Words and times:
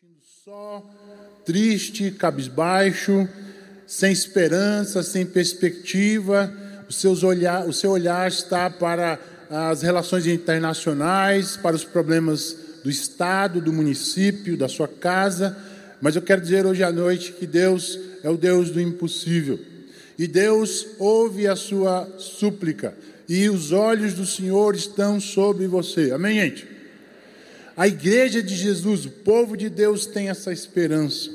sentindo 0.00 0.22
só, 0.44 0.88
triste, 1.44 2.12
cabisbaixo, 2.12 3.28
sem 3.84 4.12
esperança, 4.12 5.02
sem 5.02 5.26
perspectiva, 5.26 6.52
o, 6.88 6.92
seus 6.92 7.24
olhar, 7.24 7.66
o 7.66 7.72
seu 7.72 7.90
olhar 7.90 8.28
está 8.28 8.70
para 8.70 9.18
as 9.50 9.82
relações 9.82 10.24
internacionais, 10.28 11.56
para 11.56 11.74
os 11.74 11.82
problemas 11.82 12.56
do 12.84 12.88
Estado, 12.88 13.60
do 13.60 13.72
município, 13.72 14.56
da 14.56 14.68
sua 14.68 14.86
casa, 14.86 15.56
mas 16.00 16.14
eu 16.14 16.22
quero 16.22 16.42
dizer 16.42 16.64
hoje 16.64 16.84
à 16.84 16.92
noite 16.92 17.32
que 17.32 17.46
Deus 17.46 17.98
é 18.22 18.30
o 18.30 18.36
Deus 18.36 18.70
do 18.70 18.80
impossível. 18.80 19.58
E 20.16 20.28
Deus 20.28 20.86
ouve 21.00 21.48
a 21.48 21.56
sua 21.56 22.08
súplica, 22.18 22.94
e 23.28 23.48
os 23.48 23.72
olhos 23.72 24.14
do 24.14 24.24
Senhor 24.24 24.76
estão 24.76 25.18
sobre 25.18 25.66
você. 25.66 26.12
Amém, 26.12 26.38
gente? 26.38 26.77
A 27.78 27.86
igreja 27.86 28.42
de 28.42 28.56
Jesus, 28.56 29.06
o 29.06 29.10
povo 29.10 29.56
de 29.56 29.70
Deus 29.70 30.04
tem 30.04 30.28
essa 30.28 30.52
esperança. 30.52 31.30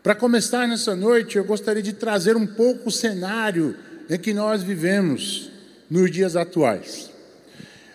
Para 0.00 0.14
começar 0.14 0.68
nessa 0.68 0.94
noite, 0.94 1.36
eu 1.36 1.44
gostaria 1.44 1.82
de 1.82 1.92
trazer 1.92 2.36
um 2.36 2.46
pouco 2.46 2.90
o 2.90 2.92
cenário 2.92 3.76
em 4.08 4.16
que 4.16 4.32
nós 4.32 4.62
vivemos 4.62 5.50
nos 5.90 6.12
dias 6.12 6.36
atuais. 6.36 7.10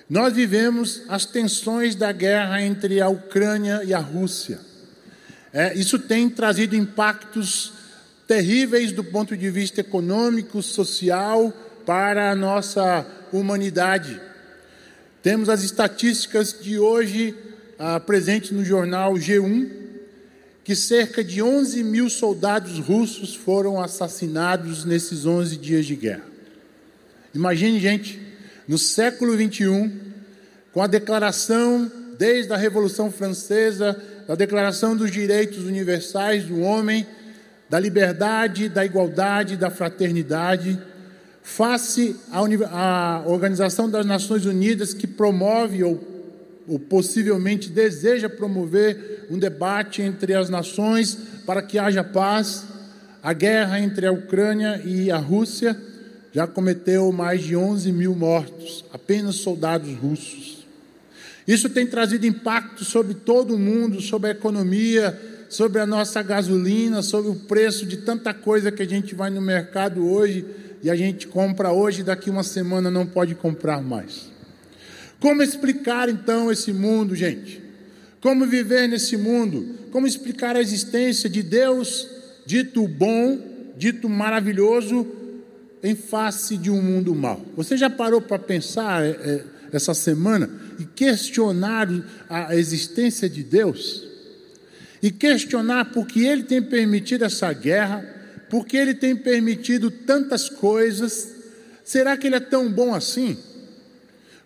Nós 0.10 0.34
vivemos 0.34 1.04
as 1.08 1.26
tensões 1.26 1.96
da 1.96 2.12
guerra 2.12 2.62
entre 2.62 3.00
a 3.00 3.08
Ucrânia 3.08 3.82
e 3.86 3.94
a 3.94 4.00
Rússia. 4.00 4.60
É, 5.54 5.74
isso 5.74 5.98
tem 5.98 6.30
trazido 6.30 6.76
impactos 6.76 7.72
terríveis 8.28 8.92
do 8.92 9.06
ponto 9.06 9.38
de 9.38 9.50
vista 9.50 9.80
econômico, 9.80 10.62
social, 10.62 11.54
para 11.86 12.30
a 12.30 12.36
nossa 12.36 13.08
humanidade. 13.32 14.20
Temos 15.24 15.50
as 15.50 15.64
estatísticas 15.64 16.56
de 16.60 16.80
hoje 16.80 17.36
ah, 17.78 18.00
presentes 18.00 18.50
no 18.50 18.66
jornal 18.66 19.14
G1, 19.14 19.70
que 20.64 20.76
cerca 20.76 21.24
de 21.24 21.44
11 21.44 21.84
mil 21.84 22.10
soldados 22.10 22.80
russos 22.80 23.36
foram 23.36 23.80
assassinados 23.80 24.84
nesses 24.84 25.26
11 25.28 25.58
dias 25.58 25.86
de 25.86 25.96
guerra. 25.96 26.26
Imagine, 27.36 27.80
gente, 27.80 28.20
no 28.68 28.80
século 28.80 29.38
21, 29.38 29.92
com 30.74 30.82
a 30.82 30.88
declaração, 30.88 31.92
desde 32.18 32.52
a 32.52 32.58
Revolução 32.58 33.12
Francesa, 33.12 34.02
a 34.28 34.34
Declaração 34.34 34.96
dos 34.96 35.12
Direitos 35.12 35.66
Universais 35.66 36.46
do 36.46 36.62
Homem, 36.62 37.06
da 37.70 37.80
liberdade, 37.80 38.70
da 38.70 38.84
igualdade, 38.84 39.56
da 39.56 39.70
fraternidade, 39.70 40.80
face 41.44 42.16
à 42.72 43.24
Organização 43.26 43.90
das 43.90 44.06
Nações 44.06 44.46
Unidas, 44.46 44.94
que 44.94 45.08
promove 45.08 45.84
ou, 45.84 46.00
ou 46.68 46.80
possivelmente 46.80 47.70
deseja 47.70 48.30
promover 48.30 49.28
um 49.30 49.38
debate 49.38 50.02
entre 50.02 50.34
as 50.34 50.50
nações 50.50 51.18
para 51.46 51.62
que 51.62 51.80
haja 51.80 52.04
paz, 52.04 52.66
a 53.24 53.34
guerra 53.34 53.80
entre 53.80 54.06
a 54.06 54.12
Ucrânia 54.12 54.82
e 54.84 55.12
a 55.12 55.18
Rússia 55.18 55.78
já 56.32 56.48
cometeu 56.48 57.12
mais 57.12 57.44
de 57.44 57.56
11 57.56 57.92
mil 57.92 58.16
mortos, 58.16 58.86
apenas 58.94 59.36
soldados 59.36 59.94
russos. 59.96 60.66
Isso 61.48 61.70
tem 61.70 61.86
trazido 61.86 62.26
impacto 62.26 62.86
sobre 62.86 63.14
todo 63.14 63.56
o 63.56 63.60
mundo, 63.60 64.00
sobre 64.00 64.30
a 64.30 64.32
economia, 64.32 65.20
sobre 65.50 65.82
a 65.82 65.86
nossa 65.86 66.24
gasolina, 66.24 67.02
sobre 67.02 67.30
o 67.30 67.36
preço 67.36 67.86
de 67.86 67.98
tanta 67.98 68.34
coisa 68.34 68.72
que 68.72 68.82
a 68.82 68.88
gente 68.88 69.14
vai 69.14 69.30
no 69.30 69.42
mercado 69.42 70.08
hoje 70.08 70.46
e 70.84 70.90
a 70.90 70.96
gente 70.96 71.28
compra 71.28 71.72
hoje, 71.72 72.04
daqui 72.04 72.30
uma 72.30 72.44
semana 72.44 72.90
não 72.90 73.06
pode 73.06 73.36
comprar 73.36 73.82
mais. 73.82 74.32
Como 75.20 75.44
explicar 75.44 76.10
então 76.10 76.52
esse 76.52 76.74
mundo, 76.74 77.16
gente? 77.16 77.62
Como 78.20 78.46
viver 78.48 78.88
nesse 78.88 79.16
mundo? 79.16 79.78
Como 79.92 80.08
explicar 80.08 80.56
a 80.56 80.62
existência 80.62 81.30
de 81.30 81.44
Deus, 81.44 82.08
dito 82.46 82.88
bom, 82.88 83.40
dito 83.78 84.10
maravilhoso, 84.10 85.08
em 85.84 85.96
face 85.96 86.58
de 86.58 86.72
um 86.72 86.82
mundo 86.82 87.14
mau? 87.14 87.44
Você 87.56 87.78
já 87.78 87.90
parou 87.90 88.22
para 88.22 88.40
pensar 88.40 89.06
é, 89.06 89.44
essa 89.72 89.94
semana 89.94 90.50
e 90.80 90.86
questionar 90.86 91.88
a 92.28 92.56
existência 92.56 93.30
de 93.30 93.44
Deus? 93.44 94.08
E 95.04 95.12
questionar 95.12 95.86
por 95.86 96.06
que 96.06 96.26
Ele 96.26 96.44
tem 96.44 96.62
permitido 96.62 97.26
essa 97.26 97.52
guerra? 97.54 98.21
Porque 98.52 98.76
Ele 98.76 98.94
tem 98.94 99.16
permitido 99.16 99.90
tantas 99.90 100.50
coisas, 100.50 101.34
será 101.86 102.18
que 102.18 102.28
Ele 102.28 102.36
é 102.36 102.40
tão 102.42 102.70
bom 102.70 102.94
assim? 102.94 103.38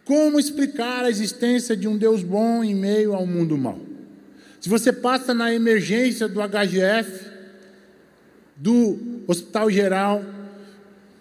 Como 0.06 0.40
explicar 0.40 1.04
a 1.04 1.10
existência 1.10 1.76
de 1.76 1.88
um 1.88 1.98
Deus 1.98 2.22
bom 2.22 2.64
em 2.64 2.76
meio 2.76 3.16
ao 3.16 3.26
mundo 3.26 3.58
mau? 3.58 3.82
Se 4.62 4.70
você 4.70 4.94
passa 4.94 5.34
na 5.34 5.52
emergência 5.52 6.28
do 6.28 6.40
HGF, 6.40 7.26
do 8.56 9.24
Hospital 9.26 9.72
Geral, 9.72 10.24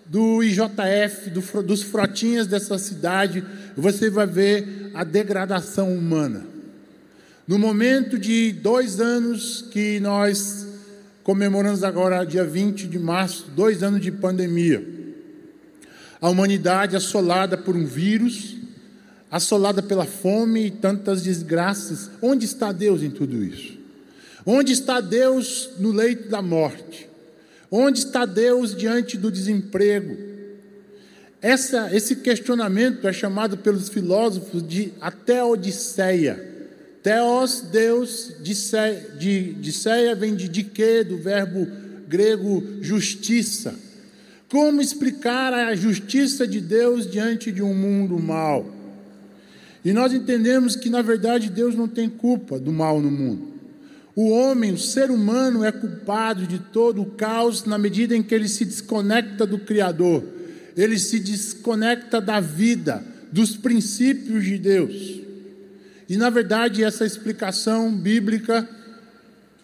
do 0.04 0.42
IJF, 0.42 1.30
do, 1.30 1.62
dos 1.62 1.82
frotinhas 1.82 2.46
dessa 2.46 2.76
cidade, 2.76 3.42
você 3.74 4.10
vai 4.10 4.26
ver 4.26 4.90
a 4.92 5.04
degradação 5.04 5.90
humana. 5.96 6.46
No 7.48 7.58
momento 7.58 8.18
de 8.18 8.52
dois 8.52 9.00
anos 9.00 9.62
que 9.70 9.98
nós 10.00 10.73
comemoramos 11.24 11.82
agora, 11.82 12.24
dia 12.24 12.44
20 12.44 12.86
de 12.86 12.98
março, 12.98 13.46
dois 13.56 13.82
anos 13.82 14.00
de 14.00 14.12
pandemia. 14.12 14.86
A 16.20 16.28
humanidade 16.28 16.94
assolada 16.94 17.56
por 17.56 17.74
um 17.74 17.86
vírus, 17.86 18.56
assolada 19.30 19.82
pela 19.82 20.04
fome 20.04 20.66
e 20.66 20.70
tantas 20.70 21.22
desgraças. 21.22 22.10
Onde 22.20 22.44
está 22.44 22.70
Deus 22.70 23.02
em 23.02 23.10
tudo 23.10 23.42
isso? 23.42 23.76
Onde 24.44 24.72
está 24.72 25.00
Deus 25.00 25.70
no 25.78 25.90
leito 25.90 26.28
da 26.28 26.42
morte? 26.42 27.08
Onde 27.70 28.00
está 28.00 28.26
Deus 28.26 28.76
diante 28.76 29.16
do 29.16 29.32
desemprego? 29.32 30.16
Essa, 31.40 31.94
esse 31.94 32.16
questionamento 32.16 33.08
é 33.08 33.12
chamado 33.12 33.56
pelos 33.56 33.88
filósofos 33.88 34.66
de 34.66 34.92
até 35.00 35.42
Odisseia 35.42 36.53
Theos, 37.04 37.60
Deus, 37.60 38.32
de, 38.40 39.52
de 39.52 39.72
Ceia 39.72 40.14
vem 40.14 40.34
de 40.34 40.48
dique, 40.48 41.04
do 41.04 41.18
verbo 41.18 41.68
grego 42.08 42.64
justiça. 42.80 43.74
Como 44.48 44.80
explicar 44.80 45.52
a 45.52 45.76
justiça 45.76 46.46
de 46.46 46.62
Deus 46.62 47.10
diante 47.10 47.52
de 47.52 47.62
um 47.62 47.74
mundo 47.74 48.18
mau? 48.18 48.72
E 49.84 49.92
nós 49.92 50.14
entendemos 50.14 50.76
que, 50.76 50.88
na 50.88 51.02
verdade, 51.02 51.50
Deus 51.50 51.74
não 51.74 51.86
tem 51.86 52.08
culpa 52.08 52.58
do 52.58 52.72
mal 52.72 52.98
no 53.02 53.10
mundo. 53.10 53.52
O 54.16 54.30
homem, 54.30 54.72
o 54.72 54.78
ser 54.78 55.10
humano, 55.10 55.62
é 55.62 55.70
culpado 55.70 56.46
de 56.46 56.58
todo 56.58 57.02
o 57.02 57.10
caos 57.10 57.66
na 57.66 57.76
medida 57.76 58.16
em 58.16 58.22
que 58.22 58.34
ele 58.34 58.48
se 58.48 58.64
desconecta 58.64 59.44
do 59.44 59.58
Criador, 59.58 60.24
ele 60.74 60.98
se 60.98 61.20
desconecta 61.20 62.18
da 62.18 62.40
vida, 62.40 63.04
dos 63.30 63.56
princípios 63.56 64.42
de 64.42 64.56
Deus. 64.56 65.23
E 66.08 66.16
na 66.16 66.30
verdade, 66.30 66.84
essa 66.84 67.04
explicação 67.04 67.92
bíblica 67.92 68.68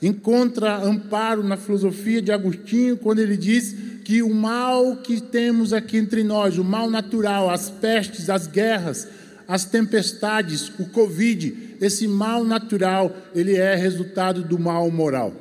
encontra 0.03 0.77
amparo 0.77 1.43
na 1.43 1.57
filosofia 1.57 2.23
de 2.23 2.33
Agostinho, 2.33 2.97
quando 2.97 3.19
ele 3.19 3.37
diz 3.37 3.75
que 4.05 4.23
o 4.23 4.35
mal 4.35 4.97
que 4.97 5.21
temos 5.21 5.73
aqui 5.73 5.99
entre 5.99 6.25
nós, 6.25 6.59
o 6.59 6.65
mal 6.65 6.91
natural, 6.91 7.51
as 7.51 7.69
pestes, 7.69 8.31
as 8.31 8.47
guerras, 8.47 9.07
as 9.47 9.65
tempestades, 9.65 10.71
o 10.79 10.87
Covid, 10.87 11.77
esse 11.81 12.09
mal 12.09 12.45
natural, 12.45 13.15
ele 13.35 13.57
é 13.57 13.75
resultado 13.75 14.43
do 14.43 14.59
mal 14.59 14.91
moral, 14.91 15.35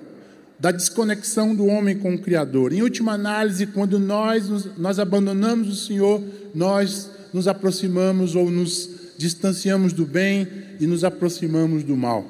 da 0.59 0.71
desconexão 0.71 1.55
do 1.55 1.65
homem 1.65 1.97
com 1.97 2.13
o 2.13 2.19
Criador. 2.19 2.73
Em 2.73 2.81
última 2.81 3.13
análise, 3.13 3.65
quando 3.67 3.97
nós, 3.97 4.49
nós 4.77 4.99
abandonamos 4.99 5.69
o 5.69 5.85
Senhor, 5.87 6.21
nós 6.53 7.09
nos 7.33 7.47
aproximamos 7.47 8.35
ou 8.35 8.51
nos 8.51 8.98
distanciamos 9.19 9.91
do 9.91 10.05
bem 10.05 10.47
e 10.79 10.87
nos 10.87 11.03
aproximamos 11.03 11.83
do 11.83 11.97
mal. 11.97 12.25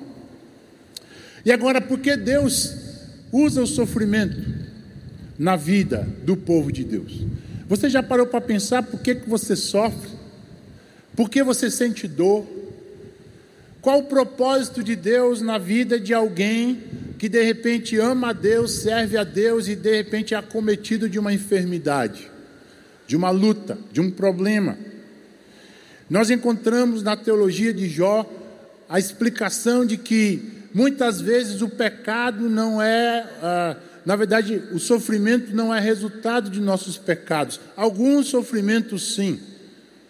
E 1.45 1.51
agora, 1.51 1.79
por 1.79 1.99
que 1.99 2.17
Deus 2.17 2.73
usa 3.31 3.61
o 3.61 3.67
sofrimento 3.67 4.43
na 5.37 5.55
vida 5.55 6.07
do 6.23 6.35
povo 6.35 6.71
de 6.71 6.83
Deus? 6.83 7.23
Você 7.67 7.91
já 7.91 8.01
parou 8.01 8.25
para 8.25 8.41
pensar 8.41 8.81
por 8.81 8.99
que, 9.01 9.13
que 9.13 9.29
você 9.29 9.55
sofre? 9.55 10.09
Por 11.15 11.29
que 11.29 11.43
você 11.43 11.69
sente 11.69 12.07
dor? 12.07 12.43
Qual 13.81 13.99
o 13.99 14.05
propósito 14.05 14.83
de 14.83 14.95
Deus 14.95 15.41
na 15.43 15.59
vida 15.59 15.99
de 15.99 16.11
alguém 16.11 16.81
que 17.19 17.29
de 17.29 17.43
repente 17.43 17.97
ama 17.97 18.29
a 18.31 18.33
Deus, 18.33 18.71
serve 18.71 19.15
a 19.15 19.23
Deus 19.23 19.67
e 19.67 19.75
de 19.75 19.95
repente 19.95 20.33
é 20.33 20.37
acometido 20.37 21.07
de 21.07 21.19
uma 21.19 21.31
enfermidade, 21.31 22.31
de 23.05 23.15
uma 23.15 23.29
luta, 23.29 23.77
de 23.91 24.01
um 24.01 24.09
problema? 24.09 24.75
Nós 26.09 26.29
encontramos 26.29 27.03
na 27.03 27.15
teologia 27.15 27.73
de 27.73 27.87
Jó 27.87 28.27
a 28.87 28.97
explicação 28.97 29.85
de 29.85 29.95
que 29.95 30.41
muitas 30.73 31.21
vezes 31.21 31.61
o 31.61 31.69
pecado 31.69 32.49
não 32.49 32.81
é, 32.81 33.29
ah, 33.41 33.77
na 34.05 34.15
verdade, 34.15 34.63
o 34.73 34.79
sofrimento 34.79 35.55
não 35.55 35.73
é 35.73 35.79
resultado 35.79 36.49
de 36.49 36.59
nossos 36.59 36.97
pecados. 36.97 37.59
Alguns 37.75 38.27
sofrimentos, 38.27 39.13
sim. 39.13 39.39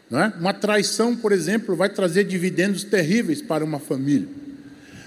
Não 0.10 0.22
é? 0.22 0.34
Uma 0.40 0.54
traição, 0.54 1.16
por 1.16 1.34
exemplo, 1.34 1.76
vai 1.76 1.90
trazer 1.90 2.24
dividendos 2.24 2.84
terríveis 2.84 3.42
para 3.42 3.64
uma 3.66 3.80
família. 3.80 4.28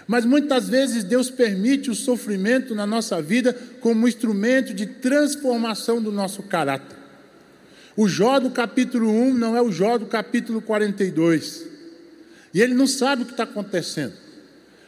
Mas 0.07 0.27
muitas 0.27 0.69
vezes 0.69 1.05
Deus 1.05 1.31
permite 1.31 1.91
o 1.91 1.95
sofrimento 1.95 2.75
na 2.75 2.87
nossa 2.87 3.23
vida 3.23 3.57
como 3.81 4.07
instrumento 4.07 4.75
de 4.75 4.85
transformação 4.85 6.03
do 6.03 6.13
nosso 6.13 6.43
caráter. 6.43 7.02
O 7.97 8.09
Jó 8.09 8.39
do 8.41 8.51
capítulo 8.51 9.11
1 9.11 9.35
não 9.35 9.57
é 9.57 9.61
o 9.61 9.71
Jó 9.71 9.99
do 9.99 10.07
capítulo 10.07 10.63
42. 10.63 11.67
E 12.55 12.61
ele 12.61 12.75
não 12.75 12.87
sabe 12.87 13.23
o 13.23 13.27
que 13.27 13.33
está 13.33 13.45
acontecendo. 13.45 14.15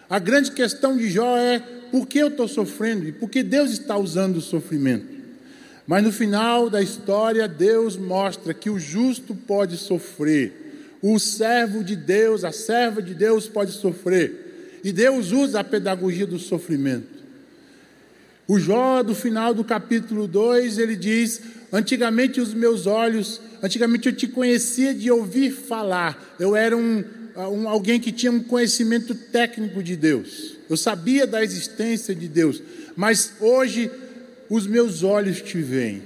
A 0.09 0.19
grande 0.19 0.53
questão 0.53 0.97
de 0.97 1.11
Jó 1.11 1.37
é 1.37 1.59
por 1.91 2.07
que 2.07 2.19
eu 2.19 2.29
estou 2.29 2.49
sofrendo 2.49 3.07
e 3.07 3.13
por 3.13 3.29
que 3.29 3.43
Deus 3.43 3.71
está 3.71 3.97
usando 3.97 4.37
o 4.37 4.41
sofrimento. 4.41 5.15
Mas 5.87 6.03
no 6.03 6.11
final 6.11 6.71
da 6.71 6.83
história, 6.83 7.47
Deus 7.47 7.97
mostra 7.97 8.55
que 8.55 8.71
o 8.71 8.79
justo 8.79 9.35
pode 9.35 9.77
sofrer, 9.77 10.97
o 11.03 11.19
servo 11.19 11.85
de 11.85 11.95
Deus, 11.95 12.43
a 12.43 12.53
serva 12.53 13.03
de 13.03 13.15
Deus 13.15 13.47
pode 13.47 13.73
sofrer, 13.73 14.81
e 14.83 14.93
Deus 14.93 15.31
usa 15.31 15.61
a 15.61 15.65
pedagogia 15.65 16.27
do 16.27 16.39
sofrimento. 16.39 17.15
O 18.49 18.59
Jó, 18.59 19.03
do 19.03 19.15
final 19.15 19.55
do 19.55 19.65
capítulo 19.65 20.27
2, 20.27 20.79
ele 20.79 20.97
diz: 20.97 21.41
Antigamente 21.75 22.41
os 22.41 22.55
meus 22.55 22.87
olhos, 22.87 23.41
antigamente 23.61 24.07
eu 24.07 24.15
te 24.15 24.29
conhecia 24.29 24.95
de 24.95 25.11
ouvir 25.11 25.51
falar, 25.51 26.37
eu 26.39 26.55
era 26.55 26.77
um, 26.77 27.03
um, 27.37 27.69
alguém 27.69 27.99
que 27.99 28.13
tinha 28.13 28.31
um 28.31 28.45
conhecimento 28.45 29.13
técnico 29.13 29.83
de 29.83 29.97
Deus, 29.97 30.57
eu 30.71 30.77
sabia 30.77 31.27
da 31.27 31.43
existência 31.43 32.15
de 32.15 32.29
Deus, 32.29 32.63
mas 32.95 33.33
hoje 33.41 33.91
os 34.49 34.69
meus 34.69 35.03
olhos 35.03 35.43
te 35.43 35.61
veem. 35.61 36.01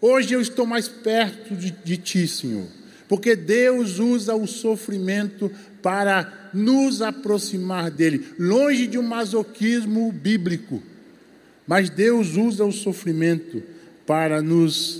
Hoje 0.00 0.34
eu 0.34 0.40
estou 0.40 0.66
mais 0.66 0.88
perto 0.88 1.54
de, 1.54 1.70
de 1.70 1.96
ti, 1.96 2.26
Senhor, 2.26 2.66
porque 3.08 3.36
Deus 3.36 4.00
usa 4.00 4.34
o 4.34 4.48
sofrimento 4.48 5.48
para 5.80 6.50
nos 6.52 7.02
aproximar 7.02 7.88
dele, 7.88 8.26
longe 8.36 8.88
de 8.88 8.98
um 8.98 9.02
masoquismo 9.04 10.10
bíblico, 10.10 10.82
mas 11.68 11.88
Deus 11.88 12.34
usa 12.34 12.64
o 12.64 12.72
sofrimento 12.72 13.62
para 14.08 14.40
nos 14.40 14.98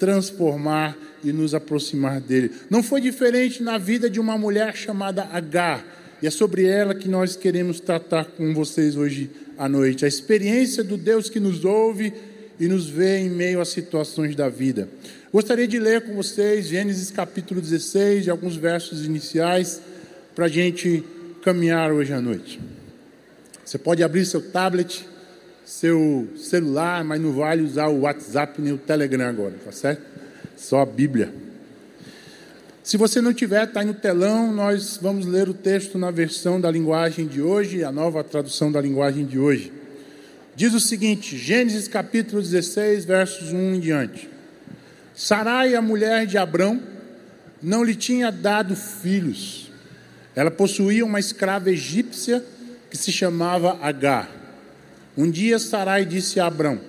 transformar 0.00 0.98
e 1.22 1.32
nos 1.32 1.54
aproximar 1.54 2.20
dele. 2.20 2.50
Não 2.68 2.82
foi 2.82 3.00
diferente 3.00 3.62
na 3.62 3.78
vida 3.78 4.10
de 4.10 4.18
uma 4.18 4.36
mulher 4.36 4.74
chamada 4.74 5.28
Agar, 5.30 5.86
e 6.20 6.26
é 6.26 6.30
sobre 6.30 6.66
ela 6.66 6.92
que 6.92 7.08
nós 7.08 7.36
queremos 7.36 7.78
tratar 7.78 8.24
com 8.24 8.52
vocês 8.52 8.96
hoje 8.96 9.30
à 9.56 9.68
noite. 9.68 10.04
A 10.04 10.08
experiência 10.08 10.82
do 10.82 10.96
Deus 10.96 11.30
que 11.30 11.38
nos 11.38 11.64
ouve 11.64 12.12
e 12.58 12.66
nos 12.66 12.88
vê 12.88 13.18
em 13.18 13.30
meio 13.30 13.60
às 13.60 13.68
situações 13.68 14.34
da 14.34 14.48
vida. 14.48 14.88
Gostaria 15.32 15.68
de 15.68 15.78
ler 15.78 16.00
com 16.00 16.16
vocês 16.16 16.66
Gênesis 16.66 17.12
capítulo 17.12 17.60
16 17.60 18.26
e 18.26 18.30
alguns 18.30 18.56
versos 18.56 19.06
iniciais 19.06 19.80
para 20.34 20.46
a 20.46 20.48
gente 20.48 21.04
caminhar 21.42 21.92
hoje 21.92 22.12
à 22.12 22.20
noite. 22.20 22.58
Você 23.64 23.78
pode 23.78 24.02
abrir 24.02 24.24
seu 24.24 24.50
tablet, 24.50 25.06
seu 25.68 26.26
celular, 26.34 27.04
mas 27.04 27.20
não 27.20 27.30
vale 27.30 27.60
usar 27.60 27.88
o 27.88 28.00
WhatsApp 28.00 28.58
nem 28.58 28.72
o 28.72 28.78
Telegram 28.78 29.28
agora, 29.28 29.54
tá 29.62 29.70
certo? 29.70 30.00
Só 30.56 30.80
a 30.80 30.86
Bíblia. 30.86 31.30
Se 32.82 32.96
você 32.96 33.20
não 33.20 33.34
tiver, 33.34 33.64
está 33.64 33.80
aí 33.80 33.86
no 33.86 33.92
telão, 33.92 34.50
nós 34.50 34.98
vamos 35.00 35.26
ler 35.26 35.46
o 35.46 35.52
texto 35.52 35.98
na 35.98 36.10
versão 36.10 36.58
da 36.58 36.70
linguagem 36.70 37.26
de 37.26 37.42
hoje, 37.42 37.84
a 37.84 37.92
nova 37.92 38.24
tradução 38.24 38.72
da 38.72 38.80
linguagem 38.80 39.26
de 39.26 39.38
hoje. 39.38 39.70
Diz 40.56 40.72
o 40.72 40.80
seguinte, 40.80 41.36
Gênesis 41.36 41.86
capítulo 41.86 42.40
16, 42.40 43.04
versos 43.04 43.52
1 43.52 43.74
em 43.74 43.78
diante. 43.78 44.30
Sarai, 45.14 45.74
a 45.74 45.82
mulher 45.82 46.24
de 46.26 46.38
Abrão, 46.38 46.82
não 47.62 47.84
lhe 47.84 47.94
tinha 47.94 48.32
dado 48.32 48.74
filhos. 48.74 49.70
Ela 50.34 50.50
possuía 50.50 51.04
uma 51.04 51.20
escrava 51.20 51.70
egípcia 51.70 52.42
que 52.90 52.96
se 52.96 53.12
chamava 53.12 53.78
Agar. 53.82 54.37
Um 55.18 55.28
dia 55.28 55.58
Sarai 55.58 56.04
disse 56.04 56.38
a 56.38 56.46
Abrão: 56.46 56.80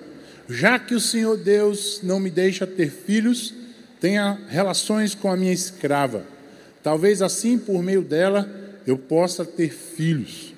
Já 0.48 0.78
que 0.78 0.94
o 0.94 1.00
Senhor 1.00 1.36
Deus 1.36 1.98
não 2.00 2.20
me 2.20 2.30
deixa 2.30 2.64
ter 2.64 2.88
filhos, 2.88 3.52
tenha 4.00 4.38
relações 4.48 5.16
com 5.16 5.28
a 5.28 5.36
minha 5.36 5.52
escrava. 5.52 6.24
Talvez 6.80 7.22
assim, 7.22 7.58
por 7.58 7.82
meio 7.82 8.02
dela, 8.02 8.48
eu 8.86 8.96
possa 8.96 9.44
ter 9.44 9.70
filhos. 9.70 10.54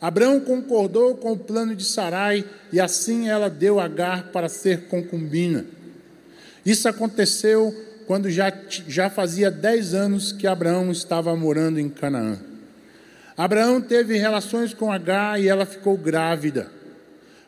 Abraão 0.00 0.40
concordou 0.40 1.14
com 1.16 1.32
o 1.32 1.38
plano 1.38 1.76
de 1.76 1.84
Sarai 1.84 2.42
e 2.72 2.80
assim 2.80 3.28
ela 3.28 3.50
deu 3.50 3.78
Agar 3.78 4.28
para 4.32 4.48
ser 4.48 4.84
concubina. 4.88 5.66
Isso 6.64 6.88
aconteceu 6.88 7.74
quando 8.06 8.30
já, 8.30 8.50
já 8.88 9.10
fazia 9.10 9.50
dez 9.50 9.92
anos 9.92 10.32
que 10.32 10.46
Abraão 10.46 10.90
estava 10.90 11.36
morando 11.36 11.78
em 11.78 11.90
Canaã. 11.90 12.38
Abraão 13.36 13.82
teve 13.82 14.16
relações 14.16 14.72
com 14.72 14.90
Agar 14.90 15.38
e 15.38 15.46
ela 15.46 15.66
ficou 15.66 15.94
grávida. 15.94 16.74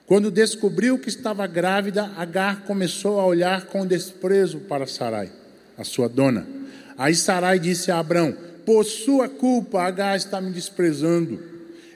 Quando 0.09 0.31
descobriu 0.31 0.99
que 0.99 1.11
estava 1.11 1.47
grávida, 1.47 2.11
Agar 2.17 2.65
começou 2.65 3.21
a 3.21 3.27
olhar 3.27 3.67
com 3.67 3.87
desprezo 3.87 4.59
para 4.61 4.87
Sarai, 4.87 5.31
a 5.77 5.85
sua 5.85 6.09
dona. 6.09 6.49
Aí 6.97 7.15
Sarai 7.15 7.59
disse 7.59 7.91
a 7.91 7.99
Abraão: 7.99 8.35
Por 8.65 8.87
sua 8.87 9.29
culpa, 9.29 9.83
Agar 9.83 10.17
está 10.17 10.41
me 10.41 10.51
desprezando. 10.51 11.39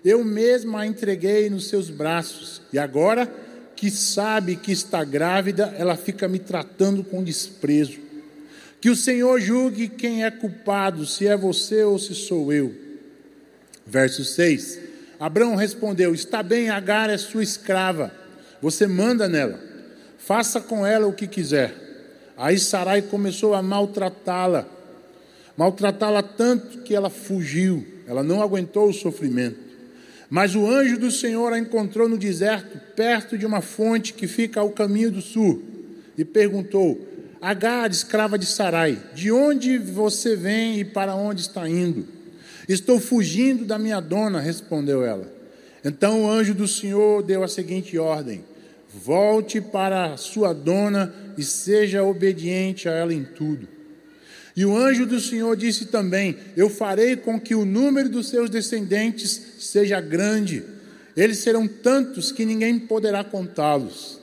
Eu 0.05 0.23
mesma 0.23 0.81
a 0.81 0.87
entreguei 0.87 1.49
nos 1.49 1.69
seus 1.69 1.89
braços, 1.89 2.61
e 2.71 2.79
agora 2.79 3.33
que 3.75 3.91
sabe 3.91 4.57
que 4.57 4.73
está 4.73 5.03
grávida, 5.03 5.75
ela 5.79 5.97
fica 5.97 6.29
me 6.29 6.39
tratando 6.39 7.03
com 7.03 7.25
desprezo. 7.25 7.99
Que 8.79 8.91
o 8.91 8.97
Senhor 8.97 9.41
julgue 9.41 9.89
quem 9.89 10.23
é 10.23 10.31
culpado, 10.31 11.07
se 11.07 11.27
é 11.27 11.37
você 11.37 11.83
ou 11.83 11.99
se 11.99 12.15
sou 12.15 12.53
eu. 12.53 12.75
Verso 13.87 14.23
6. 14.23 14.92
Abraão 15.23 15.55
respondeu: 15.55 16.13
Está 16.13 16.43
bem, 16.43 16.69
Agar 16.69 17.09
é 17.09 17.17
sua 17.17 17.45
escrava, 17.45 18.13
você 18.61 18.89
manda 18.89 19.29
nela, 19.29 19.57
faça 20.19 20.61
com 20.61 20.85
ela 20.85 21.07
o 21.07 21.13
que 21.13 21.29
quiser. 21.29 21.73
Aí 22.37 22.59
Sarai 22.59 23.03
começou 23.03 23.55
a 23.55 23.63
maltratá-la, 23.63 24.67
maltratá-la 25.57 26.25
tanto 26.25 26.79
que 26.79 26.93
ela 26.93 27.09
fugiu, 27.09 27.87
ela 28.05 28.25
não 28.25 28.43
aguentou 28.43 28.89
o 28.89 28.93
sofrimento. 28.93 29.59
Mas 30.29 30.57
o 30.57 30.67
anjo 30.67 30.99
do 30.99 31.11
Senhor 31.13 31.53
a 31.53 31.59
encontrou 31.59 32.09
no 32.09 32.19
deserto, 32.19 32.81
perto 32.97 33.39
de 33.39 33.47
uma 33.47 33.61
fonte 33.61 34.15
que 34.15 34.27
fica 34.27 34.59
ao 34.59 34.71
caminho 34.71 35.13
do 35.13 35.23
sul, 35.23 35.63
e 36.19 36.25
perguntou: 36.25 37.01
Agar, 37.41 37.89
escrava 37.93 38.37
de 38.37 38.47
Sarai, 38.47 38.99
de 39.15 39.31
onde 39.31 39.79
você 39.79 40.35
vem 40.35 40.81
e 40.81 40.85
para 40.85 41.15
onde 41.15 41.43
está 41.43 41.69
indo? 41.69 42.22
Estou 42.69 43.01
fugindo 43.01 43.65
da 43.65 43.79
minha 43.79 44.01
dona, 44.01 44.41
respondeu 44.41 45.05
ela. 45.05 45.33
Então 45.85 46.25
o 46.25 46.31
anjo 46.31 46.55
do 46.55 46.69
Senhor 46.69 47.23
deu 47.23 47.43
a 47.43 47.49
seguinte 47.49 47.99
ordem: 47.99 48.45
Volte 48.95 49.61
para 49.61 50.17
sua 50.17 50.53
dona 50.53 51.15
e 51.37 51.43
seja 51.43 52.05
obediente 52.05 52.89
a 52.89 52.93
ela 52.93 53.13
em 53.13 53.25
tudo. 53.25 53.67
E 54.55 54.65
o 54.67 54.77
anjo 54.77 55.07
do 55.07 55.19
Senhor 55.19 55.57
disse 55.57 55.87
também: 55.87 56.37
Eu 56.57 56.69
farei 56.69 57.17
com 57.17 57.41
que 57.41 57.55
o 57.55 57.65
número 57.65 58.09
dos 58.09 58.29
seus 58.29 58.51
descendentes 58.51 59.41
seja 59.59 60.01
grande. 60.01 60.63
Eles 61.17 61.39
serão 61.39 61.67
tantos 61.67 62.31
que 62.31 62.45
ninguém 62.45 62.79
poderá 62.79 63.25
contá-los. 63.25 64.21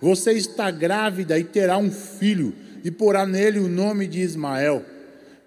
Você 0.00 0.32
está 0.32 0.70
grávida 0.70 1.38
e 1.38 1.44
terá 1.44 1.76
um 1.76 1.90
filho, 1.90 2.54
e 2.82 2.90
porá 2.90 3.26
nele 3.26 3.58
o 3.58 3.68
nome 3.68 4.06
de 4.06 4.20
Ismael, 4.20 4.82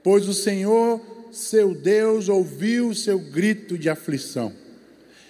pois 0.03 0.27
o 0.27 0.33
Senhor 0.33 0.99
seu 1.33 1.73
Deus 1.73 2.29
ouviu 2.29 2.93
seu 2.93 3.17
grito 3.17 3.77
de 3.77 3.89
aflição. 3.89 4.53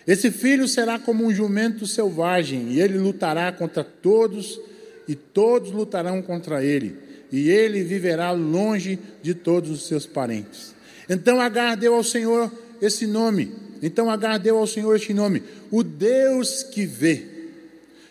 Esse 0.05 0.29
filho 0.29 0.67
será 0.67 1.00
como 1.00 1.25
um 1.25 1.33
jumento 1.33 1.88
selvagem, 1.88 2.74
e 2.74 2.81
ele 2.81 2.98
lutará 2.98 3.51
contra 3.53 3.83
todos, 3.83 4.60
e 5.07 5.15
todos 5.15 5.72
lutarão 5.72 6.22
contra 6.22 6.63
ele, 6.63 6.98
e 7.31 7.50
ele 7.50 7.83
viverá 7.83 8.31
longe 8.31 9.00
de 9.22 9.33
todos 9.33 9.72
os 9.72 9.88
seus 9.88 10.05
parentes. 10.05 10.75
Então 11.10 11.39
Agar 11.39 11.77
deu 11.77 11.95
ao 11.95 12.03
Senhor 12.03 12.51
esse 12.81 13.07
nome. 13.07 13.53
Então 13.81 14.10
Agar 14.10 14.38
deu 14.39 14.57
ao 14.57 14.67
Senhor 14.67 14.93
este 14.95 15.13
nome, 15.13 15.41
o 15.72 15.83
Deus 15.83 16.63
que 16.63 16.86
vê. 16.86 17.25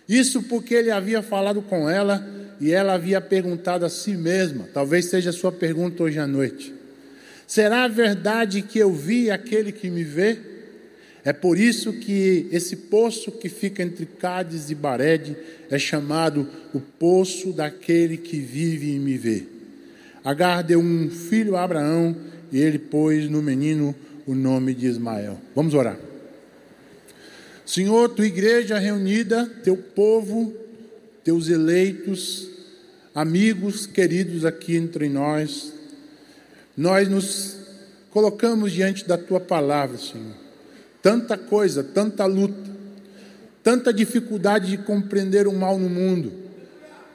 Isso 0.08 0.42
porque 0.42 0.74
ele 0.74 0.90
havia 0.90 1.22
falado 1.22 1.60
com 1.62 1.88
ela 1.88 2.26
e 2.58 2.72
ela 2.72 2.94
havia 2.94 3.20
perguntado 3.20 3.84
a 3.84 3.90
si 3.90 4.12
mesma, 4.12 4.66
talvez 4.72 5.06
seja 5.06 5.30
a 5.30 5.32
sua 5.32 5.52
pergunta 5.52 6.02
hoje 6.02 6.18
à 6.18 6.26
noite. 6.26 6.81
Será 7.52 7.86
verdade 7.86 8.62
que 8.62 8.78
eu 8.78 8.90
vi 8.90 9.30
aquele 9.30 9.72
que 9.72 9.90
me 9.90 10.02
vê? 10.02 10.38
É 11.22 11.34
por 11.34 11.58
isso 11.58 11.92
que 11.92 12.48
esse 12.50 12.74
poço 12.74 13.30
que 13.30 13.50
fica 13.50 13.82
entre 13.82 14.06
Cádiz 14.06 14.70
e 14.70 14.74
Barede 14.74 15.36
é 15.70 15.78
chamado 15.78 16.48
o 16.72 16.80
poço 16.80 17.52
daquele 17.52 18.16
que 18.16 18.40
vive 18.40 18.94
e 18.94 18.98
me 18.98 19.18
vê. 19.18 19.44
Agar 20.24 20.62
deu 20.62 20.80
um 20.80 21.10
filho 21.10 21.54
a 21.54 21.62
Abraão 21.62 22.16
e 22.50 22.58
ele 22.58 22.78
pôs 22.78 23.28
no 23.28 23.42
menino 23.42 23.94
o 24.26 24.34
nome 24.34 24.72
de 24.72 24.86
Ismael. 24.86 25.38
Vamos 25.54 25.74
orar. 25.74 25.98
Senhor, 27.66 28.08
tua 28.08 28.24
igreja 28.24 28.78
reunida, 28.78 29.44
teu 29.62 29.76
povo, 29.76 30.54
teus 31.22 31.50
eleitos, 31.50 32.48
amigos 33.14 33.84
queridos 33.84 34.46
aqui 34.46 34.74
entre 34.74 35.10
nós, 35.10 35.81
nós 36.76 37.08
nos 37.08 37.56
colocamos 38.10 38.72
diante 38.72 39.06
da 39.06 39.16
tua 39.16 39.40
palavra, 39.40 39.98
Senhor, 39.98 40.34
tanta 41.02 41.36
coisa, 41.36 41.82
tanta 41.82 42.24
luta, 42.26 42.70
tanta 43.62 43.92
dificuldade 43.92 44.70
de 44.70 44.78
compreender 44.78 45.46
o 45.46 45.52
mal 45.52 45.78
no 45.78 45.88
mundo, 45.88 46.32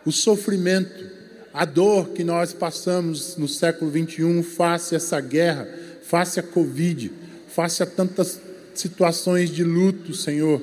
o 0.05 0.11
sofrimento, 0.11 1.17
a 1.53 1.65
dor 1.65 2.09
que 2.09 2.23
nós 2.23 2.53
passamos 2.53 3.35
no 3.37 3.47
século 3.47 3.89
21 3.89 4.43
face 4.43 4.93
a 4.93 4.97
essa 4.97 5.19
guerra, 5.19 5.67
face 6.03 6.39
a 6.39 6.43
Covid, 6.43 7.11
face 7.47 7.81
a 7.81 7.85
tantas 7.85 8.39
situações 8.75 9.49
de 9.49 9.63
luto, 9.63 10.13
Senhor. 10.13 10.61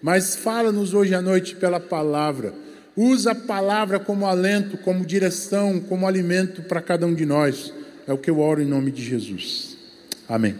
Mas 0.00 0.36
fala-nos 0.36 0.94
hoje 0.94 1.14
à 1.14 1.20
noite 1.20 1.56
pela 1.56 1.80
palavra. 1.80 2.54
Usa 2.96 3.32
a 3.32 3.34
palavra 3.34 3.98
como 3.98 4.26
alento, 4.26 4.78
como 4.78 5.04
direção, 5.04 5.80
como 5.80 6.06
alimento 6.06 6.62
para 6.62 6.80
cada 6.80 7.06
um 7.06 7.14
de 7.14 7.26
nós. 7.26 7.72
É 8.06 8.12
o 8.12 8.18
que 8.18 8.30
eu 8.30 8.38
oro 8.38 8.62
em 8.62 8.66
nome 8.66 8.92
de 8.92 9.04
Jesus. 9.04 9.76
Amém. 10.28 10.54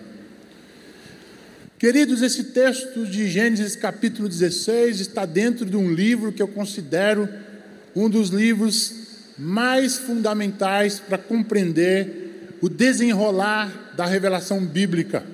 Queridos, 1.79 2.21
esse 2.21 2.45
texto 2.45 3.07
de 3.07 3.29
Gênesis 3.29 3.77
capítulo 3.77 4.29
16 4.29 4.99
está 4.99 5.25
dentro 5.25 5.65
de 5.65 5.77
um 5.77 5.93
livro 5.93 6.33
que 6.33 6.43
eu 6.43 6.49
considero 6.49 7.29
um 7.95 8.11
dos 8.11 8.31
livros 8.31 8.95
mais 9.39 9.97
fundamentais 9.97 10.99
para 10.99 11.19
compreender 11.19 12.57
o 12.61 12.69
desenrolar 12.69 13.93
da 13.97 14.07
revelação 14.07 14.65
bíblica. 14.65 15.25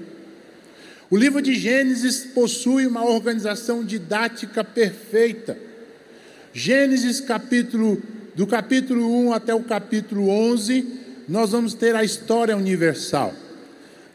O 1.08 1.16
livro 1.16 1.40
de 1.40 1.54
Gênesis 1.54 2.26
possui 2.26 2.86
uma 2.86 3.04
organização 3.06 3.82
didática 3.82 4.62
perfeita. 4.62 5.56
Gênesis 6.52 7.20
capítulo 7.20 8.02
do 8.34 8.46
capítulo 8.46 9.28
1 9.28 9.32
até 9.32 9.54
o 9.54 9.62
capítulo 9.62 10.28
11, 10.28 11.01
nós 11.28 11.50
vamos 11.50 11.74
ter 11.74 11.94
a 11.94 12.04
história 12.04 12.56
universal. 12.56 13.34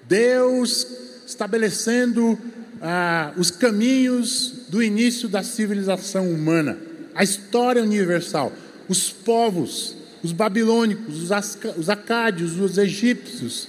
Deus 0.08 0.88
estabelecendo 1.26 2.38
ah, 2.82 3.34
os 3.38 3.52
caminhos 3.52 4.66
do 4.70 4.82
início 4.82 5.28
da 5.28 5.44
civilização 5.44 6.30
humana, 6.30 6.78
a 7.14 7.24
história 7.24 7.82
universal 7.82 8.52
os 8.88 9.12
povos, 9.12 9.96
os 10.24 10.32
babilônicos, 10.32 11.30
os 11.78 11.90
acádios, 11.90 12.60
os 12.60 12.78
egípcios, 12.78 13.68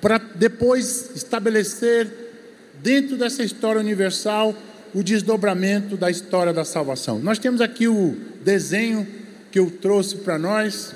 para 0.00 0.18
depois 0.18 1.10
estabelecer 1.14 2.08
dentro 2.82 3.16
dessa 3.16 3.42
história 3.42 3.80
universal 3.80 4.54
o 4.92 5.02
desdobramento 5.02 5.96
da 5.96 6.10
história 6.10 6.52
da 6.52 6.64
salvação. 6.64 7.18
Nós 7.18 7.38
temos 7.38 7.60
aqui 7.60 7.88
o 7.88 8.16
desenho 8.44 9.06
que 9.50 9.58
eu 9.58 9.70
trouxe 9.70 10.16
para 10.16 10.38
nós, 10.38 10.92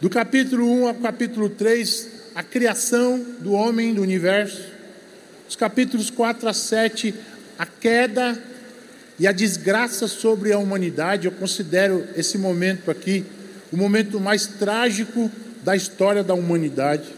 do 0.00 0.10
capítulo 0.10 0.70
1 0.82 0.88
ao 0.88 0.94
capítulo 0.94 1.48
3, 1.48 2.08
a 2.34 2.42
criação 2.42 3.24
do 3.40 3.52
homem 3.52 3.94
do 3.94 4.02
universo, 4.02 4.62
os 5.48 5.56
capítulos 5.56 6.10
4 6.10 6.48
a 6.48 6.52
7, 6.52 7.14
a 7.58 7.64
queda 7.64 8.38
e 9.18 9.26
a 9.26 9.32
desgraça 9.32 10.06
sobre 10.06 10.52
a 10.52 10.58
humanidade, 10.58 11.26
eu 11.26 11.32
considero 11.32 12.06
esse 12.14 12.36
momento 12.36 12.90
aqui 12.90 13.24
o 13.72 13.76
momento 13.76 14.20
mais 14.20 14.46
trágico 14.46 15.30
da 15.64 15.74
história 15.74 16.22
da 16.22 16.34
humanidade. 16.34 17.08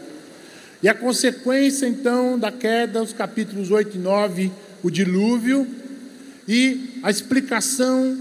E 0.81 0.87
a 0.87 0.93
consequência 0.93 1.85
então 1.85 2.39
da 2.39 2.51
queda, 2.51 3.03
os 3.03 3.11
capítulos 3.11 3.69
8 3.69 3.97
e 3.97 3.99
9, 3.99 4.51
o 4.81 4.89
dilúvio 4.89 5.67
e 6.47 6.99
a 7.03 7.11
explicação 7.11 8.17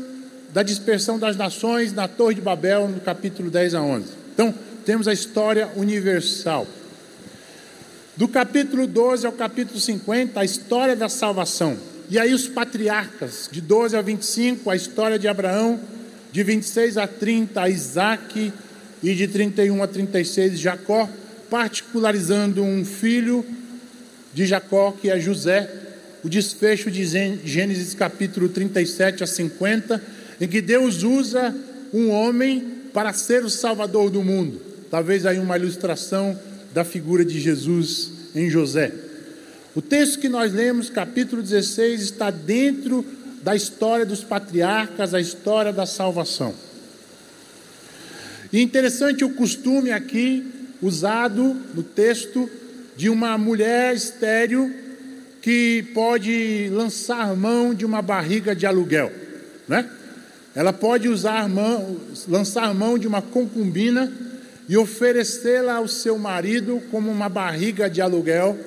da 0.53 0.65
dispersão 0.65 1.17
das 1.17 1.37
nações 1.37 1.93
na 1.93 2.09
Torre 2.09 2.35
de 2.35 2.41
Babel, 2.41 2.89
no 2.89 3.01
capítulo 3.01 3.51
10 3.51 3.75
a 3.75 3.83
11. 3.83 4.18
Então, 4.39 4.55
temos 4.87 5.09
a 5.09 5.13
história 5.13 5.69
universal. 5.75 6.65
Do 8.17 8.29
capítulo 8.29 8.87
12 8.87 9.27
ao 9.27 9.33
capítulo 9.33 9.81
50, 9.81 10.39
a 10.39 10.45
história 10.45 10.95
da 10.95 11.09
salvação. 11.09 11.77
E 12.09 12.21
aí 12.21 12.33
os 12.33 12.47
patriarcas, 12.47 13.49
de 13.51 13.61
12 13.61 13.97
a 13.97 14.01
25, 14.01 14.71
a 14.71 14.77
história 14.77 15.19
de 15.19 15.27
Abraão, 15.27 15.81
de 16.31 16.45
26 16.45 16.99
a 16.99 17.09
30, 17.09 17.61
a 17.61 17.69
Isaac, 17.69 18.53
e 19.03 19.13
de 19.13 19.27
31 19.27 19.83
a 19.83 19.89
36, 19.89 20.61
Jacó, 20.61 21.11
particularizando 21.51 22.63
um 22.63 22.85
filho 22.85 23.45
de 24.33 24.47
Jacó, 24.47 24.93
que 24.93 25.11
é 25.11 25.19
José, 25.19 25.69
o 26.23 26.29
desfecho 26.29 26.93
de 26.93 27.05
Gênesis 27.45 27.93
capítulo 27.93 28.49
37 28.49 29.25
a 29.25 29.27
50, 29.27 30.01
em 30.41 30.47
que 30.47 30.61
Deus 30.61 31.03
usa 31.03 31.53
um 31.93 32.11
homem 32.11 32.78
para 32.99 33.13
ser 33.13 33.45
o 33.45 33.49
salvador 33.49 34.11
do 34.11 34.25
mundo. 34.25 34.61
Talvez 34.91 35.25
aí 35.25 35.39
uma 35.39 35.57
ilustração 35.57 36.37
da 36.75 36.83
figura 36.85 37.25
de 37.25 37.39
Jesus 37.39 38.11
em 38.35 38.51
José. 38.51 38.93
O 39.73 39.81
texto 39.81 40.19
que 40.19 40.29
nós 40.29 40.53
lemos, 40.53 40.91
capítulo 40.91 41.41
16, 41.41 42.03
está 42.03 42.29
dentro 42.29 43.07
da 43.41 43.55
história 43.55 44.05
dos 44.05 44.25
patriarcas, 44.25 45.15
a 45.15 45.21
história 45.21 45.73
da 45.73 45.87
salvação. 45.87 46.53
E 48.53 48.61
interessante 48.61 49.25
o 49.25 49.31
costume 49.31 49.93
aqui 49.93 50.45
usado 50.83 51.57
no 51.77 51.85
texto 51.85 52.51
de 52.97 53.09
uma 53.09 53.39
mulher 53.39 53.95
estéril 53.95 54.75
que 55.41 55.85
pode 55.95 56.69
lançar 56.73 57.37
mão 57.37 57.73
de 57.73 57.87
uma 57.87 58.03
barriga 58.03 58.57
de 58.57 58.67
aluguel, 58.67 59.13
né? 59.69 59.89
Ela 60.55 60.73
pode 60.73 61.09
usar 61.09 61.49
mão, 61.49 61.97
lançar 62.27 62.73
mão 62.75 62.99
de 62.99 63.07
uma 63.07 63.23
concubina 63.23 64.13
e 64.69 64.77
oferecê-la 64.77 65.75
ao 65.75 65.89
seu 65.89 66.19
marido 66.19 66.83
como 66.91 67.11
uma 67.11 67.29
barriga 67.29 67.89
de 67.89 68.01
aluguel 68.01 68.59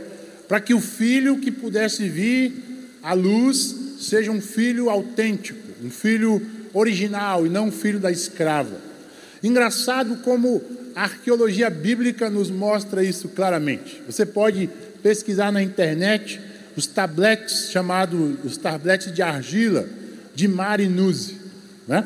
para 0.48 0.60
que 0.60 0.74
o 0.74 0.82
filho 0.82 1.38
que 1.38 1.52
pudesse 1.52 2.10
vir 2.10 2.54
à 3.02 3.14
luz 3.14 3.76
seja 4.00 4.32
um 4.32 4.42
filho 4.42 4.90
autêntico, 4.90 5.60
um 5.84 5.90
filho 5.90 6.42
original 6.74 7.46
e 7.46 7.50
não 7.50 7.68
um 7.68 7.72
filho 7.72 8.00
da 8.00 8.12
escrava. 8.12 8.76
Engraçado 9.44 10.18
como 10.18 10.62
a 10.96 11.04
arqueologia 11.04 11.70
bíblica 11.70 12.30
nos 12.30 12.50
mostra 12.50 13.04
isso 13.04 13.30
claramente. 13.30 14.02
Você 14.06 14.26
pode 14.26 14.70
pesquisar 15.02 15.52
na 15.52 15.62
internet 15.62 16.40
os 16.76 16.86
tabletes 16.86 17.70
chamados 17.70 18.36
os 18.44 18.58
tabletes 18.58 19.14
de 19.14 19.22
argila 19.22 19.88
de 20.34 20.48
Marinuzi, 20.48 21.38
né? 21.92 22.06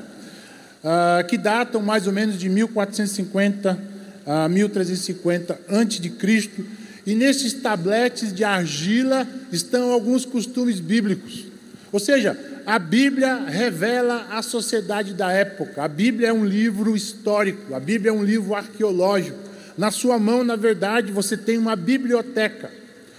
Ah, 0.84 1.24
que 1.27 1.38
datam 1.38 1.82
mais 1.82 2.08
ou 2.08 2.13
menos 2.13 2.38
de 2.38 2.50
1450 2.50 3.96
a 4.25 4.50
1350 4.50 5.60
antes 5.70 6.00
de 6.00 6.10
Cristo 6.10 6.65
e 7.06 7.13
nesses 7.13 7.54
tabletes 7.54 8.34
de 8.34 8.44
argila 8.44 9.27
estão 9.51 9.92
alguns 9.92 10.25
costumes 10.25 10.80
bíblicos. 10.80 11.46
Ou 11.92 12.00
seja, 12.00 12.36
a 12.65 12.80
Bíblia 12.80 13.46
revela 13.46 14.27
a 14.32 14.42
sociedade 14.42 15.13
da 15.13 15.32
época. 15.32 15.84
A 15.84 15.88
Bíblia 15.88 16.30
é 16.30 16.34
um 16.34 16.44
livro 16.44 16.96
histórico, 16.96 17.75
a 17.75 17.80
Bíblia 17.80 18.10
é 18.10 18.13
um 18.13 18.24
livro 18.24 18.56
arqueológico. 18.56 19.38
Na 19.77 19.92
sua 19.92 20.18
mão, 20.18 20.44
na 20.44 20.56
verdade, 20.56 21.12
você 21.12 21.38
tem 21.38 21.60
uma 21.60 21.75
biblioteca 21.75 22.72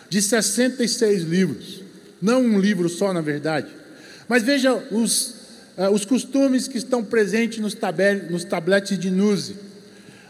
de 0.08 0.20
66 0.20 1.22
livros. 1.22 1.82
Não 2.20 2.42
um 2.42 2.58
livro 2.58 2.88
só, 2.88 3.12
na 3.12 3.20
verdade. 3.20 3.68
Mas 4.28 4.42
veja 4.42 4.74
os, 4.90 5.45
uh, 5.76 5.90
os 5.90 6.04
costumes 6.04 6.68
que 6.68 6.78
estão 6.78 7.04
presentes 7.04 7.58
nos, 7.58 7.74
tabel, 7.74 8.30
nos 8.30 8.44
tabletes 8.44 8.98
de 8.98 9.10
Nuzi. 9.10 9.56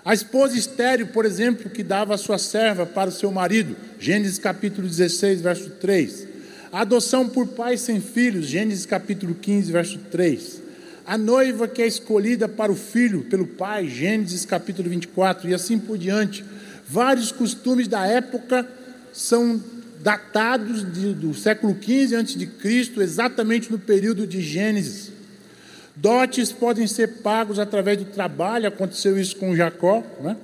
A 0.04 0.14
esposa 0.14 0.56
estéreo, 0.56 1.08
por 1.08 1.24
exemplo, 1.24 1.68
que 1.68 1.82
dava 1.82 2.14
a 2.14 2.18
sua 2.18 2.38
serva 2.38 2.86
para 2.86 3.10
o 3.10 3.12
seu 3.12 3.32
marido, 3.32 3.76
Gênesis 3.98 4.38
capítulo 4.38 4.86
16, 4.86 5.40
verso 5.40 5.70
3. 5.70 6.28
A 6.70 6.82
adoção 6.82 7.28
por 7.28 7.48
pais 7.48 7.80
sem 7.80 8.00
filhos, 8.00 8.46
Gênesis 8.46 8.86
capítulo 8.86 9.34
15, 9.34 9.72
verso 9.72 9.98
3. 10.10 10.62
A 11.04 11.18
noiva 11.18 11.66
que 11.66 11.82
é 11.82 11.86
escolhida 11.86 12.48
para 12.48 12.70
o 12.70 12.76
filho 12.76 13.22
pelo 13.22 13.46
pai, 13.46 13.88
Gênesis 13.88 14.44
capítulo 14.44 14.88
24, 14.90 15.48
e 15.48 15.54
assim 15.54 15.78
por 15.78 15.98
diante. 15.98 16.44
Vários 16.88 17.32
costumes 17.32 17.88
da 17.88 18.06
época 18.06 18.68
são 19.12 19.60
datados 20.02 20.84
de, 20.92 21.14
do 21.14 21.34
século 21.34 21.74
15 21.74 22.14
a.C., 22.14 22.48
exatamente 22.98 23.72
no 23.72 23.78
período 23.78 24.24
de 24.24 24.40
Gênesis. 24.40 25.15
Dotes 25.96 26.52
podem 26.52 26.86
ser 26.86 27.22
pagos 27.22 27.58
através 27.58 27.96
do 27.96 28.04
trabalho, 28.04 28.68
aconteceu 28.68 29.18
isso 29.18 29.34
com 29.36 29.56
Jacó. 29.56 30.04
Né? 30.20 30.36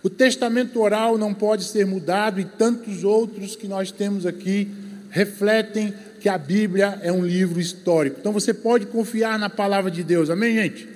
O 0.00 0.08
testamento 0.08 0.80
oral 0.80 1.18
não 1.18 1.34
pode 1.34 1.64
ser 1.64 1.84
mudado 1.84 2.40
e 2.40 2.44
tantos 2.44 3.02
outros 3.02 3.56
que 3.56 3.66
nós 3.66 3.90
temos 3.90 4.24
aqui 4.24 4.70
refletem 5.10 5.92
que 6.20 6.28
a 6.28 6.38
Bíblia 6.38 7.00
é 7.02 7.10
um 7.10 7.24
livro 7.24 7.60
histórico. 7.60 8.18
Então 8.20 8.32
você 8.32 8.54
pode 8.54 8.86
confiar 8.86 9.38
na 9.38 9.50
palavra 9.50 9.90
de 9.90 10.04
Deus, 10.04 10.30
amém, 10.30 10.54
gente? 10.54 10.88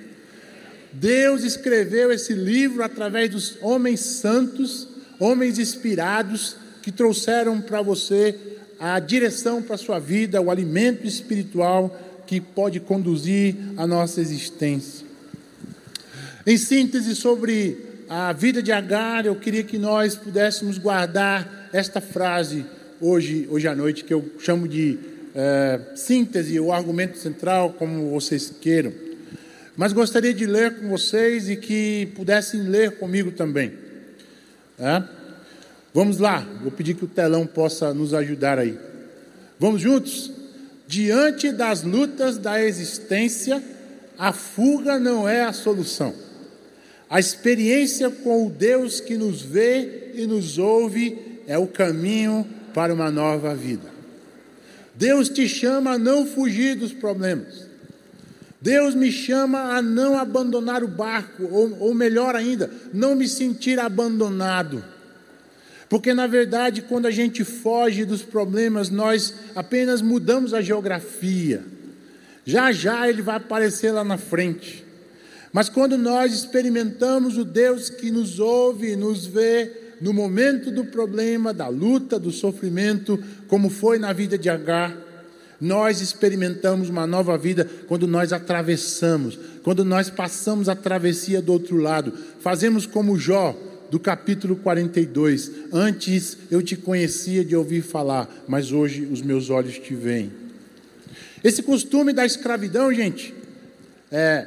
Deus 0.93 1.43
escreveu 1.43 2.11
esse 2.11 2.33
livro 2.33 2.81
através 2.81 3.29
dos 3.29 3.57
homens 3.61 3.99
santos, 3.99 4.87
homens 5.19 5.59
inspirados, 5.59 6.55
que 6.81 6.91
trouxeram 6.91 7.61
para 7.61 7.81
você 7.81 8.35
a 8.79 8.99
direção 8.99 9.61
para 9.61 9.75
a 9.75 9.77
sua 9.77 9.99
vida, 9.99 10.41
o 10.41 10.49
alimento 10.49 11.05
espiritual 11.05 12.08
que 12.29 12.39
pode 12.39 12.79
conduzir 12.79 13.55
a 13.75 13.87
nossa 13.87 14.21
existência. 14.21 15.03
Em 16.45 16.57
síntese, 16.59 17.15
sobre 17.15 17.75
a 18.07 18.31
vida 18.33 18.61
de 18.61 18.71
Agar, 18.71 19.25
eu 19.25 19.35
queria 19.35 19.63
que 19.63 19.79
nós 19.79 20.15
pudéssemos 20.15 20.77
guardar 20.77 21.71
esta 21.73 21.99
frase: 21.99 22.63
hoje, 23.01 23.47
hoje 23.49 23.67
à 23.67 23.75
noite, 23.75 24.03
que 24.03 24.13
eu 24.13 24.23
chamo 24.37 24.67
de 24.67 24.99
é, 25.33 25.79
síntese 25.95 26.59
ou 26.59 26.71
argumento 26.71 27.17
central, 27.17 27.73
como 27.73 28.11
vocês 28.11 28.53
queiram. 28.61 28.93
Mas 29.75 29.91
gostaria 29.91 30.33
de 30.33 30.45
ler 30.45 30.75
com 30.75 30.87
vocês 30.87 31.49
e 31.49 31.55
que 31.55 32.11
pudessem 32.15 32.61
ler 32.61 32.99
comigo 32.99 33.31
também. 33.31 33.73
É? 34.77 35.01
Vamos 35.95 36.19
lá, 36.19 36.47
vou 36.61 36.71
pedir 36.71 36.93
que 36.93 37.05
o 37.05 37.07
telão 37.07 37.47
possa 37.47 37.91
nos 37.91 38.13
ajudar 38.13 38.59
aí. 38.59 38.77
Vamos 39.57 39.81
juntos? 39.81 40.31
Diante 40.89 41.51
das 41.51 41.83
lutas 41.83 42.39
da 42.39 42.59
existência, 42.65 43.63
a 44.17 44.33
fuga 44.33 44.97
não 44.97 45.29
é 45.29 45.43
a 45.43 45.53
solução. 45.53 46.15
A 47.07 47.19
experiência 47.19 48.09
com 48.09 48.47
o 48.47 48.49
Deus 48.49 48.99
que 48.99 49.15
nos 49.15 49.39
vê 49.39 50.13
e 50.15 50.25
nos 50.25 50.57
ouve 50.57 51.41
é 51.45 51.59
o 51.59 51.67
caminho 51.67 52.43
para 52.73 52.91
uma 52.91 53.11
nova 53.11 53.53
vida. 53.53 53.87
Deus 54.95 55.29
te 55.29 55.47
chama 55.47 55.91
a 55.91 55.99
não 55.99 56.25
fugir 56.25 56.75
dos 56.75 56.91
problemas. 56.91 57.67
Deus 58.59 58.95
me 58.95 59.11
chama 59.11 59.75
a 59.77 59.83
não 59.83 60.17
abandonar 60.17 60.83
o 60.83 60.87
barco, 60.87 61.43
ou, 61.51 61.81
ou 61.81 61.93
melhor 61.93 62.35
ainda, 62.35 62.67
não 62.91 63.13
me 63.13 63.27
sentir 63.27 63.79
abandonado. 63.79 64.83
Porque 65.89 66.13
na 66.13 66.27
verdade, 66.27 66.83
quando 66.83 67.07
a 67.07 67.11
gente 67.11 67.43
foge 67.43 68.05
dos 68.05 68.21
problemas, 68.21 68.91
nós 68.91 69.33
apenas 69.55 70.01
mudamos 70.01 70.53
a 70.53 70.61
geografia. 70.61 71.63
Já 72.45 72.71
já 72.71 73.09
ele 73.09 73.23
vai 73.23 73.37
aparecer 73.37 73.91
lá 73.91 74.03
na 74.03 74.17
frente. 74.17 74.85
Mas 75.51 75.67
quando 75.67 75.97
nós 75.97 76.31
experimentamos 76.31 77.37
o 77.37 77.43
Deus 77.43 77.89
que 77.89 78.11
nos 78.11 78.39
ouve, 78.39 78.95
nos 78.95 79.25
vê 79.25 79.71
no 79.99 80.13
momento 80.13 80.71
do 80.71 80.85
problema, 80.85 81.53
da 81.53 81.67
luta, 81.67 82.19
do 82.19 82.31
sofrimento, 82.31 83.21
como 83.47 83.69
foi 83.69 83.97
na 83.97 84.13
vida 84.13 84.37
de 84.37 84.47
Agar, 84.47 84.95
nós 85.59 86.01
experimentamos 86.01 86.87
uma 86.87 87.05
nova 87.05 87.37
vida 87.37 87.69
quando 87.87 88.07
nós 88.07 88.31
atravessamos, 88.31 89.37
quando 89.61 89.83
nós 89.83 90.09
passamos 90.09 90.69
a 90.69 90.75
travessia 90.75 91.41
do 91.41 91.51
outro 91.51 91.77
lado. 91.77 92.13
Fazemos 92.39 92.85
como 92.85 93.17
Jó, 93.17 93.57
do 93.89 93.99
capítulo 93.99 94.55
42. 94.55 95.51
Antes 95.71 96.37
eu 96.49 96.61
te 96.61 96.75
conhecia 96.75 97.43
de 97.43 97.55
ouvir 97.55 97.81
falar, 97.81 98.29
mas 98.47 98.71
hoje 98.71 99.07
os 99.11 99.21
meus 99.21 99.49
olhos 99.49 99.77
te 99.79 99.93
veem. 99.93 100.31
Esse 101.43 101.63
costume 101.63 102.13
da 102.13 102.25
escravidão, 102.25 102.93
gente, 102.93 103.33
é, 104.11 104.45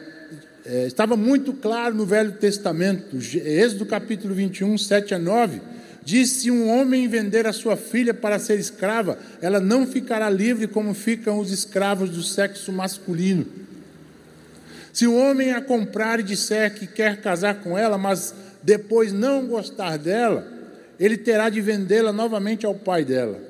é, 0.65 0.87
estava 0.87 1.17
muito 1.17 1.53
claro 1.53 1.95
no 1.95 2.07
Velho 2.07 2.33
Testamento, 2.33 3.17
Êxodo 3.17 3.87
capítulo 3.87 4.35
21, 4.35 4.77
7 4.79 5.15
a 5.15 5.19
9. 5.19 5.61
Diz: 6.05 6.31
se 6.31 6.51
um 6.51 6.69
homem 6.69 7.09
vender 7.09 7.47
a 7.47 7.53
sua 7.53 7.77
filha 7.77 8.13
para 8.13 8.39
ser 8.39 8.59
escrava, 8.59 9.19
ela 9.41 9.61
não 9.61 9.87
ficará 9.87 10.29
livre 10.29 10.67
como 10.67 10.95
ficam 10.95 11.39
os 11.39 11.51
escravos 11.51 12.11
do 12.11 12.23
sexo 12.23 12.73
masculino. 12.73 13.47
Se 14.93 15.07
o 15.07 15.17
homem 15.17 15.53
a 15.53 15.61
comprar 15.63 16.21
e 16.21 16.23
disser 16.23 16.75
que 16.75 16.87
quer 16.87 17.23
casar 17.23 17.61
com 17.61 17.79
ela, 17.79 17.97
mas 17.97 18.35
depois 18.63 19.13
não 19.13 19.47
gostar 19.47 19.97
dela, 19.97 20.47
ele 20.99 21.17
terá 21.17 21.49
de 21.49 21.61
vendê-la 21.61 22.13
novamente 22.13 22.65
ao 22.65 22.75
pai 22.75 23.05
dela. 23.05 23.41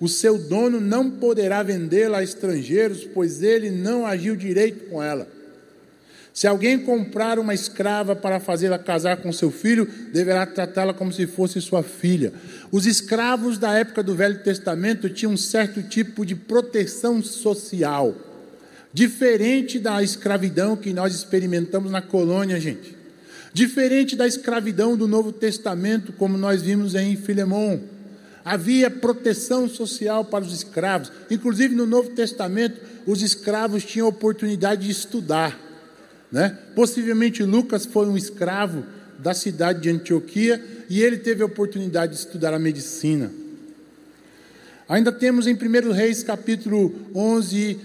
O 0.00 0.08
seu 0.08 0.38
dono 0.38 0.80
não 0.80 1.10
poderá 1.10 1.62
vendê-la 1.62 2.18
a 2.18 2.22
estrangeiros, 2.22 3.04
pois 3.04 3.42
ele 3.42 3.70
não 3.70 4.06
agiu 4.06 4.36
direito 4.36 4.90
com 4.90 5.02
ela. 5.02 5.28
Se 6.34 6.48
alguém 6.48 6.80
comprar 6.80 7.38
uma 7.38 7.54
escrava 7.54 8.16
para 8.16 8.40
fazê-la 8.40 8.76
casar 8.76 9.18
com 9.18 9.32
seu 9.32 9.52
filho, 9.52 9.88
deverá 10.12 10.44
tratá-la 10.44 10.92
como 10.92 11.12
se 11.12 11.28
fosse 11.28 11.60
sua 11.60 11.84
filha. 11.84 12.32
Os 12.72 12.86
escravos 12.86 13.56
da 13.56 13.72
época 13.72 14.02
do 14.02 14.16
Velho 14.16 14.42
Testamento 14.42 15.08
tinham 15.08 15.32
um 15.32 15.36
certo 15.36 15.80
tipo 15.80 16.26
de 16.26 16.34
proteção 16.34 17.22
social, 17.22 18.16
diferente 18.92 19.78
da 19.78 20.02
escravidão 20.02 20.76
que 20.76 20.92
nós 20.92 21.14
experimentamos 21.14 21.92
na 21.92 22.02
colônia, 22.02 22.58
gente. 22.58 22.93
Diferente 23.54 24.16
da 24.16 24.26
escravidão 24.26 24.96
do 24.96 25.06
Novo 25.06 25.30
Testamento, 25.30 26.12
como 26.12 26.36
nós 26.36 26.60
vimos 26.60 26.96
em 26.96 27.16
Filemão. 27.16 27.80
Havia 28.44 28.90
proteção 28.90 29.68
social 29.68 30.24
para 30.24 30.44
os 30.44 30.52
escravos. 30.52 31.12
Inclusive 31.30 31.72
no 31.72 31.86
Novo 31.86 32.10
Testamento, 32.10 32.80
os 33.06 33.22
escravos 33.22 33.84
tinham 33.84 34.08
oportunidade 34.08 34.86
de 34.86 34.90
estudar. 34.90 35.56
Né? 36.32 36.58
Possivelmente 36.74 37.44
Lucas 37.44 37.86
foi 37.86 38.08
um 38.08 38.16
escravo 38.16 38.84
da 39.20 39.32
cidade 39.32 39.82
de 39.82 39.88
Antioquia 39.88 40.60
e 40.90 41.00
ele 41.00 41.18
teve 41.18 41.44
a 41.44 41.46
oportunidade 41.46 42.14
de 42.14 42.18
estudar 42.18 42.52
a 42.52 42.58
medicina. 42.58 43.30
Ainda 44.88 45.12
temos 45.12 45.46
em 45.46 45.54
1 45.54 45.92
Reis 45.92 46.24
capítulo 46.24 46.92
11, 47.14 47.78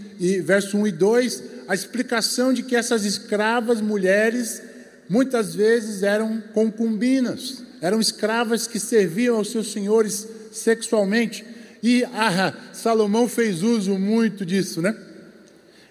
verso 0.43 0.77
1 0.77 0.87
e 0.87 0.91
2, 0.91 1.43
a 1.67 1.75
explicação 1.75 2.51
de 2.51 2.63
que 2.63 2.75
essas 2.75 3.05
escravas 3.05 3.79
mulheres 3.79 4.63
muitas 5.09 5.55
vezes 5.55 6.03
eram 6.03 6.41
concubinas, 6.53 7.63
eram 7.81 7.99
escravas 7.99 8.67
que 8.67 8.79
serviam 8.79 9.37
aos 9.37 9.51
seus 9.51 9.71
senhores 9.71 10.27
sexualmente. 10.51 11.43
E 11.81 12.03
ah, 12.13 12.53
Salomão 12.71 13.27
fez 13.27 13.63
uso 13.63 13.97
muito 13.97 14.45
disso, 14.45 14.81
né? 14.81 14.95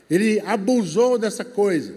Ele 0.08 0.40
abusou 0.46 1.18
dessa 1.18 1.44
coisa. 1.44 1.92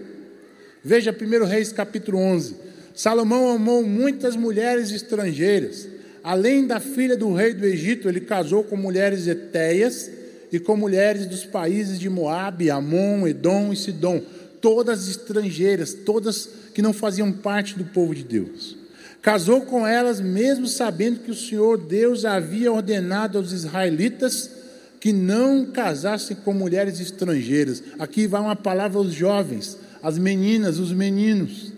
Veja 0.84 1.14
1 1.18 1.44
Reis 1.44 1.72
capítulo 1.72 2.18
11. 2.18 2.56
Salomão 2.94 3.50
amou 3.50 3.82
muitas 3.84 4.34
mulheres 4.36 4.90
estrangeiras. 4.90 5.88
Além 6.24 6.66
da 6.66 6.78
filha 6.80 7.16
do 7.16 7.32
rei 7.32 7.54
do 7.54 7.64
Egito, 7.64 8.08
ele 8.08 8.20
casou 8.20 8.62
com 8.64 8.76
mulheres 8.76 9.26
etéias 9.26 10.10
e 10.52 10.58
com 10.58 10.76
mulheres 10.76 11.26
dos 11.26 11.44
países 11.44 11.98
de 11.98 12.10
Moabe, 12.10 12.70
Amon, 12.70 13.26
Edom 13.26 13.72
e 13.72 13.76
Sidom, 13.76 14.22
todas 14.62 15.08
estrangeiras, 15.08 15.92
todas 15.92 16.48
que 16.72 16.80
não 16.80 16.92
faziam 16.94 17.30
parte 17.32 17.76
do 17.76 17.84
povo 17.84 18.14
de 18.14 18.22
Deus. 18.22 18.78
Casou 19.20 19.62
com 19.62 19.86
elas, 19.86 20.20
mesmo 20.20 20.66
sabendo 20.66 21.20
que 21.20 21.30
o 21.30 21.34
Senhor 21.34 21.76
Deus 21.76 22.24
havia 22.24 22.72
ordenado 22.72 23.36
aos 23.36 23.52
israelitas 23.52 24.50
que 24.98 25.12
não 25.12 25.66
casassem 25.66 26.36
com 26.36 26.54
mulheres 26.54 27.00
estrangeiras. 27.00 27.82
Aqui 27.98 28.26
vai 28.26 28.40
uma 28.40 28.56
palavra 28.56 28.98
aos 28.98 29.12
jovens, 29.12 29.76
as 30.02 30.16
meninas, 30.16 30.78
os 30.78 30.92
meninos. 30.92 31.72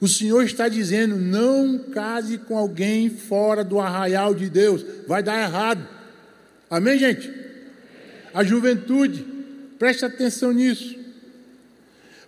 O 0.00 0.08
Senhor 0.08 0.42
está 0.42 0.68
dizendo: 0.68 1.16
não 1.16 1.78
case 1.78 2.38
com 2.38 2.58
alguém 2.58 3.08
fora 3.08 3.64
do 3.64 3.80
arraial 3.80 4.34
de 4.34 4.50
Deus, 4.50 4.84
vai 5.06 5.22
dar 5.22 5.40
errado. 5.40 5.86
Amém, 6.68 6.98
gente? 6.98 7.32
A 8.32 8.42
juventude, 8.42 9.24
preste 9.78 10.04
atenção 10.04 10.52
nisso 10.52 11.03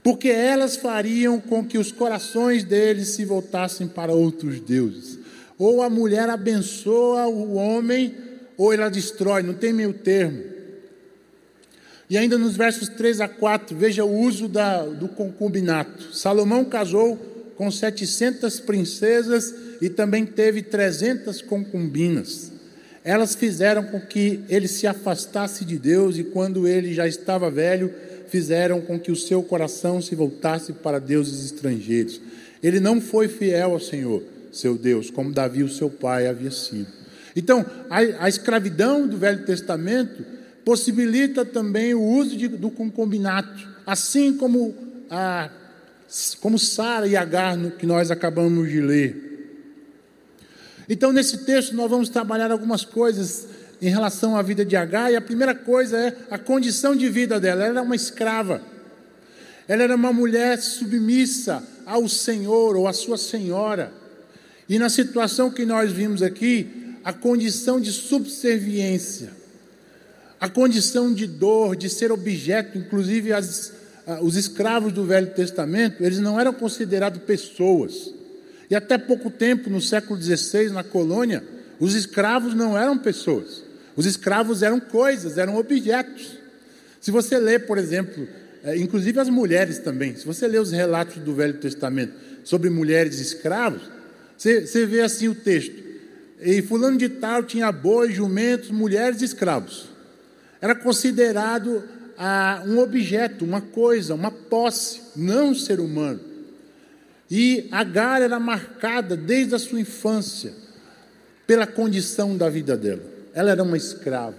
porque 0.07 0.29
elas 0.29 0.77
fariam 0.77 1.40
com 1.40 1.64
que 1.64 1.77
os 1.77 1.90
corações 1.90 2.62
deles 2.62 3.09
se 3.09 3.25
voltassem 3.25 3.88
para 3.88 4.12
outros 4.12 4.61
deuses. 4.61 5.19
Ou 5.59 5.83
a 5.83 5.90
mulher 5.90 6.31
abençoa 6.31 7.27
o 7.27 7.55
homem, 7.55 8.14
ou 8.57 8.73
ela 8.73 8.88
destrói, 8.88 9.42
não 9.42 9.55
tem 9.55 9.73
meio 9.73 9.92
termo. 9.92 10.45
E 12.09 12.16
ainda 12.16 12.38
nos 12.38 12.57
versos 12.57 12.88
3 12.88 13.21
a 13.21 13.27
4, 13.27 13.77
veja 13.77 14.05
o 14.05 14.21
uso 14.21 14.47
da, 14.47 14.85
do 14.87 15.09
concubinato. 15.09 16.14
Salomão 16.14 16.64
casou 16.64 17.16
com 17.57 17.69
700 17.69 18.61
princesas 18.61 19.53
e 19.83 19.88
também 19.88 20.25
teve 20.25 20.62
300 20.62 21.42
concubinas. 21.42 22.53
Elas 23.03 23.35
fizeram 23.35 23.83
com 23.83 24.01
que 24.01 24.45
ele 24.49 24.69
se 24.69 24.87
afastasse 24.87 25.64
de 25.64 25.77
Deus 25.77 26.16
e 26.16 26.23
quando 26.23 26.69
ele 26.69 26.95
já 26.95 27.09
estava 27.09 27.51
velho, 27.51 27.92
fizeram 28.29 28.81
com 28.81 28.99
que 28.99 29.11
o 29.11 29.17
seu 29.17 29.43
coração 29.43 30.01
se 30.01 30.15
voltasse 30.15 30.73
para 30.73 30.99
deuses 30.99 31.45
estrangeiros. 31.45 32.21
Ele 32.62 32.81
não 32.81 33.01
foi 33.01 33.29
fiel 33.29 33.73
ao 33.73 33.81
Senhor, 33.81 34.23
seu 34.53 34.77
Deus, 34.77 35.11
como 35.11 35.33
Davi, 35.33 35.62
o 35.62 35.69
seu 35.69 35.91
pai, 35.91 36.27
havia 36.27 36.51
sido. 36.51 36.89
Então, 37.35 37.65
a, 37.91 38.25
a 38.25 38.29
escravidão 38.29 39.07
do 39.07 39.19
Velho 39.19 39.45
Testamento 39.45 40.25
possibilita 40.65 41.45
também 41.45 41.95
o 41.95 42.03
uso 42.03 42.37
de, 42.37 42.49
do 42.49 42.71
concubinato, 42.71 43.69
assim 43.87 44.37
como 44.37 44.75
a, 45.11 45.51
como 46.41 46.59
Sara 46.59 47.07
e 47.07 47.17
Agar, 47.17 47.57
que 47.73 47.87
nós 47.87 48.11
acabamos 48.11 48.69
de 48.71 48.81
ler. 48.81 49.27
Então, 50.89 51.12
nesse 51.12 51.39
texto, 51.39 51.75
nós 51.75 51.91
vamos 51.91 52.09
trabalhar 52.09 52.51
algumas 52.51 52.85
coisas 52.85 53.47
em 53.81 53.89
relação 53.89 54.37
à 54.37 54.43
vida 54.43 54.65
de 54.65 54.77
Agar, 54.77 55.12
e 55.12 55.17
a 55.17 55.21
primeira 55.21 55.55
coisa 55.55 55.99
é 55.99 56.17
a 56.31 56.39
condição 56.39 56.97
de 56.97 57.09
vida 57.09 57.39
dela. 57.39 57.62
Ela 57.62 57.73
era 57.73 57.83
uma 57.83 57.97
escrava, 57.97 58.62
ela 59.69 59.83
era 59.83 59.97
uma 59.97 60.12
mulher 60.12 60.59
submissa 60.59 61.62
ao 61.85 62.09
Senhor 62.09 62.77
ou 62.77 62.89
à 62.89 62.93
sua 62.93 63.19
senhora. 63.19 63.93
E 64.69 64.79
na 64.79 64.89
situação 64.89 65.51
que 65.51 65.65
nós 65.65 65.93
vimos 65.93 66.23
aqui, 66.23 66.95
a 67.05 67.12
condição 67.12 67.81
de 67.81 67.93
subserviência, 67.93 69.31
a 70.41 70.49
condição 70.49 71.12
de 71.12 71.27
dor, 71.27 71.77
de 71.77 71.89
ser 71.89 72.11
objeto, 72.11 72.77
inclusive 72.77 73.33
as, 73.33 73.73
os 74.23 74.37
escravos 74.37 74.93
do 74.93 75.05
Velho 75.05 75.29
Testamento, 75.29 76.03
eles 76.03 76.19
não 76.19 76.39
eram 76.39 76.53
considerados 76.53 77.23
pessoas. 77.23 78.12
E 78.69 78.75
até 78.75 78.99
pouco 78.99 79.31
tempo, 79.31 79.71
no 79.71 79.81
século 79.81 80.21
XVI, 80.21 80.71
na 80.71 80.83
colônia, 80.83 81.45
os 81.79 81.95
escravos 81.95 82.55
não 82.55 82.77
eram 82.77 82.99
pessoas. 82.99 83.62
Os 83.97 84.05
escravos 84.05 84.63
eram 84.63 84.79
coisas, 84.79 85.39
eram 85.39 85.57
objetos. 85.57 86.39
Se 87.01 87.11
você 87.11 87.39
lê, 87.39 87.59
por 87.59 87.79
exemplo, 87.79 88.29
é, 88.63 88.77
inclusive 88.77 89.19
as 89.19 89.29
mulheres 89.29 89.79
também, 89.79 90.15
se 90.15 90.27
você 90.27 90.47
lê 90.47 90.59
os 90.59 90.71
relatos 90.71 91.17
do 91.17 91.35
Velho 91.35 91.55
Testamento 91.55 92.13
sobre 92.45 92.69
mulheres 92.69 93.19
escravos, 93.19 93.83
você, 94.37 94.67
você 94.67 94.85
vê 94.85 95.01
assim 95.01 95.29
o 95.29 95.35
texto. 95.35 95.87
E 96.41 96.61
fulano 96.61 96.99
de 96.99 97.09
tal 97.09 97.43
tinha 97.43 97.73
bois, 97.73 98.15
jumentos, 98.15 98.71
mulheres 98.71 99.23
e 99.23 99.25
escravos. 99.25 99.89
Era 100.61 100.75
considerado 100.75 101.83
ah, 102.19 102.63
um 102.67 102.79
objeto, 102.79 103.45
uma 103.45 103.61
coisa, 103.61 104.15
uma 104.15 104.31
posse, 104.31 105.01
não 105.17 105.51
um 105.51 105.55
ser 105.55 105.81
humano. 105.81 106.21
E 107.31 107.69
Agar 107.71 108.21
era 108.21 108.39
marcada 108.39 109.17
desde 109.17 109.55
a 109.55 109.59
sua 109.59 109.81
infância 109.81 110.53
pela 111.47 111.67
condição 111.67 112.37
da 112.37 112.49
vida 112.49 112.77
dela. 112.77 113.16
Ela 113.37 113.51
era 113.51 113.62
uma 113.62 113.77
escrava, 113.77 114.38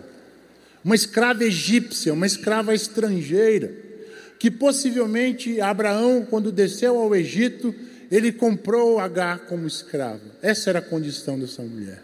uma 0.83 0.95
escrava 0.95 1.43
egípcia, 1.43 2.11
uma 2.11 2.25
escrava 2.25 2.73
estrangeira, 2.73 3.71
que 4.39 4.49
possivelmente 4.49 5.61
Abraão, 5.61 6.25
quando 6.27 6.51
desceu 6.51 6.97
ao 6.97 7.15
Egito, 7.15 7.73
ele 8.09 8.31
comprou 8.31 8.99
Agar 8.99 9.45
como 9.45 9.67
escrava. 9.67 10.21
Essa 10.41 10.71
era 10.71 10.79
a 10.79 10.81
condição 10.81 11.39
dessa 11.39 11.61
mulher. 11.61 12.01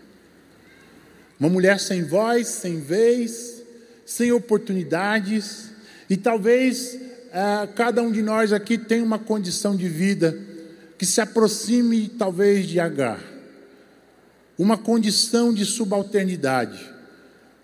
Uma 1.39 1.49
mulher 1.49 1.79
sem 1.79 2.03
voz, 2.03 2.47
sem 2.47 2.79
vez, 2.79 3.63
sem 4.05 4.31
oportunidades, 4.31 5.71
e 6.07 6.15
talvez 6.15 6.99
ah, 7.33 7.67
cada 7.75 8.03
um 8.03 8.11
de 8.11 8.21
nós 8.21 8.53
aqui 8.53 8.77
tenha 8.77 9.03
uma 9.03 9.17
condição 9.17 9.75
de 9.75 9.89
vida 9.89 10.37
que 10.95 11.07
se 11.07 11.19
aproxime 11.19 12.07
talvez 12.07 12.67
de 12.67 12.79
Agar, 12.79 13.19
uma 14.57 14.77
condição 14.77 15.53
de 15.53 15.65
subalternidade, 15.65 16.79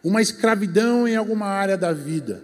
uma 0.04 0.22
escravidão 0.22 1.08
em 1.08 1.16
alguma 1.16 1.46
área 1.48 1.78
da 1.78 1.94
vida, 1.94 2.44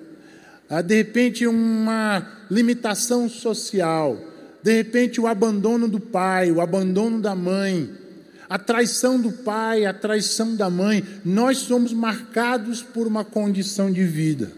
ah, 0.69 0.81
de 0.81 0.95
repente 0.95 1.45
uma 1.45 2.45
limitação 2.49 3.29
social, 3.29 4.19
de 4.61 4.73
repente 4.73 5.21
o 5.21 5.27
abandono 5.27 5.87
do 5.87 5.99
pai, 5.99 6.51
o 6.51 6.61
abandono 6.61 7.21
da 7.21 7.35
mãe, 7.35 7.89
a 8.49 8.59
traição 8.59 9.19
do 9.19 9.31
pai, 9.31 9.85
a 9.85 9.93
traição 9.93 10.55
da 10.55 10.69
mãe, 10.69 11.03
nós 11.23 11.57
somos 11.59 11.93
marcados 11.93 12.81
por 12.81 13.07
uma 13.07 13.23
condição 13.23 13.91
de 13.91 14.03
vida. 14.03 14.51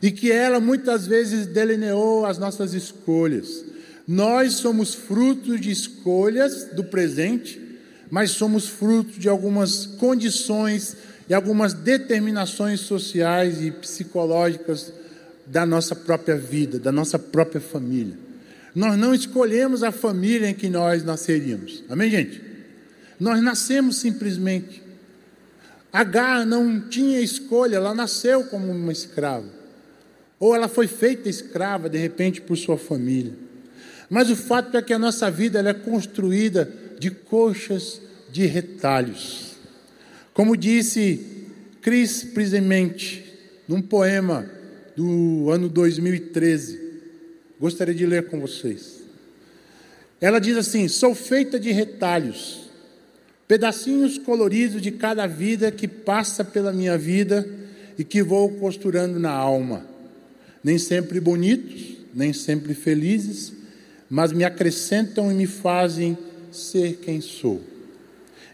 E 0.00 0.10
que 0.10 0.30
ela 0.30 0.60
muitas 0.60 1.06
vezes 1.06 1.46
delineou 1.46 2.24
as 2.24 2.38
nossas 2.38 2.72
escolhas. 2.72 3.64
Nós 4.06 4.54
somos 4.54 4.94
frutos 4.94 5.60
de 5.60 5.70
escolhas 5.70 6.64
do 6.72 6.84
presente, 6.84 7.60
mas 8.10 8.30
somos 8.30 8.68
frutos 8.68 9.18
de 9.18 9.28
algumas 9.28 9.86
condições 9.86 10.96
e 11.28 11.34
algumas 11.34 11.74
determinações 11.74 12.80
sociais 12.80 13.62
e 13.62 13.70
psicológicas 13.70 14.92
da 15.46 15.66
nossa 15.66 15.94
própria 15.94 16.36
vida, 16.36 16.78
da 16.78 16.92
nossa 16.92 17.18
própria 17.18 17.60
família. 17.60 18.16
Nós 18.74 18.96
não 18.96 19.14
escolhemos 19.14 19.82
a 19.82 19.90
família 19.90 20.48
em 20.48 20.54
que 20.54 20.68
nós 20.68 21.02
nasceríamos. 21.04 21.84
Amém, 21.88 22.10
gente? 22.10 22.42
Nós 23.18 23.42
nascemos 23.42 23.96
simplesmente. 23.96 24.82
Agar 25.92 26.46
não 26.46 26.80
tinha 26.80 27.20
escolha, 27.20 27.76
ela 27.76 27.94
nasceu 27.94 28.44
como 28.44 28.70
uma 28.70 28.92
escrava. 28.92 29.46
Ou 30.38 30.54
ela 30.54 30.68
foi 30.68 30.86
feita 30.86 31.28
escrava, 31.28 31.88
de 31.88 31.98
repente, 31.98 32.40
por 32.40 32.56
sua 32.56 32.78
família. 32.78 33.32
Mas 34.08 34.30
o 34.30 34.36
fato 34.36 34.76
é 34.76 34.82
que 34.82 34.92
a 34.92 34.98
nossa 34.98 35.30
vida 35.30 35.58
é 35.58 35.74
construída 35.74 36.72
de 36.98 37.10
coxas 37.10 38.00
de 38.30 38.46
retalhos. 38.46 39.56
Como 40.32 40.56
disse 40.56 41.46
Chris 41.80 42.22
Prisemente, 42.22 43.24
num 43.66 43.80
poema 43.80 44.48
do 44.96 45.50
ano 45.50 45.68
2013, 45.68 46.80
gostaria 47.60 47.94
de 47.94 48.06
ler 48.06 48.26
com 48.28 48.40
vocês. 48.40 49.02
Ela 50.20 50.38
diz 50.38 50.56
assim: 50.56 50.88
Sou 50.88 51.14
feita 51.14 51.58
de 51.58 51.70
retalhos, 51.70 52.68
pedacinhos 53.46 54.18
coloridos 54.18 54.82
de 54.82 54.90
cada 54.90 55.26
vida 55.26 55.70
que 55.70 55.86
passa 55.86 56.44
pela 56.44 56.72
minha 56.72 56.98
vida 56.98 57.48
e 57.98 58.04
que 58.04 58.22
vou 58.22 58.50
costurando 58.52 59.18
na 59.18 59.30
alma. 59.30 59.86
Nem 60.62 60.78
sempre 60.78 61.20
bonitos, 61.20 61.96
nem 62.14 62.32
sempre 62.32 62.74
felizes, 62.74 63.52
mas 64.10 64.32
me 64.32 64.44
acrescentam 64.44 65.30
e 65.30 65.34
me 65.34 65.46
fazem 65.46 66.16
ser 66.50 66.96
quem 66.96 67.20
sou. 67.20 67.62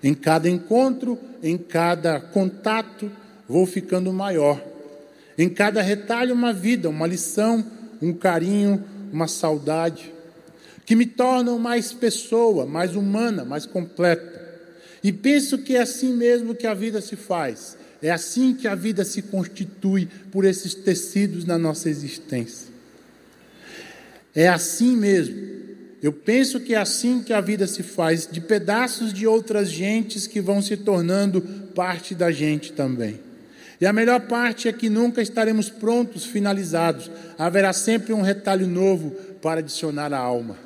Em 0.03 0.15
cada 0.15 0.49
encontro, 0.49 1.19
em 1.43 1.57
cada 1.57 2.21
contato, 2.21 3.11
vou 3.49 3.67
ficando 3.67 4.13
maior. 4.13 4.63
Em 5.37 5.49
cada 5.49 5.83
retalho, 5.83 6.35
uma 6.35 6.53
vida, 6.53 6.89
uma 6.89 7.07
lição, 7.07 7.65
um 8.01 8.13
carinho, 8.13 8.85
uma 9.13 9.27
saudade, 9.27 10.13
que 10.85 10.95
me 10.95 11.07
tornam 11.07 11.59
mais 11.59 11.93
pessoa, 11.93 12.67
mais 12.67 12.95
humana, 12.95 13.45
mais 13.45 13.65
completa. 13.65 14.43
E 15.03 15.13
penso 15.13 15.59
que 15.59 15.77
é 15.77 15.83
assim 15.83 16.15
mesmo 16.15 16.55
que 16.55 16.67
a 16.67 16.75
vida 16.75 17.01
se 17.01 17.17
faz. 17.17 17.77
É 18.03 18.11
assim 18.11 18.55
que 18.55 18.69
a 18.69 18.75
vida 18.75 19.05
se 19.05 19.23
constitui 19.23 20.09
por 20.31 20.45
esses 20.45 20.75
tecidos 20.75 21.45
na 21.45 21.57
nossa 21.57 21.89
existência. 21.89 22.69
É 24.35 24.49
assim 24.49 24.97
mesmo. 24.97 25.64
Eu 26.05 26.13
penso 26.13 26.61
que 26.61 26.75
é 26.75 26.77
assim 26.77 27.23
que 27.23 27.33
a 27.33 27.41
vida 27.41 27.67
se 27.67 27.83
faz, 27.83 28.29
de 28.31 28.39
pedaços 28.39 29.11
de 29.11 29.27
outras 29.27 29.71
gentes 29.71 30.27
que 30.27 30.39
vão 30.39 30.61
se 30.61 30.77
tornando 30.77 31.41
parte 31.75 32.15
da 32.15 32.31
gente 32.31 32.75
também. 32.75 33.19
E 33.81 33.87
a 33.87 33.93
melhor 33.93 34.21
parte 34.21 34.69
é 34.69 34.73
que 34.75 34.91
nunca 34.91 35.23
estaremos 35.23 35.71
prontos, 35.71 36.27
finalizados. 36.27 37.11
Haverá 37.39 37.73
sempre 37.73 38.13
um 38.13 38.21
retalho 38.21 38.67
novo 38.67 39.13
para 39.41 39.61
adicionar 39.61 40.13
à 40.13 40.19
alma. 40.19 40.59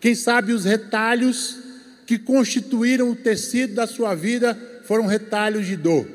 Quem 0.00 0.14
sabe 0.14 0.52
os 0.52 0.64
retalhos 0.64 1.58
que 2.06 2.16
constituíram 2.16 3.10
o 3.10 3.16
tecido 3.16 3.74
da 3.74 3.88
sua 3.88 4.14
vida 4.14 4.56
foram 4.84 5.06
retalhos 5.06 5.66
de 5.66 5.74
dor, 5.74 6.06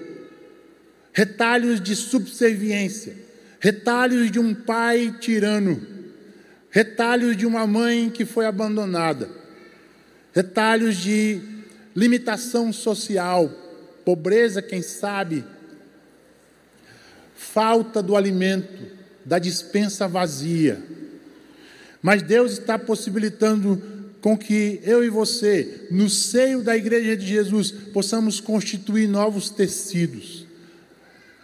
retalhos 1.11 1.81
de 1.81 1.93
subserviência, 1.93 3.17
retalhos 3.59 4.31
de 4.31 4.39
um 4.39 4.55
pai 4.55 5.13
tirano 5.19 5.96
retalhos 6.77 7.35
de 7.35 7.43
uma 7.43 7.65
mãe 7.65 8.07
que 8.07 8.23
foi 8.23 8.45
abandonada, 8.45 9.27
retalhos 10.31 10.95
de 10.95 11.41
limitação 11.95 12.71
social, 12.71 13.49
pobreza, 14.05 14.61
quem 14.61 14.83
sabe, 14.83 15.43
falta 17.35 18.03
do 18.03 18.15
alimento, 18.15 18.91
da 19.25 19.39
dispensa 19.39 20.07
vazia. 20.07 20.79
Mas 21.99 22.21
Deus 22.21 22.51
está 22.51 22.77
possibilitando 22.77 23.81
com 24.21 24.37
que 24.37 24.79
eu 24.83 25.03
e 25.03 25.09
você, 25.09 25.87
no 25.89 26.07
seio 26.07 26.61
da 26.61 26.77
igreja 26.77 27.17
de 27.17 27.25
Jesus, 27.25 27.71
possamos 27.71 28.39
constituir 28.39 29.07
novos 29.07 29.49
tecidos, 29.49 30.45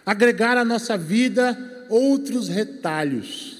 agregar 0.06 0.56
à 0.56 0.64
nossa 0.64 0.96
vida 0.96 1.58
outros 1.88 2.46
retalhos 2.46 3.53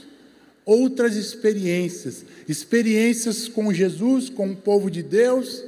outras 0.64 1.16
experiências, 1.16 2.24
experiências 2.48 3.48
com 3.48 3.72
Jesus, 3.72 4.28
com 4.28 4.50
o 4.50 4.56
povo 4.56 4.90
de 4.90 5.02
Deus, 5.02 5.62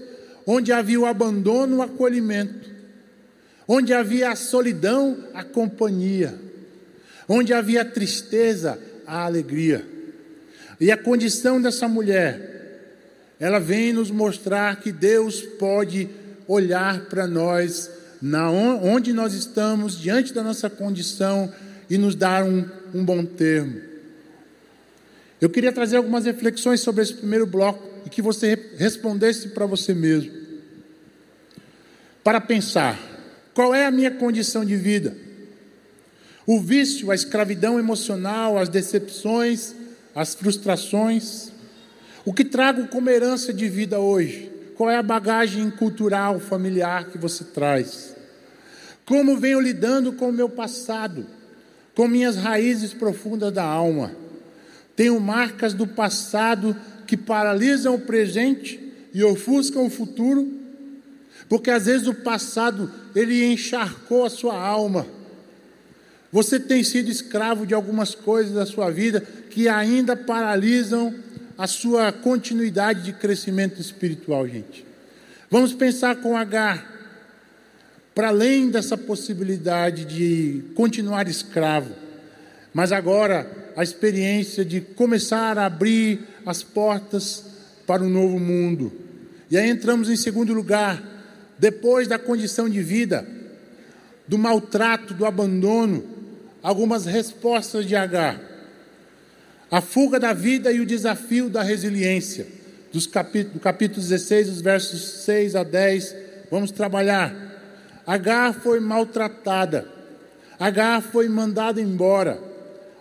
onde 0.47 0.73
havia 0.73 1.01
o 1.01 1.07
abandono, 1.07 1.77
o 1.77 1.83
acolhimento, 1.83 2.71
onde 3.69 3.93
havia 3.93 4.31
a 4.31 4.37
solidão, 4.37 5.19
a 5.35 5.43
companhia, 5.43 6.35
onde 7.29 7.53
havia 7.53 7.83
a 7.83 7.85
tristeza, 7.85 8.79
a 9.07 9.25
alegria. 9.25 9.85
E 10.81 10.91
a 10.91 10.97
condição 10.97 11.61
dessa 11.61 11.89
mulher, 11.89 12.55
ela 13.41 13.59
vem 13.59 13.93
nos 13.93 14.11
mostrar 14.11 14.81
que 14.81 14.93
Deus 14.93 15.43
pode 15.43 16.09
olhar 16.47 17.07
para 17.07 17.27
nós, 17.27 17.91
na 18.23 18.51
onde 18.51 19.13
nós 19.13 19.35
estamos, 19.35 19.99
diante 19.99 20.33
da 20.33 20.43
nossa 20.43 20.71
condição, 20.71 21.53
e 21.89 21.99
nos 21.99 22.15
dar 22.15 22.45
um, 22.45 22.65
um 22.95 23.05
bom 23.05 23.25
termo. 23.25 23.86
Eu 25.41 25.51
queria 25.51 25.73
trazer 25.73 25.97
algumas 25.97 26.25
reflexões 26.25 26.81
sobre 26.81 27.03
esse 27.03 27.15
primeiro 27.15 27.47
bloco 27.47 27.83
e 28.07 28.09
que 28.09 28.23
você 28.23 28.73
respondesse 28.77 29.49
para 29.49 29.67
você 29.67 29.93
mesmo. 29.93 30.33
Para 32.25 32.41
pensar, 32.41 32.99
qual 33.55 33.75
é 33.75 33.87
a 33.87 33.91
minha 33.91 34.11
condição 34.11 34.65
de 34.65 34.77
vida? 34.77 35.17
O 36.47 36.61
vício, 36.61 37.11
a 37.11 37.15
escravidão 37.15 37.79
emocional, 37.79 38.57
as 38.57 38.69
decepções, 38.69 39.75
as 40.15 40.35
frustrações. 40.35 41.51
O 42.25 42.33
que 42.33 42.45
trago 42.45 42.89
como 42.89 43.11
herança 43.11 43.53
de 43.53 43.69
vida 43.69 43.99
hoje? 43.99 44.51
Qual 44.77 44.91
é 44.91 44.97
a 44.97 45.03
bagagem 45.03 45.71
cultural, 45.71 46.41
familiar 46.41 47.11
que 47.11 47.19
você 47.19 47.45
traz? 47.45 48.15
Como 49.05 49.37
venho 49.37 49.61
lidando 49.61 50.13
com 50.13 50.29
o 50.29 50.33
meu 50.33 50.49
passado, 50.49 51.27
com 51.95 52.09
minhas 52.09 52.37
raízes 52.37 52.93
profundas 52.93 53.53
da 53.53 53.65
alma? 53.65 54.26
Tenho 54.97 55.21
marcas 55.21 55.75
do 55.75 55.87
passado 55.87 56.75
que 57.07 57.17
paralisam 57.17 57.95
o 57.95 58.01
presente 58.01 58.81
e 59.13 59.23
ofuscam 59.23 59.87
o 59.87 59.91
futuro. 59.91 60.51
Porque 61.49 61.71
às 61.71 61.87
vezes 61.87 62.09
o 62.09 62.15
passado 62.15 62.91
ele 63.15 63.45
encharcou 63.45 64.25
a 64.25 64.31
sua 64.31 64.59
alma. 64.59 65.07
Você 66.33 66.59
tem 66.59 66.83
sido 66.83 67.11
escravo 67.11 67.67
de 67.67 67.75
algumas 67.75 68.15
coisas 68.15 68.53
da 68.53 68.67
sua 68.67 68.91
vida 68.91 69.21
que 69.51 69.69
ainda 69.69 70.17
paralisam 70.17 71.15
a 71.57 71.67
sua 71.67 72.11
continuidade 72.11 73.03
de 73.03 73.13
crescimento 73.13 73.81
espiritual, 73.81 74.47
gente. 74.49 74.85
Vamos 75.51 75.73
pensar 75.73 76.17
com 76.17 76.37
H, 76.37 76.85
para 78.15 78.29
além 78.29 78.69
dessa 78.69 78.97
possibilidade 78.97 80.05
de 80.05 80.65
continuar 80.75 81.29
escravo, 81.29 81.95
mas 82.75 82.93
agora 82.93 83.66
a 83.77 83.83
experiência 83.83 84.65
de 84.65 84.81
começar 84.81 85.59
a 85.59 85.67
abrir 85.67 86.27
as 86.47 86.63
portas 86.63 87.45
para 87.87 88.03
um 88.03 88.09
novo 88.09 88.41
mundo. 88.41 88.91
E 89.51 89.59
aí 89.59 89.69
entramos 89.69 90.09
em 90.09 90.17
segundo 90.17 90.55
lugar, 90.55 91.03
depois 91.59 92.09
da 92.09 92.19
condição 92.19 92.71
de 92.71 92.83
vida, 92.83 93.29
do 94.27 94.39
maltrato, 94.39 95.13
do 95.13 95.27
abandono, 95.27 96.05
algumas 96.63 97.05
respostas 97.05 97.85
de 97.87 97.95
Agar. 97.95 98.41
A 99.71 99.83
fuga 99.83 100.19
da 100.19 100.33
vida 100.33 100.73
e 100.73 100.81
o 100.81 100.87
desafio 100.87 101.51
da 101.51 101.63
resiliência. 101.63 102.47
Dos 102.93 103.07
capítulos, 103.07 103.55
do 103.55 103.61
capítulo 103.61 104.01
16, 104.01 104.49
os 104.49 104.61
versos 104.63 105.25
6 105.25 105.55
a 105.55 105.63
10, 105.63 106.17
vamos 106.51 106.71
trabalhar. 106.71 107.35
Agar 108.07 108.55
foi 108.55 108.81
maltratada. 108.81 109.87
Agar 110.59 111.03
foi 111.03 111.29
mandada 111.29 111.81
embora. 111.81 112.46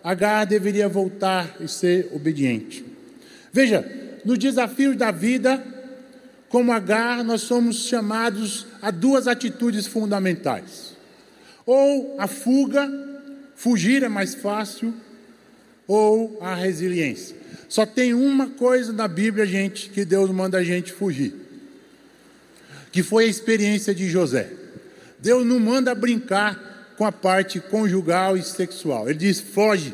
Agar 0.06 0.46
deveria 0.46 0.88
voltar 0.88 1.58
e 1.60 1.68
ser 1.68 2.12
obediente. 2.14 2.86
Veja, 3.52 3.84
nos 4.24 4.38
desafios 4.38 4.96
da 4.96 5.10
vida, 5.10 5.66
como 6.48 6.72
Agar, 6.72 7.24
nós 7.24 7.42
somos 7.42 7.88
chamados 7.88 8.68
a 8.84 8.92
duas 8.92 9.28
atitudes 9.28 9.88
fundamentais: 9.88 10.96
ou 11.66 12.18
a 12.20 12.28
fuga, 12.28 12.88
fugir 13.56 14.04
é 14.04 14.08
mais 14.08 14.36
fácil, 14.36 14.94
ou 15.88 16.38
a 16.40 16.54
resiliência. 16.54 17.36
Só 17.68 17.84
tem 17.84 18.14
uma 18.14 18.50
coisa 18.52 18.94
na 18.94 19.08
Bíblia, 19.08 19.48
gente, 19.48 19.90
que 19.90 20.06
Deus 20.06 20.30
manda 20.30 20.60
a 20.60 20.64
gente 20.64 20.94
fugir, 20.94 21.34
que 22.92 23.02
foi 23.02 23.24
a 23.24 23.28
experiência 23.28 23.96
de 23.96 24.08
José. 24.08 24.52
Deus 25.18 25.44
não 25.44 25.60
manda 25.60 25.96
brincar 25.96 26.75
com 26.98 27.06
a 27.06 27.12
parte 27.12 27.60
conjugal 27.60 28.38
e 28.38 28.44
sexual. 28.44 29.10
Ele 29.10 29.20
diz: 29.20 29.40
foge. 29.40 29.94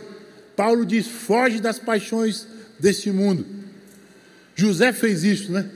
Paulo 0.55 0.85
diz: 0.85 1.07
foge 1.07 1.59
das 1.59 1.79
paixões 1.79 2.47
deste 2.79 3.11
mundo. 3.11 3.45
José 4.55 4.91
fez 4.93 5.23
isso, 5.23 5.51
né? 5.51 5.69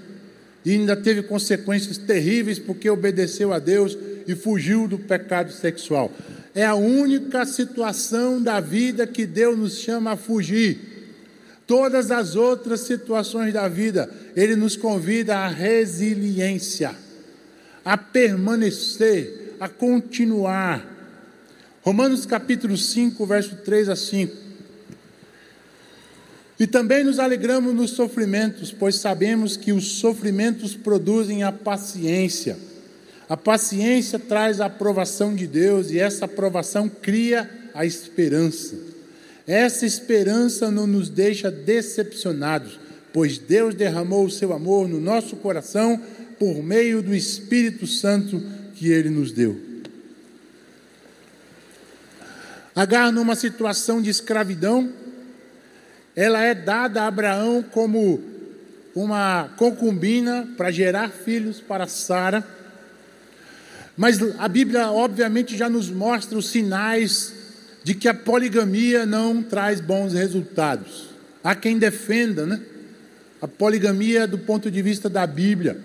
e 0.66 0.72
ainda 0.72 0.96
teve 0.96 1.22
consequências 1.22 1.98
terríveis 1.98 2.58
porque 2.58 2.90
obedeceu 2.90 3.54
a 3.54 3.60
Deus 3.60 3.96
e 4.28 4.34
fugiu 4.34 4.88
do 4.88 4.98
pecado 4.98 5.52
sexual. 5.52 6.12
É 6.56 6.66
a 6.66 6.74
única 6.74 7.46
situação 7.46 8.42
da 8.42 8.60
vida 8.60 9.06
que 9.06 9.28
Deus 9.28 9.58
nos 9.58 9.78
chama 9.78 10.14
a 10.14 10.18
fugir. 10.18 10.80
Todas 11.68 12.10
as 12.10 12.36
outras 12.36 12.82
situações 12.82 13.54
da 13.54 13.68
vida, 13.68 14.10
Ele 14.36 14.56
nos 14.56 14.76
convida 14.76 15.38
à 15.38 15.48
resiliência, 15.48 16.96
a 17.84 17.98
permanecer, 17.98 19.56
a 19.60 19.70
continuar. 19.70 20.95
Romanos 21.86 22.26
capítulo 22.26 22.76
5, 22.76 23.24
verso 23.28 23.58
3 23.58 23.90
a 23.90 23.96
5. 23.96 24.36
E 26.60 26.66
também 26.66 27.04
nos 27.04 27.20
alegramos 27.20 27.76
nos 27.76 27.92
sofrimentos, 27.92 28.72
pois 28.72 28.96
sabemos 28.96 29.56
que 29.56 29.72
os 29.72 30.00
sofrimentos 30.00 30.74
produzem 30.76 31.44
a 31.44 31.52
paciência. 31.52 32.58
A 33.30 33.38
paciência 33.38 34.18
traz 34.18 34.60
a 34.60 34.66
aprovação 34.66 35.36
de 35.36 35.46
Deus 35.46 35.92
e 35.92 36.00
essa 36.00 36.26
aprovação 36.26 36.90
cria 36.90 37.48
a 37.72 37.86
esperança. 37.86 38.76
Essa 39.46 39.86
esperança 39.86 40.72
não 40.72 40.88
nos 40.88 41.08
deixa 41.08 41.52
decepcionados, 41.52 42.80
pois 43.14 43.38
Deus 43.38 43.76
derramou 43.76 44.26
o 44.26 44.32
seu 44.32 44.54
amor 44.54 44.90
no 44.90 45.00
nosso 45.00 45.36
coração 45.36 46.02
por 46.40 46.64
meio 46.64 47.04
do 47.04 47.14
Espírito 47.14 47.86
Santo 47.86 48.42
que 48.74 48.90
ele 48.90 49.12
nos 49.12 49.32
deu. 49.32 49.75
Agar 52.76 53.12
numa 53.12 53.36
situação 53.36 54.02
de 54.02 54.10
escravidão, 54.10 54.92
ela 56.14 56.42
é 56.44 56.54
dada 56.54 57.04
a 57.04 57.08
Abraão 57.08 57.64
como 57.64 58.22
uma 58.94 59.50
concubina 59.58 60.48
para 60.58 60.72
gerar 60.72 61.10
filhos 61.10 61.62
para 61.62 61.88
Sara. 61.88 62.46
Mas 63.96 64.20
a 64.38 64.48
Bíblia, 64.50 64.92
obviamente, 64.92 65.56
já 65.56 65.70
nos 65.70 65.90
mostra 65.90 66.38
os 66.38 66.50
sinais 66.50 67.34
de 67.84 67.94
que 67.94 68.10
a 68.10 68.14
poligamia 68.14 69.06
não 69.06 69.42
traz 69.42 69.80
bons 69.80 70.14
resultados. 70.14 71.10
Há 71.44 71.56
quem 71.56 71.78
defenda, 71.78 72.46
né? 72.46 72.60
A 73.42 73.48
poligamia 73.48 74.28
do 74.28 74.40
ponto 74.40 74.70
de 74.70 74.82
vista 74.82 75.10
da 75.10 75.26
Bíblia. 75.26 75.78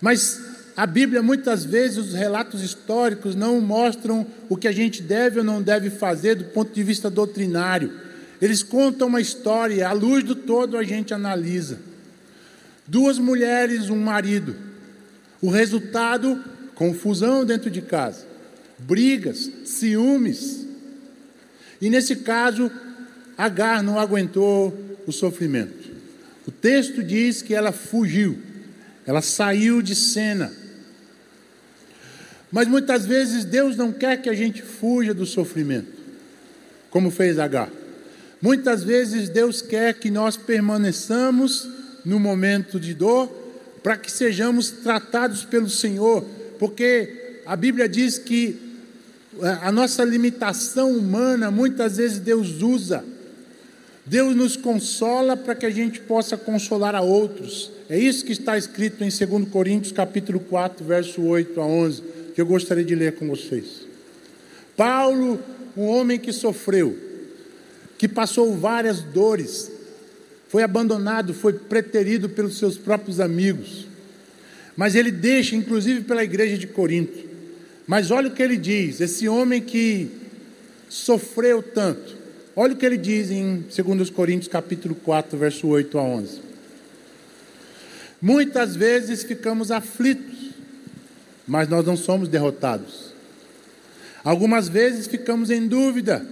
Mas 0.00 0.40
a 0.76 0.86
Bíblia, 0.86 1.22
muitas 1.22 1.64
vezes, 1.64 1.98
os 1.98 2.14
relatos 2.14 2.62
históricos 2.62 3.34
não 3.34 3.60
mostram 3.60 4.26
o 4.48 4.56
que 4.56 4.66
a 4.66 4.72
gente 4.72 5.02
deve 5.02 5.38
ou 5.38 5.44
não 5.44 5.62
deve 5.62 5.90
fazer 5.90 6.34
do 6.34 6.44
ponto 6.44 6.72
de 6.72 6.82
vista 6.82 7.08
doutrinário. 7.08 7.92
Eles 8.42 8.62
contam 8.62 9.08
uma 9.08 9.20
história, 9.20 9.88
à 9.88 9.92
luz 9.92 10.24
do 10.24 10.34
todo 10.34 10.76
a 10.76 10.82
gente 10.82 11.14
analisa. 11.14 11.78
Duas 12.86 13.18
mulheres, 13.18 13.88
um 13.88 13.96
marido. 13.96 14.56
O 15.40 15.48
resultado: 15.48 16.42
confusão 16.74 17.44
dentro 17.44 17.70
de 17.70 17.80
casa, 17.80 18.26
brigas, 18.78 19.50
ciúmes. 19.64 20.66
E 21.80 21.88
nesse 21.88 22.16
caso, 22.16 22.70
Agar 23.36 23.82
não 23.82 23.98
aguentou 23.98 24.96
o 25.06 25.12
sofrimento. 25.12 25.92
O 26.46 26.50
texto 26.50 27.02
diz 27.02 27.42
que 27.42 27.54
ela 27.54 27.72
fugiu, 27.72 28.38
ela 29.06 29.20
saiu 29.20 29.82
de 29.82 29.94
cena. 29.94 30.52
Mas 32.54 32.68
muitas 32.68 33.04
vezes 33.04 33.44
Deus 33.44 33.76
não 33.76 33.90
quer 33.90 34.22
que 34.22 34.30
a 34.30 34.32
gente 34.32 34.62
fuja 34.62 35.12
do 35.12 35.26
sofrimento, 35.26 35.90
como 36.88 37.10
fez 37.10 37.36
Agar. 37.36 37.68
Muitas 38.40 38.84
vezes 38.84 39.28
Deus 39.28 39.60
quer 39.60 39.94
que 39.94 40.08
nós 40.08 40.36
permaneçamos 40.36 41.68
no 42.04 42.20
momento 42.20 42.78
de 42.78 42.94
dor, 42.94 43.26
para 43.82 43.96
que 43.96 44.08
sejamos 44.08 44.70
tratados 44.70 45.44
pelo 45.44 45.68
Senhor, 45.68 46.24
porque 46.56 47.40
a 47.44 47.56
Bíblia 47.56 47.88
diz 47.88 48.18
que 48.18 48.56
é, 49.42 49.48
a 49.60 49.72
nossa 49.72 50.04
limitação 50.04 50.92
humana, 50.92 51.50
muitas 51.50 51.96
vezes 51.96 52.20
Deus 52.20 52.62
usa. 52.62 53.04
Deus 54.06 54.36
nos 54.36 54.56
consola 54.56 55.36
para 55.36 55.56
que 55.56 55.66
a 55.66 55.70
gente 55.70 55.98
possa 56.02 56.36
consolar 56.36 56.94
a 56.94 57.00
outros. 57.00 57.72
É 57.90 57.98
isso 57.98 58.24
que 58.24 58.32
está 58.32 58.56
escrito 58.56 59.02
em 59.02 59.08
2 59.08 59.48
Coríntios 59.48 59.90
capítulo 59.90 60.38
4, 60.38 60.84
verso 60.84 61.20
8 61.20 61.60
a 61.60 61.66
11, 61.66 62.13
que 62.34 62.40
eu 62.40 62.46
gostaria 62.46 62.84
de 62.84 62.94
ler 62.94 63.14
com 63.14 63.28
vocês. 63.28 63.86
Paulo, 64.76 65.40
um 65.76 65.86
homem 65.86 66.18
que 66.18 66.32
sofreu, 66.32 66.98
que 67.96 68.08
passou 68.08 68.56
várias 68.56 69.00
dores, 69.00 69.70
foi 70.48 70.62
abandonado, 70.62 71.32
foi 71.32 71.52
preterido 71.52 72.28
pelos 72.28 72.58
seus 72.58 72.76
próprios 72.76 73.20
amigos. 73.20 73.86
Mas 74.76 74.94
ele 74.94 75.10
deixa, 75.10 75.56
inclusive 75.56 76.02
pela 76.02 76.24
igreja 76.24 76.58
de 76.58 76.66
Corinto. 76.66 77.18
Mas 77.86 78.10
olha 78.10 78.28
o 78.28 78.32
que 78.32 78.42
ele 78.42 78.56
diz: 78.56 79.00
esse 79.00 79.28
homem 79.28 79.60
que 79.60 80.10
sofreu 80.88 81.62
tanto. 81.62 82.16
Olha 82.56 82.72
o 82.72 82.76
que 82.76 82.86
ele 82.86 82.96
diz 82.96 83.30
em 83.30 83.64
2 83.76 84.10
Coríntios 84.10 84.48
capítulo 84.48 84.94
4, 84.94 85.36
verso 85.36 85.66
8 85.66 85.98
a 85.98 86.02
11. 86.02 86.40
Muitas 88.22 88.76
vezes 88.76 89.24
ficamos 89.24 89.72
aflitos, 89.72 90.33
mas 91.46 91.68
nós 91.68 91.84
não 91.84 91.96
somos 91.96 92.28
derrotados. 92.28 93.12
Algumas 94.22 94.68
vezes 94.68 95.06
ficamos 95.06 95.50
em 95.50 95.66
dúvida, 95.66 96.26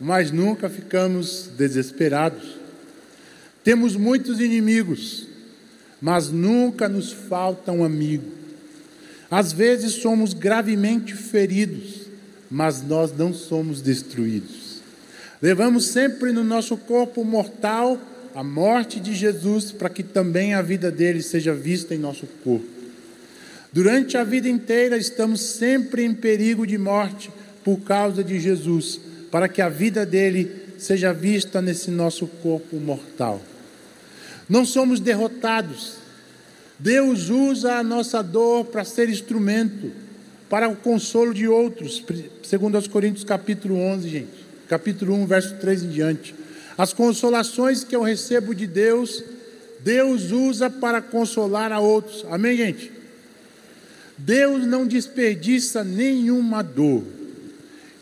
mas 0.00 0.30
nunca 0.30 0.68
ficamos 0.68 1.50
desesperados. 1.56 2.56
Temos 3.64 3.96
muitos 3.96 4.40
inimigos, 4.40 5.26
mas 6.00 6.28
nunca 6.28 6.88
nos 6.88 7.12
falta 7.12 7.72
um 7.72 7.84
amigo. 7.84 8.24
Às 9.30 9.52
vezes 9.52 9.94
somos 9.94 10.34
gravemente 10.34 11.14
feridos, 11.14 12.02
mas 12.50 12.82
nós 12.82 13.16
não 13.16 13.32
somos 13.32 13.80
destruídos. 13.80 14.82
Levamos 15.40 15.86
sempre 15.86 16.32
no 16.32 16.44
nosso 16.44 16.76
corpo 16.76 17.24
mortal 17.24 17.98
a 18.34 18.44
morte 18.44 19.00
de 19.00 19.14
Jesus, 19.14 19.72
para 19.72 19.88
que 19.88 20.02
também 20.02 20.54
a 20.54 20.62
vida 20.62 20.90
dele 20.90 21.22
seja 21.22 21.52
vista 21.52 21.94
em 21.94 21.98
nosso 21.98 22.26
corpo. 22.44 22.81
Durante 23.72 24.18
a 24.18 24.24
vida 24.24 24.48
inteira 24.48 24.98
estamos 24.98 25.40
sempre 25.40 26.04
em 26.04 26.12
perigo 26.12 26.66
de 26.66 26.76
morte 26.76 27.30
por 27.64 27.80
causa 27.80 28.22
de 28.22 28.38
Jesus 28.38 29.00
para 29.30 29.48
que 29.48 29.62
a 29.62 29.68
vida 29.70 30.04
dele 30.04 30.74
seja 30.76 31.12
vista 31.14 31.62
nesse 31.62 31.90
nosso 31.90 32.26
corpo 32.26 32.76
mortal. 32.76 33.40
Não 34.46 34.66
somos 34.66 35.00
derrotados. 35.00 35.94
Deus 36.78 37.30
usa 37.30 37.76
a 37.76 37.82
nossa 37.82 38.22
dor 38.22 38.66
para 38.66 38.84
ser 38.84 39.08
instrumento 39.08 39.90
para 40.50 40.68
o 40.68 40.76
consolo 40.76 41.32
de 41.32 41.48
outros, 41.48 42.04
segundo 42.42 42.74
aos 42.74 42.86
Coríntios 42.86 43.24
capítulo 43.24 43.76
11, 43.76 44.08
gente. 44.08 44.46
Capítulo 44.68 45.14
1, 45.14 45.26
verso 45.26 45.54
3 45.56 45.84
em 45.84 45.88
diante. 45.88 46.34
As 46.76 46.92
consolações 46.92 47.84
que 47.84 47.96
eu 47.96 48.02
recebo 48.02 48.54
de 48.54 48.66
Deus, 48.66 49.24
Deus 49.80 50.30
usa 50.30 50.68
para 50.68 51.00
consolar 51.00 51.72
a 51.72 51.80
outros. 51.80 52.26
Amém, 52.30 52.54
gente? 52.54 53.01
Deus 54.16 54.66
não 54.66 54.86
desperdiça 54.86 55.82
nenhuma 55.82 56.62
dor. 56.62 57.02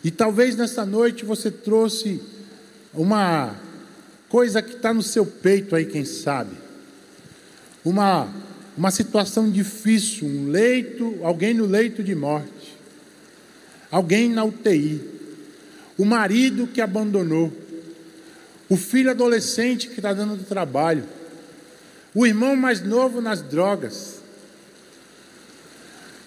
E 0.02 0.10
talvez 0.10 0.56
nessa 0.56 0.84
noite 0.84 1.24
você 1.24 1.50
trouxe 1.50 2.20
uma 2.92 3.54
coisa 4.28 4.62
que 4.62 4.76
está 4.76 4.94
no 4.94 5.02
seu 5.02 5.26
peito 5.26 5.76
aí, 5.76 5.84
quem 5.84 6.04
sabe. 6.04 6.56
Uma, 7.84 8.28
uma 8.76 8.90
situação 8.90 9.50
difícil, 9.50 10.26
um 10.26 10.50
leito, 10.50 11.18
alguém 11.22 11.52
no 11.54 11.66
leito 11.66 12.02
de 12.02 12.14
morte, 12.14 12.76
alguém 13.90 14.28
na 14.28 14.44
UTI, 14.44 15.00
o 15.98 16.04
marido 16.04 16.66
que 16.66 16.80
abandonou, 16.80 17.52
o 18.68 18.76
filho 18.76 19.10
adolescente 19.10 19.88
que 19.88 19.96
está 19.96 20.12
dando 20.12 20.44
trabalho, 20.44 21.04
o 22.14 22.26
irmão 22.26 22.56
mais 22.56 22.80
novo 22.80 23.20
nas 23.20 23.42
drogas. 23.42 24.19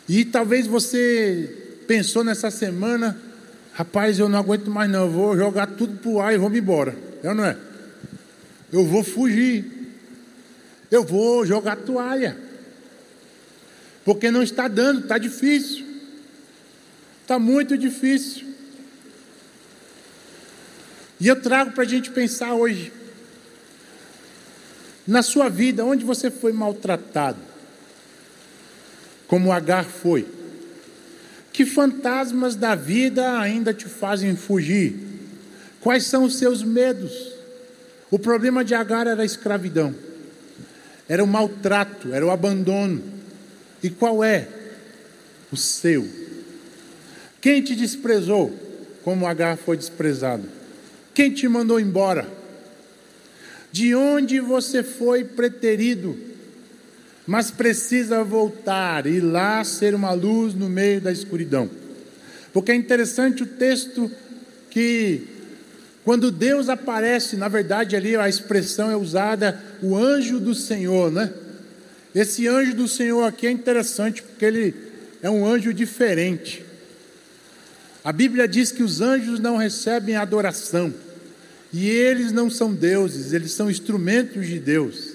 E 0.07 0.25
talvez 0.25 0.67
você 0.67 1.81
pensou 1.87 2.23
nessa 2.23 2.51
semana, 2.51 3.17
rapaz, 3.73 4.19
eu 4.19 4.27
não 4.27 4.39
aguento 4.39 4.69
mais 4.69 4.89
não, 4.89 5.05
eu 5.05 5.11
vou 5.11 5.37
jogar 5.37 5.67
tudo 5.67 5.97
para 5.97 6.09
o 6.09 6.21
ar 6.21 6.33
e 6.33 6.37
vou 6.37 6.49
me 6.49 6.59
embora. 6.59 6.95
É 7.21 7.29
ou 7.29 7.35
não 7.35 7.45
é? 7.45 7.57
Eu 8.71 8.85
vou 8.85 9.03
fugir. 9.03 9.65
Eu 10.91 11.03
vou 11.03 11.45
jogar 11.45 11.77
toalha. 11.77 12.37
Porque 14.03 14.29
não 14.29 14.43
está 14.43 14.67
dando, 14.67 15.01
está 15.01 15.17
difícil. 15.17 15.85
Está 17.21 17.39
muito 17.39 17.77
difícil. 17.77 18.47
E 21.19 21.27
eu 21.27 21.41
trago 21.41 21.71
para 21.71 21.83
a 21.83 21.87
gente 21.87 22.11
pensar 22.11 22.53
hoje. 22.53 22.91
Na 25.07 25.21
sua 25.21 25.49
vida, 25.49 25.85
onde 25.85 26.03
você 26.03 26.29
foi 26.29 26.51
maltratado? 26.51 27.52
Como 29.27 29.51
Agar 29.51 29.85
foi. 29.85 30.27
Que 31.51 31.65
fantasmas 31.65 32.55
da 32.55 32.73
vida 32.75 33.39
ainda 33.39 33.73
te 33.73 33.85
fazem 33.85 34.35
fugir? 34.35 34.95
Quais 35.79 36.05
são 36.05 36.23
os 36.23 36.37
seus 36.37 36.63
medos? 36.63 37.33
O 38.09 38.17
problema 38.17 38.63
de 38.63 38.73
Agar 38.73 39.07
era 39.07 39.21
a 39.21 39.25
escravidão, 39.25 39.93
era 41.09 41.23
o 41.23 41.27
maltrato, 41.27 42.13
era 42.13 42.25
o 42.25 42.31
abandono. 42.31 43.03
E 43.81 43.89
qual 43.89 44.23
é 44.23 44.47
o 45.51 45.57
seu? 45.57 46.07
Quem 47.41 47.61
te 47.61 47.75
desprezou, 47.75 48.57
como 49.03 49.27
Agar 49.27 49.57
foi 49.57 49.75
desprezado? 49.75 50.47
Quem 51.13 51.31
te 51.31 51.47
mandou 51.47 51.79
embora? 51.79 52.27
De 53.71 53.93
onde 53.93 54.39
você 54.39 54.81
foi 54.81 55.23
preterido, 55.23 56.17
mas 57.25 57.49
precisa 57.49 58.23
voltar 58.23 59.07
e 59.07 59.19
lá 59.19 59.63
ser 59.63 59.95
uma 59.95 60.11
luz 60.11 60.53
no 60.53 60.69
meio 60.69 60.99
da 60.99 61.11
escuridão. 61.11 61.69
Porque 62.51 62.71
é 62.71 62.75
interessante 62.75 63.43
o 63.43 63.47
texto 63.47 64.11
que 64.69 65.27
quando 66.03 66.29
Deus 66.29 66.67
aparece, 66.67 67.37
na 67.37 67.47
verdade 67.47 67.95
ali 67.95 68.15
a 68.15 68.27
expressão 68.27 68.91
é 68.91 68.97
usada 68.97 69.61
o 69.81 69.95
anjo 69.95 70.39
do 70.39 70.53
Senhor, 70.53 71.11
né? 71.11 71.33
Esse 72.13 72.47
anjo 72.47 72.75
do 72.75 72.87
Senhor 72.87 73.23
aqui 73.23 73.47
é 73.47 73.51
interessante 73.51 74.21
porque 74.21 74.45
ele 74.45 74.75
é 75.21 75.29
um 75.29 75.45
anjo 75.45 75.73
diferente. 75.73 76.63
A 78.03 78.11
Bíblia 78.11 78.47
diz 78.47 78.71
que 78.71 78.83
os 78.83 78.99
anjos 78.99 79.39
não 79.39 79.55
recebem 79.55 80.17
adoração. 80.17 80.93
E 81.71 81.89
eles 81.89 82.31
não 82.31 82.51
são 82.51 82.71
deuses, 82.71 83.33
eles 83.33 83.53
são 83.53 83.71
instrumentos 83.71 84.45
de 84.45 84.59
Deus 84.59 85.12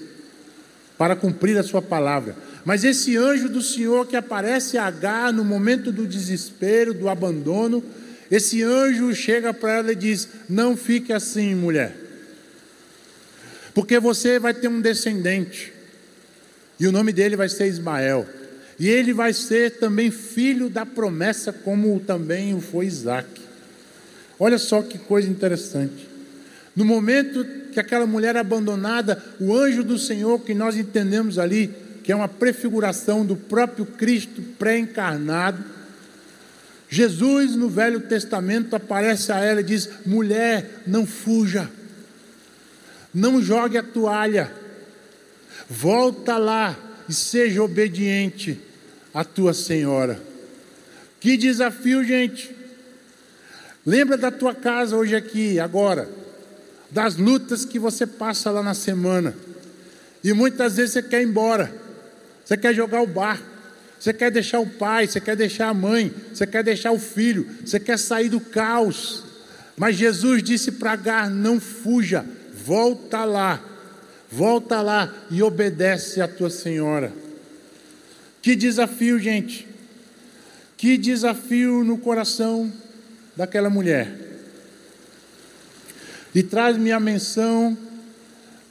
para 0.99 1.15
cumprir 1.15 1.57
a 1.57 1.63
sua 1.63 1.81
palavra. 1.81 2.35
Mas 2.65 2.83
esse 2.83 3.15
anjo 3.15 3.47
do 3.47 3.61
Senhor 3.61 4.05
que 4.05 4.17
aparece 4.17 4.77
a 4.77 4.85
Agar 4.85 5.31
no 5.31 5.45
momento 5.45 5.93
do 5.93 6.05
desespero, 6.05 6.93
do 6.93 7.07
abandono, 7.07 7.81
esse 8.29 8.61
anjo 8.61 9.15
chega 9.15 9.53
para 9.53 9.77
ela 9.77 9.91
e 9.93 9.95
diz: 9.95 10.27
Não 10.49 10.75
fique 10.75 11.13
assim, 11.13 11.55
mulher, 11.55 11.95
porque 13.73 13.97
você 13.97 14.37
vai 14.37 14.53
ter 14.53 14.67
um 14.67 14.81
descendente, 14.81 15.71
e 16.77 16.85
o 16.85 16.91
nome 16.91 17.13
dele 17.13 17.37
vai 17.37 17.47
ser 17.47 17.67
Ismael, 17.67 18.27
e 18.77 18.89
ele 18.89 19.13
vai 19.13 19.31
ser 19.31 19.79
também 19.79 20.11
filho 20.11 20.69
da 20.69 20.85
promessa, 20.85 21.53
como 21.53 21.97
também 22.01 22.53
o 22.53 22.59
foi 22.59 22.87
Isaac. 22.87 23.41
Olha 24.37 24.57
só 24.57 24.81
que 24.81 24.97
coisa 24.97 25.29
interessante. 25.29 26.08
No 26.79 26.85
momento 26.85 27.45
que 27.73 27.79
aquela 27.81 28.07
mulher 28.07 28.37
abandonada, 28.37 29.21
o 29.37 29.53
anjo 29.53 29.83
do 29.83 29.99
Senhor, 29.99 30.39
que 30.39 30.53
nós 30.53 30.77
entendemos 30.77 31.37
ali, 31.37 31.75
que 32.05 32.09
é 32.09 32.15
uma 32.15 32.29
prefiguração 32.29 33.25
do 33.25 33.35
próprio 33.35 33.85
Cristo 33.85 34.41
pré-encarnado, 34.57 35.61
Jesus, 36.87 37.53
no 37.53 37.67
Velho 37.67 37.99
Testamento, 37.99 38.77
aparece 38.77 39.29
a 39.29 39.39
ela 39.39 39.59
e 39.59 39.63
diz: 39.65 39.89
mulher, 40.05 40.83
não 40.87 41.05
fuja, 41.05 41.69
não 43.13 43.41
jogue 43.41 43.77
a 43.77 43.83
toalha, 43.83 44.49
volta 45.69 46.37
lá 46.37 46.79
e 47.09 47.13
seja 47.13 47.61
obediente 47.61 48.57
à 49.13 49.25
tua 49.25 49.53
senhora. 49.53 50.17
Que 51.19 51.35
desafio, 51.35 52.05
gente! 52.05 52.55
Lembra 53.85 54.15
da 54.15 54.31
tua 54.31 54.55
casa 54.55 54.95
hoje 54.95 55.13
aqui, 55.13 55.59
agora, 55.59 56.18
das 56.91 57.15
lutas 57.15 57.65
que 57.65 57.77
você 57.77 58.05
passa 58.05 58.49
lá 58.51 58.63
na 58.63 58.73
semana, 58.73 59.35
e 60.23 60.33
muitas 60.33 60.77
vezes 60.77 60.93
você 60.93 61.03
quer 61.03 61.21
ir 61.21 61.27
embora, 61.27 61.71
você 62.43 62.57
quer 62.57 62.73
jogar 62.73 63.01
o 63.01 63.07
barco. 63.07 63.59
Você 63.99 64.13
quer 64.13 64.31
deixar 64.31 64.59
o 64.59 64.65
pai, 64.65 65.07
você 65.07 65.19
quer 65.19 65.35
deixar 65.35 65.67
a 65.67 65.73
mãe, 65.73 66.13
você 66.33 66.47
quer 66.47 66.63
deixar 66.63 66.91
o 66.91 66.99
filho, 66.99 67.45
você 67.65 67.79
quer 67.79 67.99
sair 67.99 68.29
do 68.29 68.39
caos. 68.39 69.25
Mas 69.75 69.97
Jesus 69.97 70.41
disse 70.41 70.71
para 70.71 70.93
Agar: 70.93 71.29
não 71.29 71.59
fuja, 71.59 72.25
volta 72.65 73.25
lá, 73.25 73.61
volta 74.31 74.81
lá 74.81 75.13
e 75.29 75.43
obedece 75.43 76.21
à 76.21 76.27
tua 76.29 76.49
senhora. 76.49 77.11
Que 78.41 78.55
desafio, 78.55 79.19
gente. 79.19 79.67
Que 80.77 80.97
desafio 80.97 81.83
no 81.83 81.97
coração 81.97 82.71
daquela 83.35 83.69
mulher. 83.69 84.28
E 86.39 86.43
traz-me 86.43 86.89
a 86.93 87.01
menção 87.01 87.77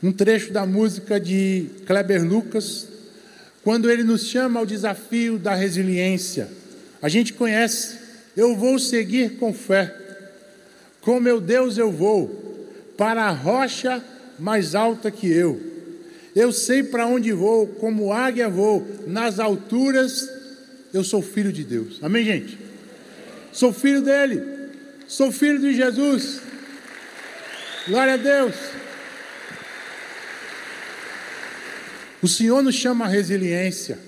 um 0.02 0.11
trecho 0.11 0.50
da 0.54 0.64
música 0.64 1.20
de 1.20 1.66
Kleber 1.87 2.26
Lucas, 2.26 2.88
quando 3.62 3.90
ele 3.90 4.02
nos 4.02 4.24
chama 4.24 4.59
ao 4.59 4.64
desafio 4.64 5.38
da 5.38 5.54
resiliência. 5.54 6.48
A 7.02 7.11
gente 7.11 7.35
conhece, 7.35 7.98
eu 8.35 8.57
vou 8.57 8.78
seguir 8.78 9.33
com 9.33 9.52
fé, 9.52 9.94
com 11.02 11.20
meu 11.20 11.42
Deus 11.42 11.76
eu 11.76 11.92
vou, 11.92 12.72
para 12.96 13.24
a 13.24 13.33
rocha 13.33 14.02
mais 14.38 14.74
alta 14.74 15.11
que 15.11 15.31
eu. 15.31 15.61
Eu 16.35 16.52
sei 16.52 16.83
para 16.83 17.07
onde 17.07 17.33
vou, 17.33 17.66
como 17.66 18.14
águia 18.14 18.48
vou, 18.48 18.88
nas 19.07 19.38
alturas 19.38 20.26
eu 20.94 21.04
sou 21.04 21.20
filho 21.20 21.52
de 21.52 21.64
Deus. 21.64 21.98
Amém, 22.00 22.24
gente? 22.24 22.59
Sou 23.52 23.74
filho 23.74 24.00
dele, 24.00 24.42
sou 25.07 25.31
filho 25.31 25.59
de 25.59 25.74
Jesus. 25.74 26.47
Glória 27.88 28.14
a 28.14 28.16
Deus. 28.18 28.55
O 32.20 32.29
Senhor 32.29 32.62
nos 32.62 32.74
chama 32.74 33.07
a 33.07 33.09
resiliência, 33.09 33.99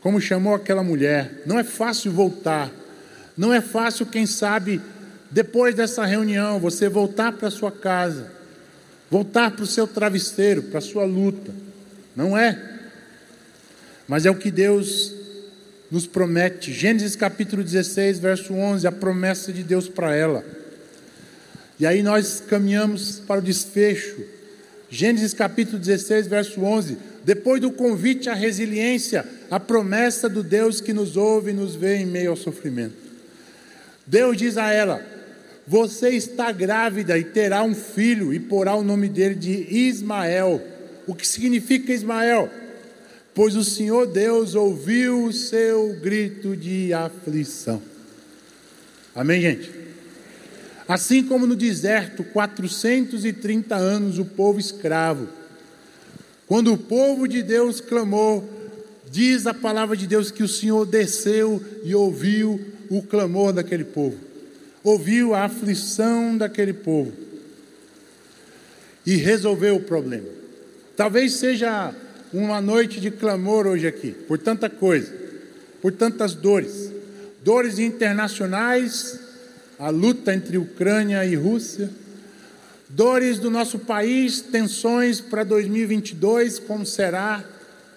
como 0.00 0.20
chamou 0.20 0.54
aquela 0.54 0.84
mulher. 0.84 1.42
Não 1.44 1.58
é 1.58 1.64
fácil 1.64 2.12
voltar. 2.12 2.70
Não 3.36 3.52
é 3.52 3.60
fácil, 3.60 4.06
quem 4.06 4.26
sabe, 4.26 4.80
depois 5.28 5.74
dessa 5.74 6.06
reunião, 6.06 6.60
você 6.60 6.88
voltar 6.88 7.32
para 7.32 7.50
sua 7.50 7.72
casa, 7.72 8.30
voltar 9.10 9.50
para 9.50 9.64
o 9.64 9.66
seu 9.66 9.88
travesseiro, 9.88 10.62
para 10.62 10.78
a 10.78 10.82
sua 10.82 11.04
luta. 11.04 11.52
Não 12.14 12.38
é. 12.38 12.78
Mas 14.06 14.24
é 14.24 14.30
o 14.30 14.36
que 14.36 14.52
Deus 14.52 15.12
nos 15.90 16.06
promete. 16.06 16.72
Gênesis 16.72 17.16
capítulo 17.16 17.64
16, 17.64 18.20
verso 18.20 18.54
11, 18.54 18.86
a 18.86 18.92
promessa 18.92 19.52
de 19.52 19.64
Deus 19.64 19.88
para 19.88 20.14
ela. 20.14 20.55
E 21.78 21.86
aí 21.86 22.02
nós 22.02 22.40
caminhamos 22.40 23.20
para 23.20 23.40
o 23.40 23.42
desfecho. 23.42 24.24
Gênesis 24.88 25.34
capítulo 25.34 25.78
16, 25.78 26.26
verso 26.26 26.60
11 26.62 26.96
depois 27.24 27.60
do 27.60 27.72
convite 27.72 28.30
à 28.30 28.34
resiliência, 28.34 29.26
a 29.50 29.58
promessa 29.58 30.28
do 30.28 30.44
Deus 30.44 30.80
que 30.80 30.92
nos 30.92 31.16
ouve 31.16 31.50
e 31.50 31.54
nos 31.54 31.74
vê 31.74 31.96
em 31.96 32.06
meio 32.06 32.30
ao 32.30 32.36
sofrimento. 32.36 32.94
Deus 34.06 34.36
diz 34.36 34.56
a 34.56 34.72
ela: 34.72 35.04
Você 35.66 36.10
está 36.10 36.52
grávida 36.52 37.18
e 37.18 37.24
terá 37.24 37.64
um 37.64 37.74
filho, 37.74 38.32
e 38.32 38.38
porá 38.38 38.76
o 38.76 38.84
nome 38.84 39.08
dele 39.08 39.34
de 39.34 39.66
Ismael. 39.68 40.62
O 41.04 41.16
que 41.16 41.26
significa 41.26 41.92
Ismael? 41.92 42.48
pois 43.36 43.54
o 43.54 43.62
Senhor 43.62 44.06
Deus 44.06 44.54
ouviu 44.54 45.24
o 45.24 45.32
seu 45.32 45.92
grito 46.00 46.56
de 46.56 46.94
aflição. 46.94 47.82
Amém, 49.14 49.42
gente? 49.42 49.70
Assim 50.88 51.24
como 51.24 51.46
no 51.46 51.56
deserto, 51.56 52.22
430 52.22 53.74
anos 53.74 54.18
o 54.18 54.24
povo 54.24 54.60
escravo. 54.60 55.28
Quando 56.46 56.72
o 56.72 56.78
povo 56.78 57.26
de 57.26 57.42
Deus 57.42 57.80
clamou, 57.80 58.48
diz 59.10 59.46
a 59.46 59.54
palavra 59.54 59.96
de 59.96 60.06
Deus 60.06 60.30
que 60.30 60.44
o 60.44 60.48
Senhor 60.48 60.86
desceu 60.86 61.62
e 61.82 61.94
ouviu 61.94 62.60
o 62.88 63.02
clamor 63.02 63.52
daquele 63.52 63.84
povo, 63.84 64.16
ouviu 64.84 65.34
a 65.34 65.44
aflição 65.44 66.38
daquele 66.38 66.72
povo 66.72 67.12
e 69.04 69.16
resolveu 69.16 69.76
o 69.76 69.82
problema. 69.82 70.28
Talvez 70.96 71.34
seja 71.34 71.92
uma 72.32 72.60
noite 72.60 73.00
de 73.00 73.10
clamor 73.10 73.66
hoje 73.66 73.86
aqui, 73.86 74.12
por 74.12 74.38
tanta 74.38 74.70
coisa, 74.70 75.12
por 75.82 75.92
tantas 75.92 76.34
dores, 76.34 76.92
dores 77.42 77.78
internacionais, 77.78 79.18
a 79.78 79.90
luta 79.90 80.34
entre 80.34 80.56
Ucrânia 80.56 81.24
e 81.24 81.34
Rússia, 81.34 81.90
dores 82.88 83.38
do 83.38 83.50
nosso 83.50 83.78
país, 83.78 84.40
tensões 84.40 85.20
para 85.20 85.44
2022, 85.44 86.58
como 86.60 86.86
será, 86.86 87.44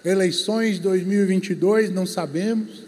eleições 0.04 0.80
2022, 0.80 1.90
não 1.92 2.06
sabemos, 2.06 2.84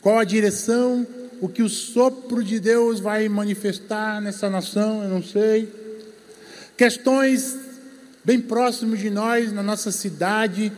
qual 0.00 0.18
a 0.18 0.24
direção, 0.24 1.06
o 1.40 1.48
que 1.48 1.62
o 1.62 1.68
sopro 1.68 2.42
de 2.42 2.60
Deus 2.60 3.00
vai 3.00 3.28
manifestar 3.28 4.20
nessa 4.20 4.48
nação, 4.48 5.02
eu 5.02 5.08
não 5.08 5.22
sei. 5.22 5.68
Questões 6.76 7.56
bem 8.24 8.40
próximo 8.40 8.96
de 8.96 9.10
nós, 9.10 9.52
na 9.52 9.62
nossa 9.62 9.90
cidade, 9.90 10.72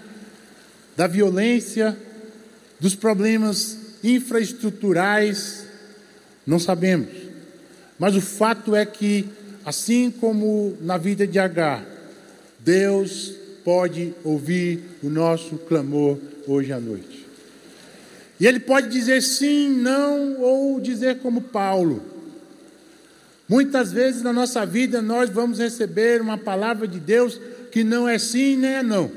da 0.97 1.07
violência, 1.07 1.97
dos 2.81 2.95
problemas 2.95 3.79
infraestruturais, 4.03 5.65
não 6.47 6.59
sabemos. 6.59 7.22
Mas 7.99 8.17
o 8.17 8.21
fato 8.21 8.75
é 8.75 8.85
que, 8.85 9.27
assim 9.65 10.11
como 10.11 10.77
na 10.81 10.99
vida 10.99 11.27
de 11.27 11.39
Agar, 11.39 11.85
Deus 12.59 13.35
pode 13.65 14.15
ouvir 14.25 14.83
o 15.03 15.09
nosso 15.09 15.57
clamor 15.57 16.19
hoje 16.47 16.73
à 16.73 16.81
noite. 16.81 17.27
E 18.41 18.47
Ele 18.47 18.59
pode 18.59 18.89
dizer 18.89 19.23
sim, 19.23 19.69
não, 19.69 20.41
ou 20.41 20.81
dizer 20.81 21.19
como 21.19 21.41
Paulo. 21.41 22.03
Muitas 23.49 23.93
vezes 23.93 24.23
na 24.23 24.33
nossa 24.33 24.65
vida 24.65 25.03
nós 25.03 25.31
vamos 25.31 25.59
receber 25.59 26.21
uma 26.21 26.39
palavra 26.39 26.89
de 26.89 26.99
Deus 26.99 27.41
que 27.71 27.85
não 27.85 28.09
é 28.09 28.19
sim 28.19 28.57
nem 28.57 28.75
é 28.75 28.83
não. 28.83 29.11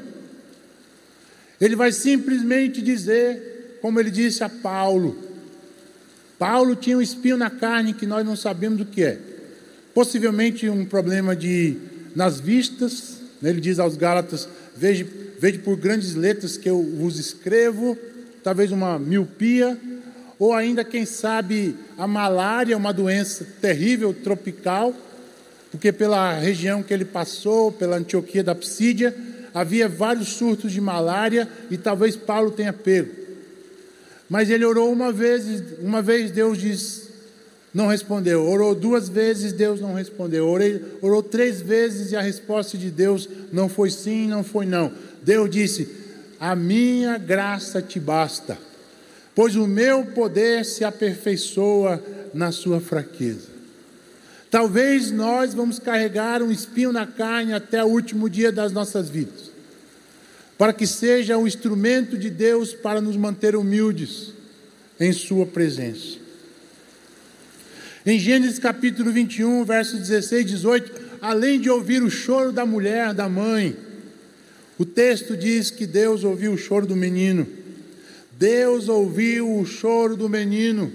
Ele 1.60 1.76
vai 1.76 1.92
simplesmente 1.92 2.82
dizer, 2.82 3.80
como 3.82 4.00
ele 4.00 4.12
disse 4.12 4.44
a 4.44 4.50
Paulo. 4.50 5.18
Paulo 6.38 6.76
tinha 6.76 6.98
um 6.98 7.02
espinho 7.02 7.38
na 7.38 7.50
carne 7.50 7.94
que 7.94 8.06
nós 8.06 8.26
não 8.26 8.36
sabemos 8.36 8.82
o 8.82 8.86
que 8.86 9.04
é. 9.04 9.18
Possivelmente 9.94 10.70
um 10.70 10.86
problema 10.86 11.36
de 11.36 11.78
nas 12.16 12.40
vistas. 12.40 13.22
Né? 13.42 13.50
Ele 13.50 13.62
diz 13.62 13.80
aos 13.80 13.96
Gálatas: 13.96 14.48
veja, 14.76 15.08
veja 15.40 15.60
por 15.60 15.78
grandes 15.78 16.16
letras 16.16 16.58
que 16.58 16.70
eu 16.70 16.82
vos 16.82 17.18
escrevo. 17.20 17.98
Talvez 18.44 18.72
uma 18.72 19.00
miopia, 19.00 19.78
ou 20.38 20.54
ainda, 20.54 20.84
quem 20.84 21.06
sabe, 21.06 21.76
a 21.98 22.06
malária, 22.06 22.78
uma 22.78 22.94
doença 22.94 23.48
terrível, 23.60 24.14
tropical, 24.14 24.94
porque 25.72 25.92
pela 25.92 26.38
região 26.38 26.84
que 26.84 26.94
ele 26.94 27.06
passou, 27.06 27.72
pela 27.72 27.98
Antioquia 27.98 28.44
da 28.44 28.54
Psídia, 28.54 29.16
havia 29.52 29.90
vários 29.90 30.28
surtos 30.34 30.72
de 30.72 30.80
malária 30.80 31.50
e 31.72 31.78
talvez 31.78 32.16
Paulo 32.16 32.52
tenha 32.52 32.72
pego. 32.72 33.25
Mas 34.30 34.50
ele 34.50 34.66
orou 34.66 34.92
uma 34.92 35.12
vez, 35.12 35.64
uma 35.80 36.02
vez 36.02 36.32
Deus 36.32 36.58
diz, 36.58 37.10
não 37.76 37.88
respondeu. 37.88 38.48
Orou 38.48 38.74
duas 38.74 39.10
vezes, 39.10 39.52
Deus 39.52 39.82
não 39.82 39.94
respondeu. 39.94 40.48
Orei, 40.48 40.82
orou 41.02 41.22
três 41.22 41.62
vezes 41.62 42.14
e 42.14 42.16
a 42.16 42.22
resposta 42.22 42.78
de 42.78 42.90
Deus 42.90 43.28
não 43.52 43.68
foi 43.68 43.90
sim, 43.90 44.28
não 44.30 44.46
foi 44.46 44.66
não. 44.66 44.94
Deus 45.22 45.50
disse: 45.50 45.90
A 46.40 46.56
minha 46.56 47.18
graça 47.18 47.82
te 47.82 48.00
basta, 48.00 48.58
pois 49.36 49.58
o 49.58 49.68
meu 49.68 50.06
poder 50.06 50.64
se 50.64 50.86
aperfeiçoa 50.86 52.02
na 52.34 52.52
sua 52.52 52.80
fraqueza. 52.80 53.56
Talvez 54.50 55.12
nós 55.12 55.54
vamos 55.54 55.78
carregar 55.78 56.42
um 56.42 56.50
espinho 56.50 56.94
na 56.94 57.06
carne 57.06 57.52
até 57.52 57.84
o 57.84 57.88
último 57.88 58.30
dia 58.30 58.54
das 58.54 58.72
nossas 58.72 59.10
vidas, 59.10 59.52
para 60.58 60.74
que 60.74 60.88
seja 60.88 61.38
um 61.38 61.48
instrumento 61.48 62.18
de 62.18 62.30
Deus 62.30 62.74
para 62.74 63.02
nos 63.02 63.16
manter 63.18 63.56
humildes 63.56 64.34
em 65.00 65.12
Sua 65.12 65.46
presença. 65.46 66.18
Em 68.06 68.20
Gênesis 68.20 68.60
capítulo 68.60 69.12
21, 69.12 69.66
versos 69.66 70.00
16 70.00 70.42
e 70.42 70.46
18, 70.46 70.92
além 71.22 71.60
de 71.60 71.70
ouvir 71.70 72.04
o 72.04 72.10
choro 72.10 72.52
da 72.52 72.66
mulher, 72.66 73.14
da 73.14 73.28
mãe, 73.28 73.76
o 74.78 74.86
texto 74.86 75.36
diz 75.36 75.72
que 75.72 75.88
Deus 75.88 76.24
ouviu 76.24 76.54
o 76.54 76.58
choro 76.58 76.86
do 76.86 76.96
menino. 76.96 77.48
Deus 78.38 78.90
ouviu 78.90 79.58
o 79.58 79.66
choro 79.66 80.16
do 80.16 80.30
menino, 80.30 80.92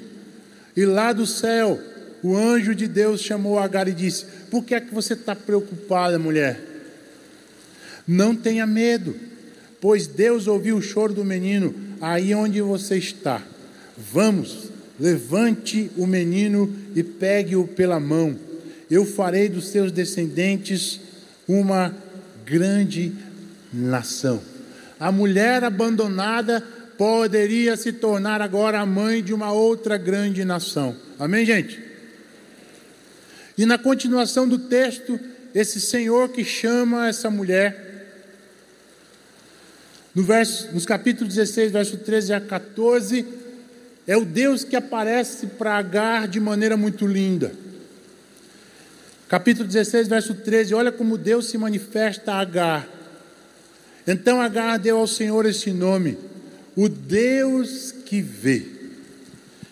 e 0.76 0.84
lá 0.84 1.12
do 1.12 1.26
céu, 1.26 1.80
o 2.22 2.36
anjo 2.36 2.74
de 2.74 2.86
Deus 2.86 3.22
chamou 3.22 3.58
Agar 3.58 3.88
e 3.88 3.92
disse: 3.92 4.26
Por 4.50 4.62
que 4.62 4.74
é 4.74 4.80
que 4.80 4.94
você 4.94 5.14
está 5.14 5.34
preocupada, 5.34 6.18
mulher? 6.18 6.60
Não 8.06 8.36
tenha 8.36 8.66
medo, 8.66 9.16
pois 9.80 10.06
Deus 10.06 10.46
ouviu 10.46 10.76
o 10.76 10.82
choro 10.82 11.14
do 11.14 11.24
menino 11.24 11.74
aí 12.00 12.34
onde 12.34 12.60
você 12.60 12.96
está. 12.96 13.42
Vamos, 14.12 14.70
levante 14.98 15.90
o 15.96 16.06
menino 16.06 16.74
e 16.94 17.02
pegue-o 17.02 17.66
pela 17.66 18.00
mão. 18.00 18.36
Eu 18.90 19.04
farei 19.04 19.48
dos 19.48 19.68
seus 19.68 19.92
descendentes 19.92 21.00
uma 21.46 21.94
grande 22.44 23.12
nação. 23.72 24.40
A 24.98 25.10
mulher 25.12 25.64
abandonada 25.64 26.60
poderia 26.98 27.76
se 27.76 27.92
tornar 27.92 28.42
agora 28.42 28.80
a 28.80 28.86
mãe 28.86 29.22
de 29.22 29.32
uma 29.32 29.52
outra 29.52 29.96
grande 29.96 30.44
nação. 30.44 30.94
Amém, 31.18 31.46
gente? 31.46 31.80
E 33.56 33.64
na 33.64 33.78
continuação 33.78 34.48
do 34.48 34.58
texto, 34.58 35.18
esse 35.54 35.80
Senhor 35.80 36.28
que 36.30 36.44
chama 36.44 37.08
essa 37.08 37.30
mulher, 37.30 37.89
no 40.14 40.22
verso, 40.24 40.72
nos 40.72 40.84
capítulos 40.84 41.34
16, 41.34 41.70
verso 41.70 41.96
13 41.98 42.32
a 42.32 42.40
14, 42.40 43.24
é 44.06 44.16
o 44.16 44.24
Deus 44.24 44.64
que 44.64 44.74
aparece 44.74 45.46
para 45.46 45.76
Agar 45.76 46.26
de 46.26 46.40
maneira 46.40 46.76
muito 46.76 47.06
linda. 47.06 47.52
Capítulo 49.28 49.68
16, 49.68 50.08
verso 50.08 50.34
13, 50.34 50.74
olha 50.74 50.90
como 50.90 51.16
Deus 51.16 51.48
se 51.48 51.56
manifesta 51.56 52.32
a 52.32 52.40
Agar. 52.40 52.88
Então 54.04 54.40
Agar 54.40 54.78
deu 54.78 54.98
ao 54.98 55.06
Senhor 55.06 55.46
esse 55.46 55.70
nome, 55.70 56.18
o 56.74 56.88
Deus 56.88 57.92
que 58.04 58.20
vê. 58.20 58.66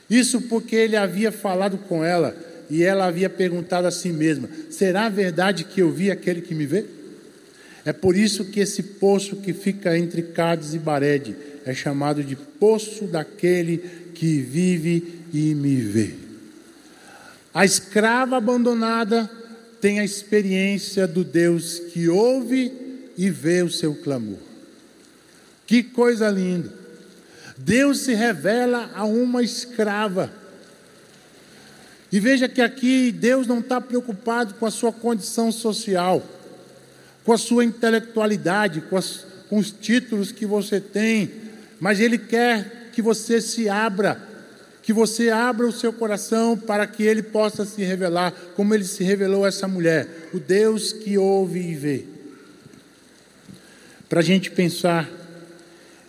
Isso 0.08 0.42
porque 0.42 0.76
ele 0.76 0.96
havia 0.96 1.32
falado 1.32 1.76
com 1.76 2.04
ela 2.04 2.36
e 2.70 2.84
ela 2.84 3.06
havia 3.06 3.28
perguntado 3.28 3.88
a 3.88 3.90
si 3.90 4.10
mesma: 4.10 4.48
será 4.70 5.08
verdade 5.08 5.64
que 5.64 5.82
eu 5.82 5.90
vi 5.90 6.10
aquele 6.10 6.40
que 6.40 6.54
me 6.54 6.64
vê? 6.64 6.84
É 7.84 7.92
por 7.92 8.16
isso 8.16 8.46
que 8.46 8.60
esse 8.60 8.82
poço 8.82 9.36
que 9.36 9.52
fica 9.52 9.96
entre 9.96 10.22
Cádiz 10.22 10.74
e 10.74 10.78
Barede 10.78 11.36
é 11.64 11.74
chamado 11.74 12.22
de 12.22 12.36
poço 12.36 13.06
daquele 13.06 13.78
que 14.14 14.40
vive 14.40 15.20
e 15.32 15.54
me 15.54 15.76
vê. 15.76 16.14
A 17.54 17.64
escrava 17.64 18.36
abandonada 18.36 19.30
tem 19.80 20.00
a 20.00 20.04
experiência 20.04 21.06
do 21.06 21.24
Deus 21.24 21.78
que 21.92 22.08
ouve 22.08 22.72
e 23.16 23.30
vê 23.30 23.62
o 23.62 23.70
seu 23.70 23.94
clamor. 23.94 24.38
Que 25.66 25.82
coisa 25.82 26.28
linda! 26.28 26.72
Deus 27.56 28.00
se 28.00 28.14
revela 28.14 28.90
a 28.94 29.04
uma 29.04 29.42
escrava 29.42 30.32
e 32.10 32.18
veja 32.18 32.48
que 32.48 32.60
aqui 32.60 33.12
Deus 33.12 33.46
não 33.46 33.58
está 33.58 33.80
preocupado 33.80 34.54
com 34.54 34.64
a 34.64 34.70
sua 34.70 34.92
condição 34.92 35.52
social, 35.52 36.26
com 37.28 37.34
a 37.34 37.36
sua 37.36 37.62
intelectualidade, 37.62 38.80
com, 38.80 38.96
as, 38.96 39.26
com 39.50 39.58
os 39.58 39.70
títulos 39.70 40.32
que 40.32 40.46
você 40.46 40.80
tem, 40.80 41.30
mas 41.78 42.00
Ele 42.00 42.16
quer 42.16 42.88
que 42.90 43.02
você 43.02 43.38
se 43.38 43.68
abra, 43.68 44.18
que 44.80 44.94
você 44.94 45.28
abra 45.28 45.66
o 45.66 45.72
seu 45.72 45.92
coração 45.92 46.56
para 46.56 46.86
que 46.86 47.02
Ele 47.02 47.22
possa 47.22 47.66
se 47.66 47.82
revelar, 47.82 48.32
como 48.56 48.74
Ele 48.74 48.84
se 48.84 49.04
revelou 49.04 49.44
a 49.44 49.48
essa 49.48 49.68
mulher, 49.68 50.08
o 50.32 50.40
Deus 50.40 50.90
que 50.90 51.18
ouve 51.18 51.60
e 51.60 51.74
vê. 51.74 52.04
Para 54.08 54.20
a 54.20 54.24
gente 54.24 54.50
pensar 54.50 55.06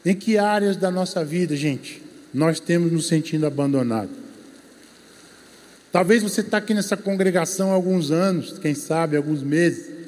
em 0.06 0.16
que 0.16 0.38
áreas 0.38 0.78
da 0.78 0.90
nossa 0.90 1.26
vida, 1.26 1.54
gente, 1.54 2.02
nós 2.34 2.62
temos 2.62 2.94
nos 2.94 3.10
sentindo 3.10 3.46
abandonados. 3.46 4.16
Talvez 5.92 6.24
você 6.24 6.40
está 6.40 6.60
aqui 6.60 6.74
nessa 6.74 6.96
congregação 6.96 7.72
há 7.72 7.74
alguns 7.74 8.10
anos, 8.10 8.58
quem 8.58 8.74
sabe, 8.74 9.18
alguns 9.18 9.44
meses, 9.44 9.99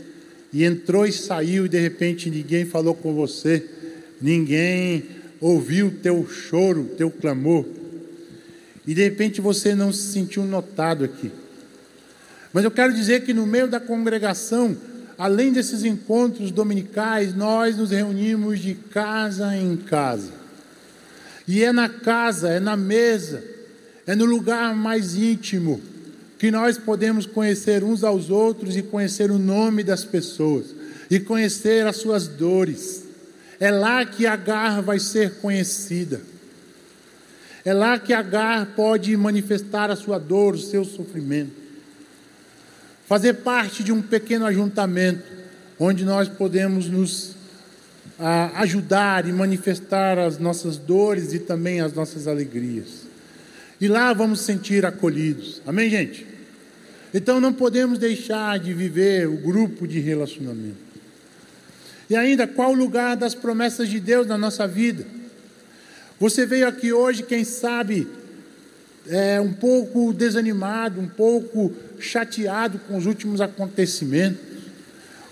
e 0.54 0.64
entrou 0.64 1.06
e 1.06 1.12
saiu 1.12 1.66
e 1.66 1.70
de 1.70 1.80
repente 1.80 2.30
ninguém 2.30 2.66
falou 2.66 2.94
com 2.94 3.14
você. 3.14 3.66
ninguém 4.22 5.04
ouviu 5.40 5.92
teu 6.04 6.28
choro, 6.30 6.92
teu 6.96 7.10
clamor, 7.10 7.66
e 8.86 8.94
de 8.94 9.02
repente 9.02 9.42
você 9.42 9.74
não 9.74 9.92
se 9.92 10.12
sentiu 10.12 10.44
notado 10.44 11.04
aqui. 11.04 11.32
Mas 12.54 12.64
eu 12.64 12.70
quero 12.70 12.94
dizer 12.94 13.24
que 13.24 13.34
no 13.34 13.48
meio 13.48 13.68
da 13.68 13.80
congregação, 13.80 14.78
além 15.18 15.52
desses 15.52 15.84
encontros 15.84 16.52
dominicais, 16.52 17.34
nós 17.34 17.76
nos 17.78 17.90
reunimos 17.90 18.60
de 18.60 18.76
casa 18.76 19.56
em 19.56 19.76
casa. 19.78 20.32
E 21.48 21.64
é 21.64 21.72
na 21.72 21.90
casa, 21.90 22.50
é 22.50 22.60
na 22.60 22.78
mesa, 22.78 23.44
é 24.06 24.16
no 24.16 24.26
lugar 24.26 24.76
mais 24.76 25.16
íntimo 25.16 25.82
que 26.42 26.50
nós 26.50 26.76
podemos 26.76 27.28
conhecer 27.28 27.84
uns 27.84 28.04
aos 28.04 28.32
outros 28.32 28.76
e 28.76 28.82
conhecer 28.82 29.30
o 29.30 29.38
nome 29.38 29.84
das 29.84 30.04
pessoas 30.04 30.74
e 31.08 31.20
conhecer 31.20 31.86
as 31.86 31.98
suas 31.98 32.28
dores. 32.28 33.04
É 33.60 33.70
lá 33.70 34.04
que 34.04 34.26
Agar 34.26 34.82
vai 34.82 34.98
ser 34.98 35.36
conhecida. 35.36 36.20
É 37.64 37.72
lá 37.72 38.00
que 38.00 38.12
Agar 38.12 38.74
pode 38.76 39.16
manifestar 39.16 39.92
a 39.92 39.96
sua 39.96 40.18
dor, 40.18 40.56
o 40.56 40.58
seu 40.58 40.84
sofrimento. 40.84 41.52
Fazer 43.06 43.34
parte 43.34 43.84
de 43.84 43.92
um 43.92 44.02
pequeno 44.02 44.48
ajuntamento, 44.48 45.22
onde 45.78 46.04
nós 46.04 46.28
podemos 46.28 46.88
nos 46.88 47.36
ah, 48.18 48.50
ajudar 48.62 49.28
e 49.28 49.32
manifestar 49.32 50.18
as 50.18 50.40
nossas 50.40 50.76
dores 50.78 51.36
e 51.36 51.40
também 51.40 51.82
as 51.82 51.94
nossas 51.94 52.28
alegrias. 52.28 53.06
E 53.80 53.88
lá 53.88 54.12
vamos 54.12 54.42
sentir 54.42 54.88
acolhidos. 54.88 55.62
Amém, 55.68 55.88
gente? 55.88 56.31
Então 57.14 57.42
não 57.42 57.52
podemos 57.52 57.98
deixar 57.98 58.58
de 58.60 58.74
viver 58.74 59.28
o 59.28 59.38
grupo 59.38 59.88
de 59.88 60.00
relacionamento. 60.00 60.92
E 62.10 62.16
ainda, 62.16 62.46
qual 62.46 62.72
o 62.72 62.76
lugar 62.76 63.16
das 63.16 63.34
promessas 63.34 63.88
de 63.90 64.00
Deus 64.00 64.28
na 64.28 64.38
nossa 64.38 64.68
vida? 64.68 65.06
Você 66.20 66.46
veio 66.46 66.68
aqui 66.68 66.92
hoje, 66.92 67.24
quem 67.24 67.44
sabe, 67.44 68.08
é, 69.08 69.40
um 69.42 69.54
pouco 69.54 70.14
desanimado, 70.14 71.00
um 71.00 71.08
pouco 71.08 71.74
chateado 72.00 72.80
com 72.80 72.98
os 72.98 73.06
últimos 73.06 73.42
acontecimentos, 73.42 74.42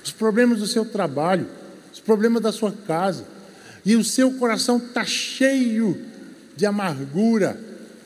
os 0.03 0.11
problemas 0.11 0.59
do 0.59 0.67
seu 0.67 0.85
trabalho, 0.85 1.47
os 1.93 1.99
problemas 1.99 2.41
da 2.41 2.51
sua 2.51 2.71
casa, 2.71 3.25
e 3.85 3.95
o 3.95 4.03
seu 4.03 4.31
coração 4.33 4.77
está 4.77 5.05
cheio 5.05 5.99
de 6.55 6.65
amargura, 6.65 7.59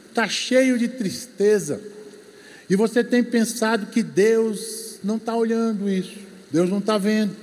está 0.09 0.28
cheio 0.28 0.78
de 0.78 0.88
tristeza, 0.88 1.82
e 2.74 2.76
você 2.76 3.03
tem 3.03 3.24
pensado 3.24 3.86
que 3.86 4.01
Deus 4.01 4.97
não 5.03 5.17
está 5.17 5.36
olhando 5.36 5.88
isso, 5.88 6.17
Deus 6.51 6.71
não 6.71 6.80
está 6.80 6.97
vendo. 6.97 7.36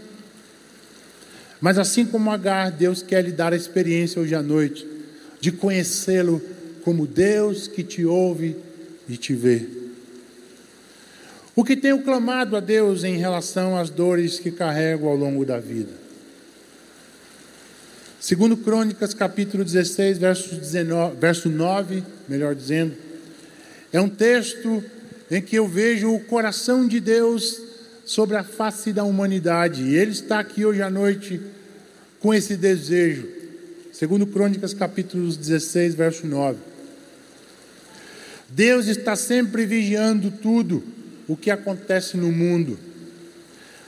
Mas 1.60 1.78
assim 1.78 2.04
como 2.04 2.32
Agar, 2.32 2.72
Deus 2.72 3.00
quer 3.00 3.22
lhe 3.22 3.30
dar 3.30 3.52
a 3.52 3.56
experiência 3.56 4.20
hoje 4.20 4.34
à 4.34 4.42
noite 4.42 4.84
de 5.40 5.52
conhecê-lo 5.52 6.42
como 6.82 7.06
Deus 7.06 7.68
que 7.68 7.84
te 7.84 8.04
ouve 8.04 8.56
e 9.08 9.16
te 9.16 9.32
vê. 9.32 9.68
O 11.54 11.62
que 11.62 11.76
tenho 11.76 12.02
clamado 12.02 12.56
a 12.56 12.60
Deus 12.60 13.04
em 13.04 13.16
relação 13.16 13.78
às 13.78 13.88
dores 13.88 14.40
que 14.40 14.50
carrego 14.50 15.06
ao 15.06 15.14
longo 15.14 15.44
da 15.44 15.60
vida? 15.60 15.92
Segundo 18.18 18.56
Crônicas, 18.56 19.14
capítulo 19.14 19.62
16, 19.62 20.18
verso, 20.18 20.56
19, 20.56 21.16
verso 21.20 21.48
9, 21.48 22.02
melhor 22.28 22.52
dizendo, 22.52 22.96
é 23.92 24.00
um 24.00 24.08
texto 24.08 24.82
em 25.30 25.40
que 25.40 25.56
eu 25.56 25.68
vejo 25.68 26.12
o 26.12 26.20
coração 26.20 26.88
de 26.88 26.98
Deus 26.98 27.60
sobre 28.04 28.36
a 28.36 28.42
face 28.42 28.92
da 28.92 29.04
humanidade. 29.04 29.82
E 29.82 29.94
ele 29.94 30.10
está 30.10 30.40
aqui 30.40 30.64
hoje 30.64 30.82
à 30.82 30.90
noite 30.90 31.40
com 32.18 32.34
esse 32.34 32.56
desejo. 32.56 33.28
Segundo 33.92 34.26
Crônicas 34.26 34.74
capítulo 34.74 35.32
16, 35.32 35.94
verso 35.94 36.26
9. 36.26 36.58
Deus 38.48 38.86
está 38.86 39.14
sempre 39.14 39.64
vigiando 39.64 40.30
tudo 40.30 40.82
o 41.28 41.36
que 41.36 41.50
acontece 41.50 42.16
no 42.16 42.32
mundo, 42.32 42.76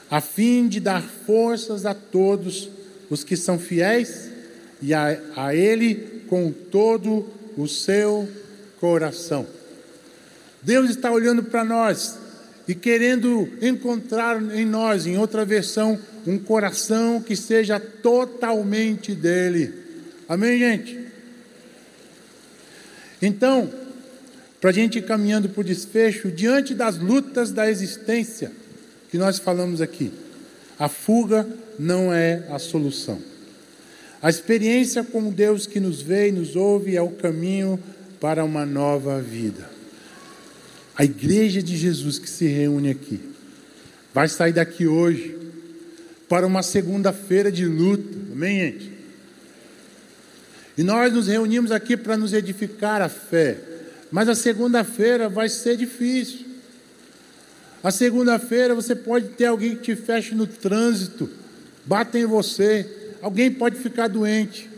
a 0.08 0.20
fim 0.20 0.68
de 0.68 0.78
dar 0.78 1.02
forças 1.02 1.84
a 1.84 1.94
todos 1.94 2.68
os 3.10 3.24
que 3.24 3.36
são 3.36 3.58
fiéis 3.58 4.28
e 4.80 4.94
a, 4.94 5.18
a 5.34 5.54
Ele 5.54 6.22
com 6.28 6.52
todo 6.52 7.26
o 7.56 7.66
seu 7.66 8.28
coração. 8.78 9.44
Deus 10.62 10.90
está 10.90 11.10
olhando 11.10 11.42
para 11.42 11.64
nós 11.64 12.18
e 12.68 12.74
querendo 12.74 13.48
encontrar 13.60 14.40
em 14.54 14.64
nós, 14.64 15.06
em 15.06 15.18
outra 15.18 15.44
versão, 15.44 15.98
um 16.26 16.38
coração 16.38 17.20
que 17.20 17.34
seja 17.34 17.80
totalmente 17.80 19.14
dele. 19.14 19.74
Amém, 20.28 20.58
gente? 20.58 20.98
Então, 23.20 23.72
para 24.60 24.70
a 24.70 24.72
gente 24.72 24.98
ir 24.98 25.02
caminhando 25.02 25.48
para 25.48 25.60
o 25.60 25.64
desfecho, 25.64 26.30
diante 26.30 26.74
das 26.74 26.98
lutas 26.98 27.50
da 27.50 27.68
existência 27.68 28.52
que 29.10 29.18
nós 29.18 29.38
falamos 29.38 29.80
aqui, 29.80 30.12
a 30.78 30.88
fuga 30.88 31.46
não 31.78 32.12
é 32.12 32.44
a 32.50 32.58
solução. 32.58 33.20
A 34.22 34.30
experiência 34.30 35.02
com 35.02 35.30
Deus 35.30 35.66
que 35.66 35.80
nos 35.80 36.00
vê 36.00 36.28
e 36.28 36.32
nos 36.32 36.54
ouve 36.54 36.96
é 36.96 37.02
o 37.02 37.10
caminho 37.10 37.78
para 38.20 38.44
uma 38.44 38.64
nova 38.64 39.20
vida. 39.20 39.71
A 40.96 41.04
igreja 41.04 41.62
de 41.62 41.76
Jesus 41.76 42.18
que 42.18 42.28
se 42.28 42.46
reúne 42.46 42.90
aqui 42.90 43.20
vai 44.12 44.28
sair 44.28 44.52
daqui 44.52 44.86
hoje 44.86 45.38
para 46.28 46.46
uma 46.46 46.62
segunda-feira 46.62 47.50
de 47.50 47.66
luta, 47.66 48.18
amém, 48.32 48.58
gente? 48.58 48.92
E 50.76 50.82
nós 50.82 51.12
nos 51.12 51.26
reunimos 51.28 51.70
aqui 51.70 51.96
para 51.96 52.16
nos 52.16 52.32
edificar 52.32 53.02
a 53.02 53.08
fé, 53.08 53.58
mas 54.10 54.28
a 54.28 54.34
segunda-feira 54.34 55.28
vai 55.28 55.48
ser 55.48 55.76
difícil. 55.76 56.46
A 57.82 57.90
segunda-feira 57.90 58.74
você 58.74 58.94
pode 58.94 59.28
ter 59.30 59.46
alguém 59.46 59.76
que 59.76 59.82
te 59.82 59.96
feche 59.96 60.34
no 60.34 60.46
trânsito, 60.46 61.28
bata 61.84 62.18
em 62.18 62.26
você, 62.26 62.86
alguém 63.20 63.50
pode 63.50 63.76
ficar 63.76 64.08
doente. 64.08 64.70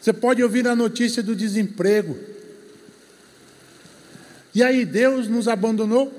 Você 0.00 0.12
pode 0.12 0.42
ouvir 0.42 0.66
a 0.66 0.74
notícia 0.74 1.22
do 1.22 1.36
desemprego. 1.36 2.16
E 4.54 4.62
aí 4.62 4.84
Deus 4.84 5.28
nos 5.28 5.48
abandonou? 5.48 6.12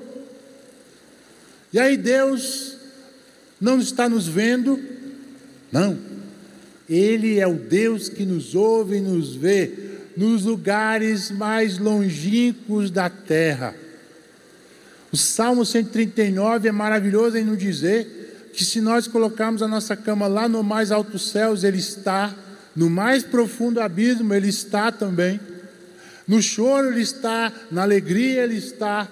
E 1.72 1.78
aí 1.78 1.96
Deus 1.96 2.76
não 3.60 3.78
está 3.78 4.08
nos 4.08 4.26
vendo? 4.26 4.78
Não. 5.70 5.98
Ele 6.88 7.38
é 7.38 7.46
o 7.46 7.54
Deus 7.54 8.08
que 8.08 8.24
nos 8.24 8.54
ouve 8.54 8.96
e 8.96 9.00
nos 9.00 9.34
vê 9.34 9.70
nos 10.16 10.44
lugares 10.44 11.30
mais 11.30 11.78
longínquos 11.78 12.90
da 12.90 13.08
terra. 13.08 13.74
O 15.10 15.16
Salmo 15.16 15.64
139 15.64 16.68
é 16.68 16.72
maravilhoso 16.72 17.36
em 17.36 17.44
nos 17.44 17.58
dizer 17.58 18.50
que 18.52 18.64
se 18.64 18.80
nós 18.80 19.06
colocarmos 19.06 19.62
a 19.62 19.68
nossa 19.68 19.96
cama 19.96 20.26
lá 20.26 20.48
no 20.48 20.62
mais 20.62 20.90
alto 20.90 21.18
céus, 21.18 21.64
Ele 21.64 21.78
está, 21.78 22.34
no 22.76 22.90
mais 22.90 23.22
profundo 23.22 23.80
abismo, 23.80 24.34
Ele 24.34 24.48
está 24.48 24.92
também. 24.92 25.40
No 26.26 26.40
choro 26.42 26.88
Ele 26.88 27.02
está, 27.02 27.52
na 27.70 27.82
alegria 27.82 28.44
Ele 28.44 28.56
está. 28.56 29.08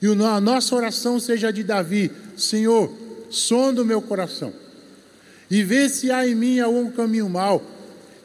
E 0.00 0.06
a 0.06 0.40
nossa 0.40 0.74
oração 0.74 1.18
seja 1.18 1.52
de 1.52 1.62
Davi: 1.62 2.10
Senhor, 2.36 2.92
sonda 3.30 3.82
o 3.82 3.84
meu 3.84 4.00
coração 4.00 4.52
e 5.50 5.62
vê 5.62 5.88
se 5.88 6.10
há 6.10 6.26
em 6.26 6.34
mim 6.34 6.60
algum 6.60 6.90
caminho 6.90 7.28
mau 7.28 7.64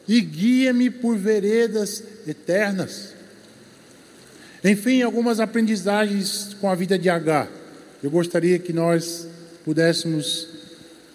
e 0.08 0.20
guia-me 0.22 0.90
por 0.90 1.16
veredas 1.18 2.04
eternas. 2.28 3.14
Enfim, 4.64 5.02
algumas 5.02 5.40
aprendizagens 5.40 6.56
com 6.60 6.70
a 6.70 6.76
vida 6.76 6.98
de 6.98 7.10
Agar. 7.10 7.48
Eu 8.04 8.10
gostaria 8.10 8.60
que 8.60 8.74
nós 8.74 9.28
pudéssemos 9.64 10.48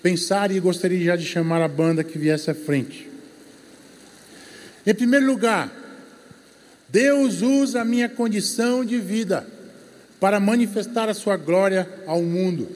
pensar 0.02 0.50
e 0.50 0.60
gostaria 0.60 1.04
já 1.04 1.16
de 1.16 1.24
chamar 1.24 1.60
a 1.62 1.68
banda 1.68 2.04
que 2.04 2.18
viesse 2.18 2.50
à 2.50 2.54
frente. 2.54 3.08
Em 4.86 4.94
primeiro 4.94 5.26
lugar, 5.26 5.70
Deus 6.96 7.42
usa 7.42 7.82
a 7.82 7.84
minha 7.84 8.08
condição 8.08 8.82
de 8.82 8.98
vida 8.98 9.46
para 10.18 10.40
manifestar 10.40 11.10
a 11.10 11.12
sua 11.12 11.36
glória 11.36 11.86
ao 12.06 12.22
mundo. 12.22 12.66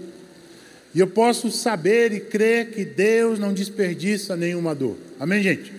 E 0.95 1.01
eu 1.01 1.07
posso 1.07 1.51
saber 1.51 2.13
e 2.13 2.21
crer 2.21 2.71
que 2.71 2.85
Deus 2.85 3.39
não 3.39 3.55
desperdiça 3.55 4.37
nenhuma 4.37 4.75
dor. 4.75 4.99
Amém, 5.19 5.43
gente? 5.43 5.73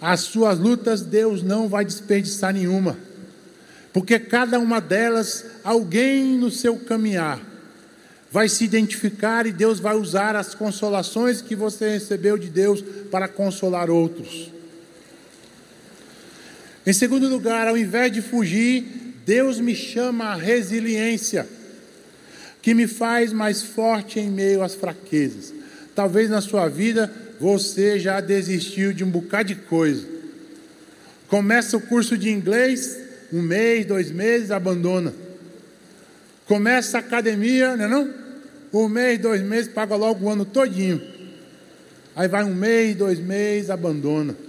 As 0.00 0.20
suas 0.20 0.58
lutas, 0.58 1.02
Deus 1.02 1.42
não 1.42 1.68
vai 1.68 1.84
desperdiçar 1.84 2.54
nenhuma. 2.54 2.96
Porque 3.92 4.18
cada 4.18 4.58
uma 4.58 4.80
delas, 4.80 5.44
alguém 5.62 6.38
no 6.38 6.50
seu 6.50 6.78
caminhar 6.78 7.38
vai 8.32 8.48
se 8.48 8.64
identificar 8.64 9.46
e 9.46 9.52
Deus 9.52 9.78
vai 9.78 9.94
usar 9.94 10.36
as 10.36 10.54
consolações 10.54 11.42
que 11.42 11.54
você 11.54 11.90
recebeu 11.90 12.38
de 12.38 12.48
Deus 12.48 12.82
para 13.10 13.28
consolar 13.28 13.90
outros. 13.90 14.55
Em 16.86 16.92
segundo 16.92 17.28
lugar, 17.28 17.66
ao 17.66 17.76
invés 17.76 18.12
de 18.12 18.22
fugir, 18.22 18.84
Deus 19.26 19.58
me 19.58 19.74
chama 19.74 20.26
à 20.26 20.36
resiliência, 20.36 21.44
que 22.62 22.72
me 22.74 22.86
faz 22.86 23.32
mais 23.32 23.60
forte 23.60 24.20
em 24.20 24.30
meio 24.30 24.62
às 24.62 24.76
fraquezas. 24.76 25.52
Talvez 25.96 26.30
na 26.30 26.40
sua 26.40 26.68
vida 26.68 27.12
você 27.40 27.98
já 27.98 28.20
desistiu 28.20 28.92
de 28.92 29.02
um 29.02 29.10
bocado 29.10 29.48
de 29.48 29.56
coisa. 29.56 30.06
Começa 31.26 31.76
o 31.76 31.80
curso 31.80 32.16
de 32.16 32.30
inglês, 32.30 32.96
um 33.32 33.42
mês, 33.42 33.84
dois 33.84 34.12
meses, 34.12 34.52
abandona. 34.52 35.12
Começa 36.46 36.98
a 36.98 37.00
academia, 37.00 37.76
não 37.76 37.84
é 37.84 37.88
não? 37.88 38.14
Um 38.72 38.88
mês, 38.88 39.18
dois 39.18 39.42
meses, 39.42 39.72
paga 39.72 39.96
logo 39.96 40.24
o 40.24 40.30
ano 40.30 40.44
todinho. 40.44 41.02
Aí 42.14 42.28
vai 42.28 42.44
um 42.44 42.54
mês, 42.54 42.94
dois 42.94 43.18
meses, 43.18 43.70
abandona. 43.70 44.45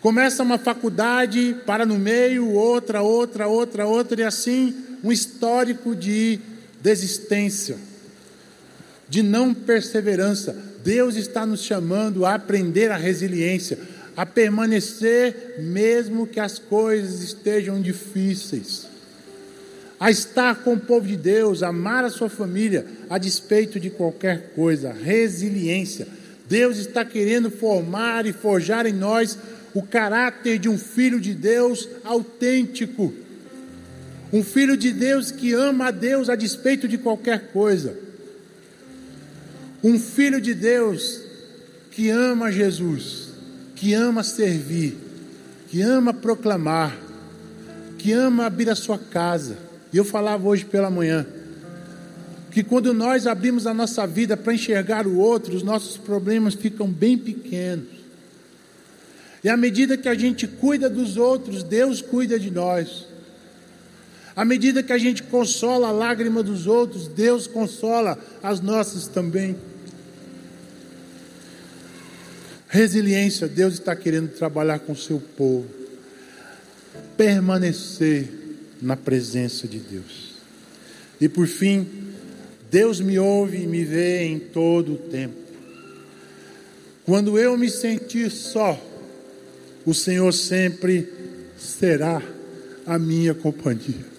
Começa 0.00 0.42
uma 0.42 0.56
faculdade, 0.56 1.54
para 1.66 1.84
no 1.84 1.98
meio, 1.98 2.50
outra, 2.52 3.02
outra, 3.02 3.46
outra, 3.46 3.86
outra, 3.86 4.22
e 4.22 4.24
assim 4.24 4.74
um 5.04 5.12
histórico 5.12 5.94
de 5.94 6.38
desistência, 6.80 7.76
de 9.08 9.22
não 9.22 9.52
perseverança. 9.52 10.56
Deus 10.82 11.16
está 11.16 11.44
nos 11.44 11.62
chamando 11.62 12.24
a 12.24 12.34
aprender 12.34 12.90
a 12.90 12.96
resiliência, 12.96 13.78
a 14.16 14.24
permanecer 14.24 15.56
mesmo 15.58 16.26
que 16.26 16.40
as 16.40 16.58
coisas 16.58 17.20
estejam 17.20 17.80
difíceis, 17.80 18.86
a 19.98 20.10
estar 20.10 20.62
com 20.64 20.74
o 20.74 20.80
povo 20.80 21.06
de 21.06 21.16
Deus, 21.16 21.62
amar 21.62 22.04
a 22.04 22.10
sua 22.10 22.30
família, 22.30 22.86
a 23.10 23.18
despeito 23.18 23.78
de 23.78 23.90
qualquer 23.90 24.52
coisa, 24.54 24.92
resiliência. 24.92 26.08
Deus 26.48 26.78
está 26.78 27.04
querendo 27.04 27.50
formar 27.50 28.24
e 28.24 28.32
forjar 28.32 28.86
em 28.86 28.94
nós 28.94 29.38
o 29.74 29.82
caráter 29.82 30.58
de 30.58 30.68
um 30.68 30.78
filho 30.78 31.20
de 31.20 31.34
Deus 31.34 31.88
autêntico. 32.04 33.12
Um 34.32 34.42
filho 34.42 34.76
de 34.76 34.92
Deus 34.92 35.30
que 35.30 35.52
ama 35.52 35.86
a 35.86 35.90
Deus 35.90 36.28
a 36.28 36.36
despeito 36.36 36.86
de 36.86 36.98
qualquer 36.98 37.52
coisa. 37.52 37.96
Um 39.82 39.98
filho 39.98 40.40
de 40.40 40.54
Deus 40.54 41.20
que 41.90 42.10
ama 42.10 42.52
Jesus, 42.52 43.30
que 43.74 43.94
ama 43.94 44.22
servir, 44.22 44.96
que 45.68 45.82
ama 45.82 46.12
proclamar, 46.12 46.96
que 47.98 48.12
ama 48.12 48.46
abrir 48.46 48.70
a 48.70 48.76
sua 48.76 48.98
casa. 48.98 49.58
E 49.92 49.96
eu 49.96 50.04
falava 50.04 50.46
hoje 50.46 50.64
pela 50.64 50.90
manhã 50.90 51.26
que 52.50 52.64
quando 52.64 52.92
nós 52.92 53.26
abrimos 53.26 53.66
a 53.66 53.72
nossa 53.72 54.06
vida 54.06 54.36
para 54.36 54.52
enxergar 54.52 55.06
o 55.06 55.18
outro, 55.18 55.54
os 55.54 55.62
nossos 55.62 55.96
problemas 55.96 56.54
ficam 56.54 56.88
bem 56.88 57.16
pequenos. 57.16 57.99
E 59.42 59.48
à 59.48 59.56
medida 59.56 59.96
que 59.96 60.08
a 60.08 60.14
gente 60.14 60.46
cuida 60.46 60.88
dos 60.88 61.16
outros, 61.16 61.62
Deus 61.62 62.02
cuida 62.02 62.38
de 62.38 62.50
nós. 62.50 63.06
À 64.36 64.44
medida 64.44 64.82
que 64.82 64.92
a 64.92 64.98
gente 64.98 65.22
consola 65.22 65.88
a 65.88 65.92
lágrima 65.92 66.42
dos 66.42 66.66
outros, 66.66 67.08
Deus 67.08 67.46
consola 67.46 68.18
as 68.42 68.60
nossas 68.60 69.06
também. 69.06 69.56
Resiliência, 72.68 73.48
Deus 73.48 73.74
está 73.74 73.96
querendo 73.96 74.28
trabalhar 74.28 74.78
com 74.78 74.92
o 74.92 74.96
seu 74.96 75.20
povo. 75.36 75.66
Permanecer 77.16 78.28
na 78.80 78.96
presença 78.96 79.66
de 79.66 79.78
Deus. 79.78 80.30
E 81.20 81.28
por 81.28 81.46
fim, 81.46 81.86
Deus 82.70 83.00
me 83.00 83.18
ouve 83.18 83.62
e 83.62 83.66
me 83.66 83.84
vê 83.84 84.22
em 84.22 84.38
todo 84.38 84.94
o 84.94 84.98
tempo. 84.98 85.34
Quando 87.04 87.38
eu 87.38 87.58
me 87.58 87.68
sentir 87.68 88.30
só, 88.30 88.80
o 89.84 89.94
Senhor 89.94 90.32
sempre 90.32 91.08
será 91.56 92.22
a 92.86 92.98
minha 92.98 93.34
companhia. 93.34 94.10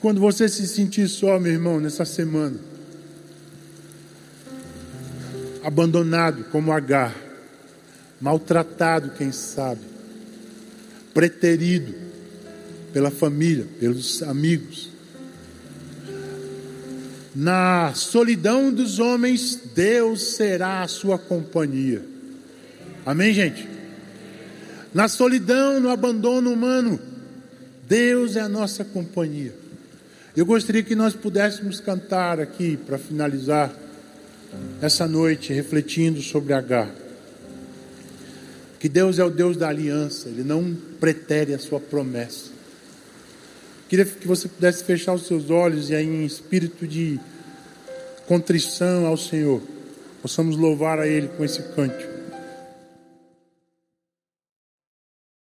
Quando 0.00 0.18
você 0.18 0.48
se 0.48 0.66
sentir 0.66 1.08
só, 1.08 1.38
meu 1.38 1.52
irmão, 1.52 1.78
nessa 1.78 2.06
semana, 2.06 2.56
abandonado 5.62 6.44
como 6.44 6.72
Agar, 6.72 7.14
maltratado, 8.18 9.10
quem 9.10 9.30
sabe, 9.30 9.82
preterido 11.12 11.94
pela 12.94 13.10
família, 13.10 13.66
pelos 13.78 14.22
amigos, 14.22 14.88
na 17.34 17.92
solidão 17.94 18.72
dos 18.72 18.98
homens, 18.98 19.60
Deus 19.74 20.34
será 20.34 20.82
a 20.82 20.88
sua 20.88 21.18
companhia. 21.18 22.02
Amém, 23.06 23.32
gente? 23.32 23.68
Na 24.92 25.08
solidão, 25.08 25.78
no 25.78 25.88
abandono 25.88 26.52
humano, 26.52 27.00
Deus 27.88 28.36
é 28.36 28.40
a 28.40 28.48
nossa 28.48 28.84
companhia. 28.84 29.54
Eu 30.36 30.44
gostaria 30.44 30.82
que 30.82 30.94
nós 30.94 31.14
pudéssemos 31.14 31.80
cantar 31.80 32.40
aqui 32.40 32.76
para 32.76 32.98
finalizar 32.98 33.72
essa 34.80 35.06
noite, 35.06 35.52
refletindo 35.52 36.20
sobre 36.22 36.52
Agar. 36.52 36.90
Que 38.78 38.88
Deus 38.88 39.18
é 39.18 39.24
o 39.24 39.30
Deus 39.30 39.56
da 39.56 39.68
aliança, 39.68 40.28
Ele 40.28 40.42
não 40.42 40.74
pretere 40.98 41.54
a 41.54 41.58
sua 41.58 41.78
promessa. 41.78 42.59
Queria 43.90 44.04
que 44.04 44.28
você 44.28 44.46
pudesse 44.46 44.84
fechar 44.84 45.14
os 45.14 45.26
seus 45.26 45.50
olhos 45.50 45.90
e 45.90 45.96
aí 45.96 46.06
em 46.06 46.24
espírito 46.24 46.86
de 46.86 47.18
contrição 48.24 49.04
ao 49.04 49.16
Senhor, 49.16 49.60
possamos 50.22 50.56
louvar 50.56 51.00
a 51.00 51.08
Ele 51.08 51.26
com 51.26 51.44
esse 51.44 51.60
cântico. 51.74 52.09